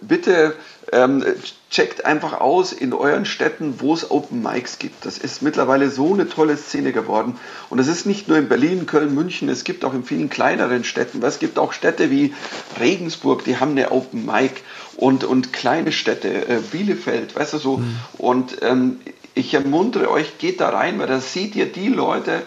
bitte 0.00 0.54
ähm, 0.92 1.24
checkt 1.70 2.04
einfach 2.04 2.40
aus 2.40 2.72
in 2.72 2.92
euren 2.92 3.24
Städten, 3.24 3.74
wo 3.78 3.94
es 3.94 4.10
Open 4.10 4.42
Mics 4.42 4.78
gibt. 4.78 5.04
Das 5.04 5.18
ist 5.18 5.42
mittlerweile 5.42 5.90
so 5.90 6.12
eine 6.12 6.28
tolle 6.28 6.56
Szene 6.56 6.92
geworden. 6.92 7.36
Und 7.70 7.78
es 7.78 7.88
ist 7.88 8.06
nicht 8.06 8.28
nur 8.28 8.38
in 8.38 8.48
Berlin, 8.48 8.86
Köln, 8.86 9.14
München, 9.14 9.48
es 9.48 9.64
gibt 9.64 9.84
auch 9.84 9.94
in 9.94 10.04
vielen 10.04 10.30
kleineren 10.30 10.84
Städten. 10.84 11.22
Es 11.22 11.38
gibt 11.38 11.58
auch 11.58 11.72
Städte 11.72 12.10
wie 12.10 12.34
Regensburg, 12.78 13.44
die 13.44 13.58
haben 13.58 13.72
eine 13.72 13.90
Open 13.90 14.24
Mic 14.24 14.62
und, 14.96 15.24
und 15.24 15.52
kleine 15.52 15.90
Städte, 15.90 16.48
äh, 16.48 16.60
Bielefeld, 16.70 17.34
weißt 17.34 17.54
du 17.54 17.58
so. 17.58 17.76
Mhm. 17.78 17.96
Und 18.18 18.56
ähm, 18.62 19.00
ich 19.34 19.54
ermuntere 19.54 20.10
euch, 20.10 20.38
geht 20.38 20.60
da 20.60 20.70
rein, 20.70 20.98
weil 20.98 21.06
da 21.06 21.20
seht 21.20 21.54
ihr 21.56 21.66
die 21.66 21.88
Leute, 21.88 22.42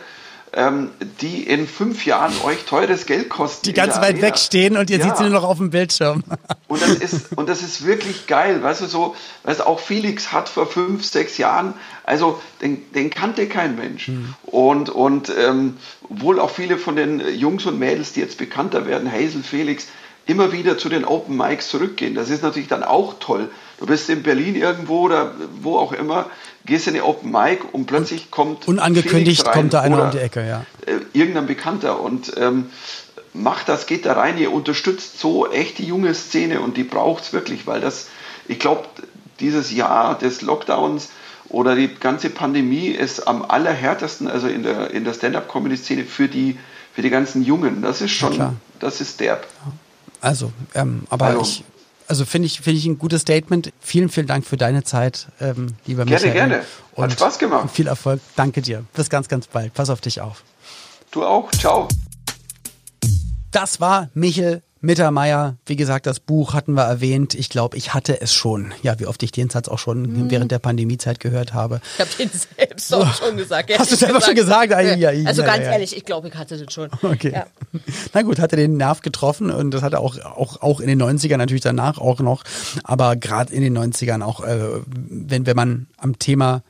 ähm, 0.53 0.91
die 1.21 1.43
in 1.43 1.67
fünf 1.67 2.05
Jahren 2.05 2.33
euch 2.43 2.63
teures 2.65 3.05
Geld 3.05 3.29
kosten. 3.29 3.65
Die 3.65 3.73
ganz 3.73 3.97
weit 3.97 4.21
weg 4.21 4.37
stehen 4.37 4.77
und 4.77 4.89
ihr 4.89 4.97
ja. 4.97 5.05
seht 5.05 5.17
sie 5.17 5.23
nur 5.23 5.33
noch 5.33 5.43
auf 5.43 5.57
dem 5.57 5.69
Bildschirm. 5.69 6.23
Und 6.69 6.81
das 6.81 6.95
ist, 6.95 7.37
und 7.37 7.47
das 7.47 7.61
ist 7.61 7.85
wirklich 7.85 8.27
geil. 8.27 8.61
Weißt 8.61 8.81
du, 8.81 8.87
so, 8.87 9.15
weißt 9.43 9.65
auch 9.65 9.79
Felix 9.79 10.33
hat 10.33 10.49
vor 10.49 10.67
fünf, 10.67 11.05
sechs 11.05 11.37
Jahren, 11.37 11.75
also 12.03 12.41
den, 12.61 12.91
den 12.91 13.09
kannte 13.09 13.47
kein 13.47 13.77
Mensch. 13.77 14.09
Mhm. 14.09 14.35
Und, 14.43 14.89
und 14.89 15.31
ähm, 15.39 15.77
wohl 16.09 16.41
auch 16.41 16.49
viele 16.49 16.77
von 16.77 16.97
den 16.97 17.21
Jungs 17.37 17.65
und 17.65 17.79
Mädels, 17.79 18.11
die 18.11 18.19
jetzt 18.19 18.37
bekannter 18.37 18.85
werden, 18.85 19.09
Hazel, 19.09 19.43
Felix, 19.43 19.87
immer 20.25 20.51
wieder 20.51 20.77
zu 20.77 20.89
den 20.89 21.05
Open 21.05 21.37
Mics 21.37 21.69
zurückgehen. 21.69 22.15
Das 22.15 22.29
ist 22.29 22.43
natürlich 22.43 22.67
dann 22.67 22.83
auch 22.83 23.15
toll. 23.19 23.49
Du 23.79 23.85
bist 23.85 24.09
in 24.09 24.23
Berlin 24.23 24.55
irgendwo 24.55 25.03
oder 25.03 25.33
wo 25.61 25.77
auch 25.77 25.93
immer, 25.93 26.29
gehst 26.67 26.87
in 26.87 26.93
eine 26.93 27.05
Open 27.05 27.31
Mic 27.31 27.63
und 27.71 27.87
plötzlich 27.87 28.29
kommt. 28.29 28.67
Unangekündigt 28.67 29.49
kommt 29.51 29.73
da 29.73 29.81
einer 29.81 30.03
um 30.03 30.11
die 30.11 30.19
Ecke, 30.19 30.47
ja. 30.47 30.65
Äh, 30.85 30.99
irgendein 31.13 31.47
Bekannter 31.47 31.99
und 31.99 32.33
ähm, 32.37 32.69
macht 33.33 33.69
das, 33.69 33.87
geht 33.87 34.05
da 34.05 34.13
rein, 34.13 34.37
ihr 34.37 34.51
unterstützt 34.51 35.19
so 35.19 35.49
echt 35.49 35.79
die 35.79 35.85
junge 35.85 36.13
Szene 36.13 36.59
und 36.59 36.77
die 36.77 36.83
braucht 36.83 37.23
es 37.23 37.33
wirklich, 37.33 37.65
weil 37.65 37.81
das, 37.81 38.07
ich 38.47 38.59
glaube, 38.59 38.85
dieses 39.39 39.71
Jahr 39.71 40.17
des 40.17 40.41
Lockdowns 40.41 41.09
oder 41.49 41.75
die 41.75 41.87
ganze 41.87 42.29
Pandemie 42.29 42.87
ist 42.87 43.27
am 43.27 43.43
allerhärtesten, 43.43 44.27
also 44.27 44.47
in 44.47 44.63
der, 44.63 44.91
in 44.91 45.05
der 45.05 45.13
Stand-up-Comedy-Szene 45.13 46.03
für 46.03 46.27
die, 46.27 46.57
für 46.93 47.01
die 47.01 47.09
ganzen 47.09 47.43
Jungen. 47.43 47.81
Das 47.81 48.01
ist 48.01 48.11
schon, 48.11 48.33
ja, 48.33 48.53
das 48.79 49.01
ist 49.01 49.19
derb. 49.19 49.47
Also, 50.19 50.51
ähm, 50.73 51.03
aber 51.09 51.27
also, 51.27 51.41
ich 51.41 51.63
also 52.07 52.25
finde 52.25 52.47
ich, 52.47 52.61
finde 52.61 52.79
ich 52.79 52.85
ein 52.85 52.97
gutes 52.97 53.21
Statement. 53.21 53.71
Vielen, 53.79 54.09
vielen 54.09 54.27
Dank 54.27 54.45
für 54.45 54.57
deine 54.57 54.83
Zeit, 54.83 55.27
ähm, 55.39 55.75
lieber 55.85 56.05
gerne, 56.05 56.15
Michael. 56.15 56.33
Gerne, 56.33 56.63
gerne. 56.95 57.11
Hat 57.11 57.11
Spaß 57.13 57.37
gemacht. 57.37 57.69
Viel 57.71 57.87
Erfolg. 57.87 58.21
Danke 58.35 58.61
dir. 58.61 58.83
Bis 58.93 59.09
ganz, 59.09 59.27
ganz 59.27 59.47
bald. 59.47 59.73
Pass 59.73 59.89
auf 59.89 60.01
dich 60.01 60.21
auf. 60.21 60.43
Du 61.11 61.23
auch. 61.23 61.51
Ciao. 61.51 61.87
Das 63.51 63.79
war 63.79 64.09
Michel 64.13 64.61
Mittermeier, 64.81 65.57
wie 65.65 65.75
gesagt, 65.75 66.05
das 66.05 66.19
Buch 66.19 66.53
hatten 66.53 66.73
wir 66.73 66.83
erwähnt. 66.83 67.33
Ich 67.33 67.49
glaube, 67.49 67.77
ich 67.77 67.93
hatte 67.93 68.21
es 68.21 68.33
schon. 68.33 68.73
Ja, 68.83 68.99
wie 68.99 69.05
oft 69.05 69.21
ich 69.23 69.31
den 69.31 69.49
Satz 69.49 69.67
auch 69.67 69.79
schon 69.79 70.01
mhm. 70.01 70.31
während 70.31 70.51
der 70.51 70.59
Pandemiezeit 70.59 71.19
gehört 71.19 71.53
habe. 71.53 71.81
Ich 71.95 71.99
habe 71.99 72.09
den 72.17 72.29
selbst 72.29 72.93
auch 72.93 73.13
schon 73.13 73.37
gesagt. 73.37 73.71
Hast 73.77 73.91
du 73.91 73.95
selber 73.95 74.19
gesagt. 74.19 74.25
schon 74.25 74.35
gesagt? 74.35 74.71
Ja, 74.71 74.81
ja, 74.81 75.11
ja, 75.11 75.27
also 75.27 75.43
ganz 75.43 75.63
ehrlich, 75.63 75.95
ich 75.95 76.05
glaube, 76.05 76.27
ich 76.27 76.35
hatte 76.35 76.57
den 76.57 76.69
schon. 76.69 76.89
Okay. 77.01 77.43
Na 78.13 78.21
gut, 78.21 78.39
hatte 78.39 78.55
den 78.55 78.77
Nerv 78.77 79.01
getroffen 79.01 79.51
und 79.51 79.71
das 79.71 79.81
hatte 79.81 79.99
auch, 79.99 80.17
auch, 80.19 80.61
auch 80.61 80.79
in 80.79 80.87
den 80.87 81.01
90ern 81.01 81.37
natürlich 81.37 81.63
danach 81.63 81.97
auch 81.97 82.19
noch. 82.19 82.43
Aber 82.83 83.15
gerade 83.15 83.53
in 83.53 83.61
den 83.61 83.77
90ern 83.77 84.23
auch, 84.23 84.43
äh, 84.43 84.59
wenn, 84.85 85.45
wenn 85.45 85.55
man 85.55 85.87
am 85.97 86.19
Thema 86.19 86.61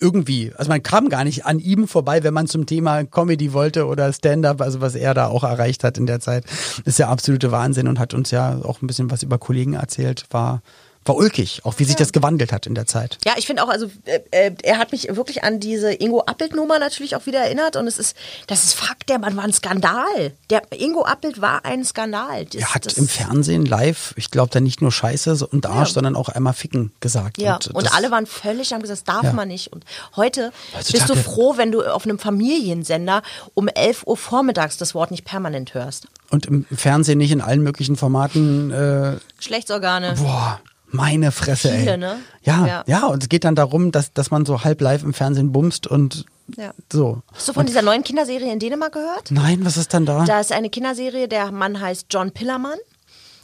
irgendwie, 0.00 0.52
also 0.56 0.68
man 0.68 0.82
kam 0.82 1.08
gar 1.08 1.24
nicht 1.24 1.44
an 1.46 1.58
ihm 1.58 1.88
vorbei, 1.88 2.22
wenn 2.22 2.34
man 2.34 2.46
zum 2.46 2.66
Thema 2.66 3.04
Comedy 3.04 3.52
wollte 3.52 3.86
oder 3.86 4.12
Stand-up, 4.12 4.60
also 4.60 4.80
was 4.80 4.94
er 4.94 5.14
da 5.14 5.26
auch 5.26 5.44
erreicht 5.44 5.84
hat 5.84 5.98
in 5.98 6.06
der 6.06 6.20
Zeit, 6.20 6.44
ist 6.84 6.98
ja 6.98 7.08
absolute 7.08 7.50
Wahnsinn 7.50 7.88
und 7.88 7.98
hat 7.98 8.14
uns 8.14 8.30
ja 8.30 8.60
auch 8.62 8.82
ein 8.82 8.86
bisschen 8.86 9.10
was 9.10 9.22
über 9.22 9.38
Kollegen 9.38 9.74
erzählt, 9.74 10.26
war 10.30 10.62
war 11.04 11.16
ulkig, 11.16 11.60
auch 11.64 11.78
wie 11.78 11.84
sich 11.84 11.96
das 11.96 12.12
gewandelt 12.12 12.52
hat 12.52 12.66
in 12.66 12.74
der 12.74 12.86
Zeit. 12.86 13.18
Ja, 13.24 13.34
ich 13.36 13.46
finde 13.46 13.64
auch, 13.64 13.68
also 13.68 13.90
äh, 14.04 14.20
äh, 14.30 14.52
er 14.62 14.78
hat 14.78 14.92
mich 14.92 15.08
wirklich 15.14 15.44
an 15.44 15.60
diese 15.60 15.92
Ingo 15.92 16.22
Appelt-Nummer 16.26 16.78
natürlich 16.78 17.16
auch 17.16 17.26
wieder 17.26 17.40
erinnert 17.40 17.76
und 17.76 17.86
es 17.86 17.98
ist, 17.98 18.16
das 18.46 18.64
ist 18.64 18.74
Fakt, 18.74 19.08
der 19.08 19.18
Mann 19.18 19.36
war 19.36 19.44
ein 19.44 19.52
Skandal. 19.52 20.32
Der 20.50 20.62
Ingo 20.70 21.04
Appelt 21.04 21.40
war 21.40 21.64
ein 21.64 21.84
Skandal. 21.84 22.44
Das, 22.44 22.54
er 22.54 22.74
hat 22.74 22.92
im 22.94 23.08
Fernsehen 23.08 23.66
live, 23.66 24.14
ich 24.16 24.30
glaube, 24.30 24.50
da 24.50 24.60
nicht 24.60 24.80
nur 24.80 24.92
Scheiße 24.92 25.46
und 25.46 25.66
Arsch, 25.66 25.90
ja. 25.90 25.94
sondern 25.94 26.16
auch 26.16 26.28
einmal 26.28 26.52
Ficken 26.52 26.92
gesagt. 27.00 27.38
Ja, 27.38 27.54
und, 27.54 27.74
und 27.74 27.94
alle 27.94 28.10
waren 28.10 28.26
völlig, 28.26 28.72
haben 28.72 28.82
gesagt, 28.82 29.00
das 29.06 29.14
darf 29.14 29.24
ja. 29.24 29.32
man 29.32 29.48
nicht. 29.48 29.72
Und 29.72 29.84
heute 30.16 30.52
Heutzutage 30.74 30.92
bist 30.92 31.10
du 31.10 31.16
froh, 31.16 31.56
wenn 31.56 31.72
du 31.72 31.82
auf 31.82 32.04
einem 32.04 32.18
Familiensender 32.18 33.22
um 33.54 33.68
11 33.68 34.06
Uhr 34.06 34.16
vormittags 34.16 34.76
das 34.76 34.94
Wort 34.94 35.10
nicht 35.10 35.24
permanent 35.24 35.74
hörst. 35.74 36.08
Und 36.30 36.46
im 36.46 36.64
Fernsehen 36.64 37.18
nicht 37.18 37.32
in 37.32 37.40
allen 37.40 37.62
möglichen 37.62 37.96
Formaten. 37.96 38.70
Äh, 38.70 39.16
Geschlechtsorgane. 39.36 40.14
Boah, 40.16 40.60
meine 40.92 41.32
Fresse, 41.32 41.70
Viele, 41.70 41.92
ey. 41.92 41.96
Ne? 41.96 42.18
Ja, 42.42 42.66
ja, 42.66 42.84
ja, 42.86 43.06
und 43.06 43.22
es 43.22 43.28
geht 43.28 43.44
dann 43.44 43.54
darum, 43.54 43.92
dass, 43.92 44.12
dass 44.12 44.30
man 44.30 44.46
so 44.46 44.62
halb 44.64 44.80
live 44.80 45.02
im 45.02 45.14
Fernsehen 45.14 45.52
bumst 45.52 45.86
und 45.86 46.26
ja. 46.56 46.72
so. 46.92 47.22
Hast 47.32 47.48
du 47.48 47.52
von 47.52 47.62
und, 47.62 47.68
dieser 47.68 47.82
neuen 47.82 48.04
Kinderserie 48.04 48.52
in 48.52 48.58
Dänemark 48.58 48.92
gehört? 48.92 49.30
Nein, 49.30 49.64
was 49.64 49.76
ist 49.76 49.94
dann 49.94 50.06
da? 50.06 50.24
Da 50.24 50.40
ist 50.40 50.52
eine 50.52 50.70
Kinderserie, 50.70 51.28
der 51.28 51.50
Mann 51.50 51.80
heißt 51.80 52.06
John 52.10 52.30
Pillermann. 52.30 52.78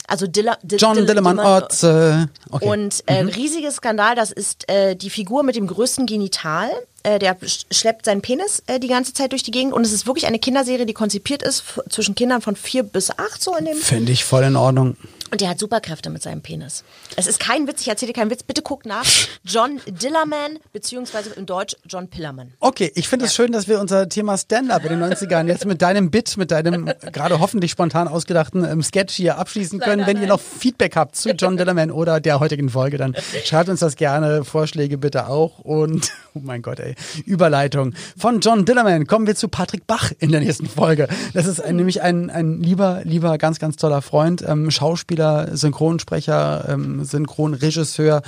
Also 0.07 0.25
Dilla, 0.25 0.57
Dill, 0.63 0.79
John 0.79 0.95
Dill, 0.95 1.05
Dillermann 1.05 1.37
Ort. 1.37 1.83
Äh, 1.83 2.25
okay. 2.49 2.67
Und 2.67 3.03
äh, 3.05 3.23
mhm. 3.23 3.29
riesiges 3.29 3.75
Skandal, 3.75 4.15
das 4.15 4.31
ist 4.31 4.67
äh, 4.67 4.95
die 4.95 5.11
Figur 5.11 5.43
mit 5.43 5.55
dem 5.55 5.67
größten 5.67 6.07
Genital. 6.07 6.69
Äh, 7.03 7.19
der 7.19 7.37
schleppt 7.71 8.05
seinen 8.05 8.21
Penis 8.21 8.63
äh, 8.65 8.79
die 8.79 8.87
ganze 8.87 9.13
Zeit 9.13 9.31
durch 9.33 9.43
die 9.43 9.51
Gegend 9.51 9.71
und 9.71 9.85
es 9.85 9.93
ist 9.93 10.07
wirklich 10.07 10.25
eine 10.25 10.39
Kinderserie, 10.39 10.87
die 10.87 10.93
konzipiert 10.93 11.43
ist 11.43 11.63
zwischen 11.89 12.15
Kindern 12.15 12.41
von 12.41 12.55
vier 12.55 12.83
bis 12.83 13.11
acht 13.11 13.41
so 13.41 13.55
in 13.55 13.65
dem. 13.65 13.77
Finde 13.77 14.11
ich 14.11 14.25
voll 14.25 14.43
in 14.43 14.55
Ordnung. 14.55 14.97
Und 15.31 15.41
der 15.41 15.49
hat 15.49 15.59
Superkräfte 15.59 16.09
mit 16.09 16.23
seinem 16.23 16.41
Penis. 16.41 16.83
Es 17.15 17.27
ist 17.27 17.39
kein 17.39 17.67
Witz, 17.67 17.81
ich 17.81 17.87
erzähle 17.87 18.13
dir 18.13 18.19
keinen 18.19 18.31
Witz. 18.31 18.43
Bitte 18.43 18.61
guck 18.61 18.85
nach. 18.85 19.05
John 19.43 19.79
Dillerman, 19.87 20.59
beziehungsweise 20.73 21.31
in 21.31 21.45
Deutsch 21.45 21.75
John 21.87 22.09
Pillerman. 22.09 22.53
Okay, 22.59 22.91
ich 22.95 23.07
finde 23.07 23.25
es 23.25 23.37
ja. 23.37 23.43
schön, 23.43 23.51
dass 23.51 23.67
wir 23.67 23.79
unser 23.79 24.09
Thema 24.09 24.37
Stand-up 24.37 24.83
in 24.85 24.99
den 24.99 25.03
90ern 25.03 25.47
jetzt 25.47 25.65
mit 25.65 25.81
deinem 25.81 26.09
Bit, 26.11 26.37
mit 26.37 26.51
deinem 26.51 26.91
gerade 27.11 27.39
hoffentlich 27.39 27.71
spontan 27.71 28.07
ausgedachten 28.07 28.63
ähm, 28.63 28.81
Sketch 28.81 29.13
hier 29.13 29.37
abschließen 29.37 29.79
können. 29.79 30.07
Wenn 30.07 30.15
nein. 30.15 30.23
ihr 30.23 30.29
noch 30.29 30.39
Feedback 30.39 30.95
habt 30.95 31.15
zu 31.15 31.29
John 31.31 31.57
Dillerman 31.57 31.91
oder 31.91 32.19
der 32.19 32.39
heutigen 32.39 32.69
Folge, 32.69 32.97
dann 32.97 33.15
schreibt 33.43 33.69
uns 33.69 33.81
das 33.81 33.95
gerne. 33.95 34.43
Vorschläge 34.43 34.97
bitte 34.97 35.27
auch. 35.27 35.59
Und, 35.59 36.11
oh 36.33 36.39
mein 36.41 36.61
Gott, 36.61 36.79
ey, 36.79 36.95
Überleitung. 37.25 37.93
Von 38.17 38.39
John 38.39 38.65
Dillerman 38.65 39.05
kommen 39.07 39.27
wir 39.27 39.35
zu 39.35 39.47
Patrick 39.47 39.85
Bach 39.85 40.11
in 40.19 40.31
der 40.31 40.41
nächsten 40.41 40.67
Folge. 40.67 41.07
Das 41.33 41.45
ist 41.45 41.59
ein, 41.59 41.75
nämlich 41.75 42.01
ein, 42.01 42.29
ein 42.29 42.61
lieber, 42.61 43.01
lieber, 43.03 43.37
ganz, 43.37 43.59
ganz 43.59 43.75
toller 43.75 44.01
Freund, 44.01 44.43
ähm, 44.47 44.71
Schauspieler 44.71 45.18
Schauspieler, 45.19 45.57
Synchronsprecher, 45.57 46.69
ähm, 46.69 47.03
Synchronregisseur 47.03 48.21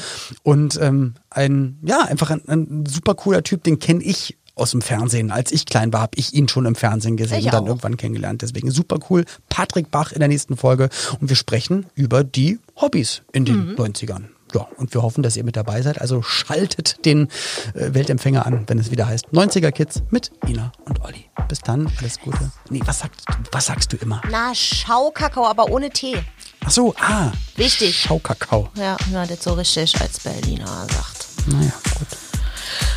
und 0.43 0.79
ähm, 0.81 1.13
ein, 1.29 1.79
ja, 1.83 2.01
einfach 2.01 2.29
ein, 2.29 2.41
ein 2.47 2.85
super 2.85 3.15
cooler 3.15 3.43
Typ, 3.43 3.63
den 3.63 3.79
kenne 3.79 4.03
ich 4.03 4.37
aus 4.55 4.71
dem 4.71 4.81
Fernsehen. 4.81 5.31
Als 5.31 5.51
ich 5.51 5.65
klein 5.65 5.93
war, 5.93 6.01
habe 6.01 6.17
ich 6.17 6.33
ihn 6.33 6.47
schon 6.47 6.65
im 6.65 6.75
Fernsehen 6.75 7.15
gesehen 7.17 7.39
ich 7.39 7.45
und 7.45 7.53
dann 7.53 7.63
auch. 7.63 7.67
irgendwann 7.69 7.97
kennengelernt. 7.97 8.41
Deswegen 8.41 8.69
super 8.69 8.99
cool. 9.09 9.23
Patrick 9.49 9.89
Bach 9.89 10.11
in 10.11 10.19
der 10.19 10.27
nächsten 10.27 10.57
Folge 10.57 10.89
und 11.19 11.29
wir 11.29 11.35
sprechen 11.35 11.85
über 11.95 12.23
die 12.23 12.59
Hobbys 12.75 13.21
in 13.31 13.45
den 13.45 13.71
mhm. 13.71 13.75
90ern. 13.75 14.25
Ja, 14.53 14.67
und 14.77 14.93
wir 14.93 15.01
hoffen, 15.01 15.23
dass 15.23 15.37
ihr 15.37 15.43
mit 15.43 15.55
dabei 15.55 15.81
seid. 15.81 16.01
Also 16.01 16.21
schaltet 16.21 17.05
den 17.05 17.27
äh, 17.73 17.93
Weltempfänger 17.93 18.45
an, 18.45 18.63
wenn 18.67 18.79
es 18.79 18.91
wieder 18.91 19.07
heißt 19.07 19.27
90er 19.33 19.71
Kids 19.71 20.01
mit 20.09 20.31
Ina 20.47 20.71
und 20.85 21.01
Olli. 21.03 21.25
Bis 21.47 21.59
dann, 21.59 21.91
alles 21.99 22.19
Gute. 22.19 22.51
Nee, 22.69 22.81
was 22.85 22.99
sagst, 22.99 23.21
was 23.51 23.65
sagst 23.65 23.93
du 23.93 23.97
immer? 23.97 24.21
Na, 24.29 24.53
Schaukakao, 24.53 25.45
aber 25.45 25.69
ohne 25.69 25.89
Tee. 25.89 26.17
Ach 26.65 26.71
so, 26.71 26.93
ah. 26.99 27.31
Wichtig. 27.55 27.97
Schaukakao. 27.99 28.69
Ja, 28.75 28.97
na, 29.11 29.25
das 29.25 29.43
so 29.43 29.53
richtig 29.53 29.99
als 29.99 30.19
Berliner 30.19 30.87
sagt. 30.87 31.27
Naja, 31.47 31.73
gut. 31.97 32.07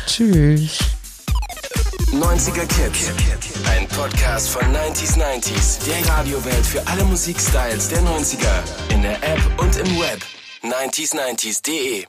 Tschüss. 0.05 0.79
90er 2.11 2.65
Kids. 2.67 3.11
Ein 3.69 3.87
Podcast 3.89 4.49
von 4.49 4.61
90s 4.63 5.17
90s. 5.17 5.79
Der 5.85 6.07
Radiowelt 6.09 6.65
für 6.65 6.85
alle 6.87 7.03
Musikstyles 7.03 7.89
der 7.89 8.01
90er. 8.01 8.93
In 8.93 9.01
der 9.01 9.21
App 9.23 9.41
und 9.57 9.75
im 9.75 9.99
Web. 9.99 10.21
90s90s.de 10.65 12.07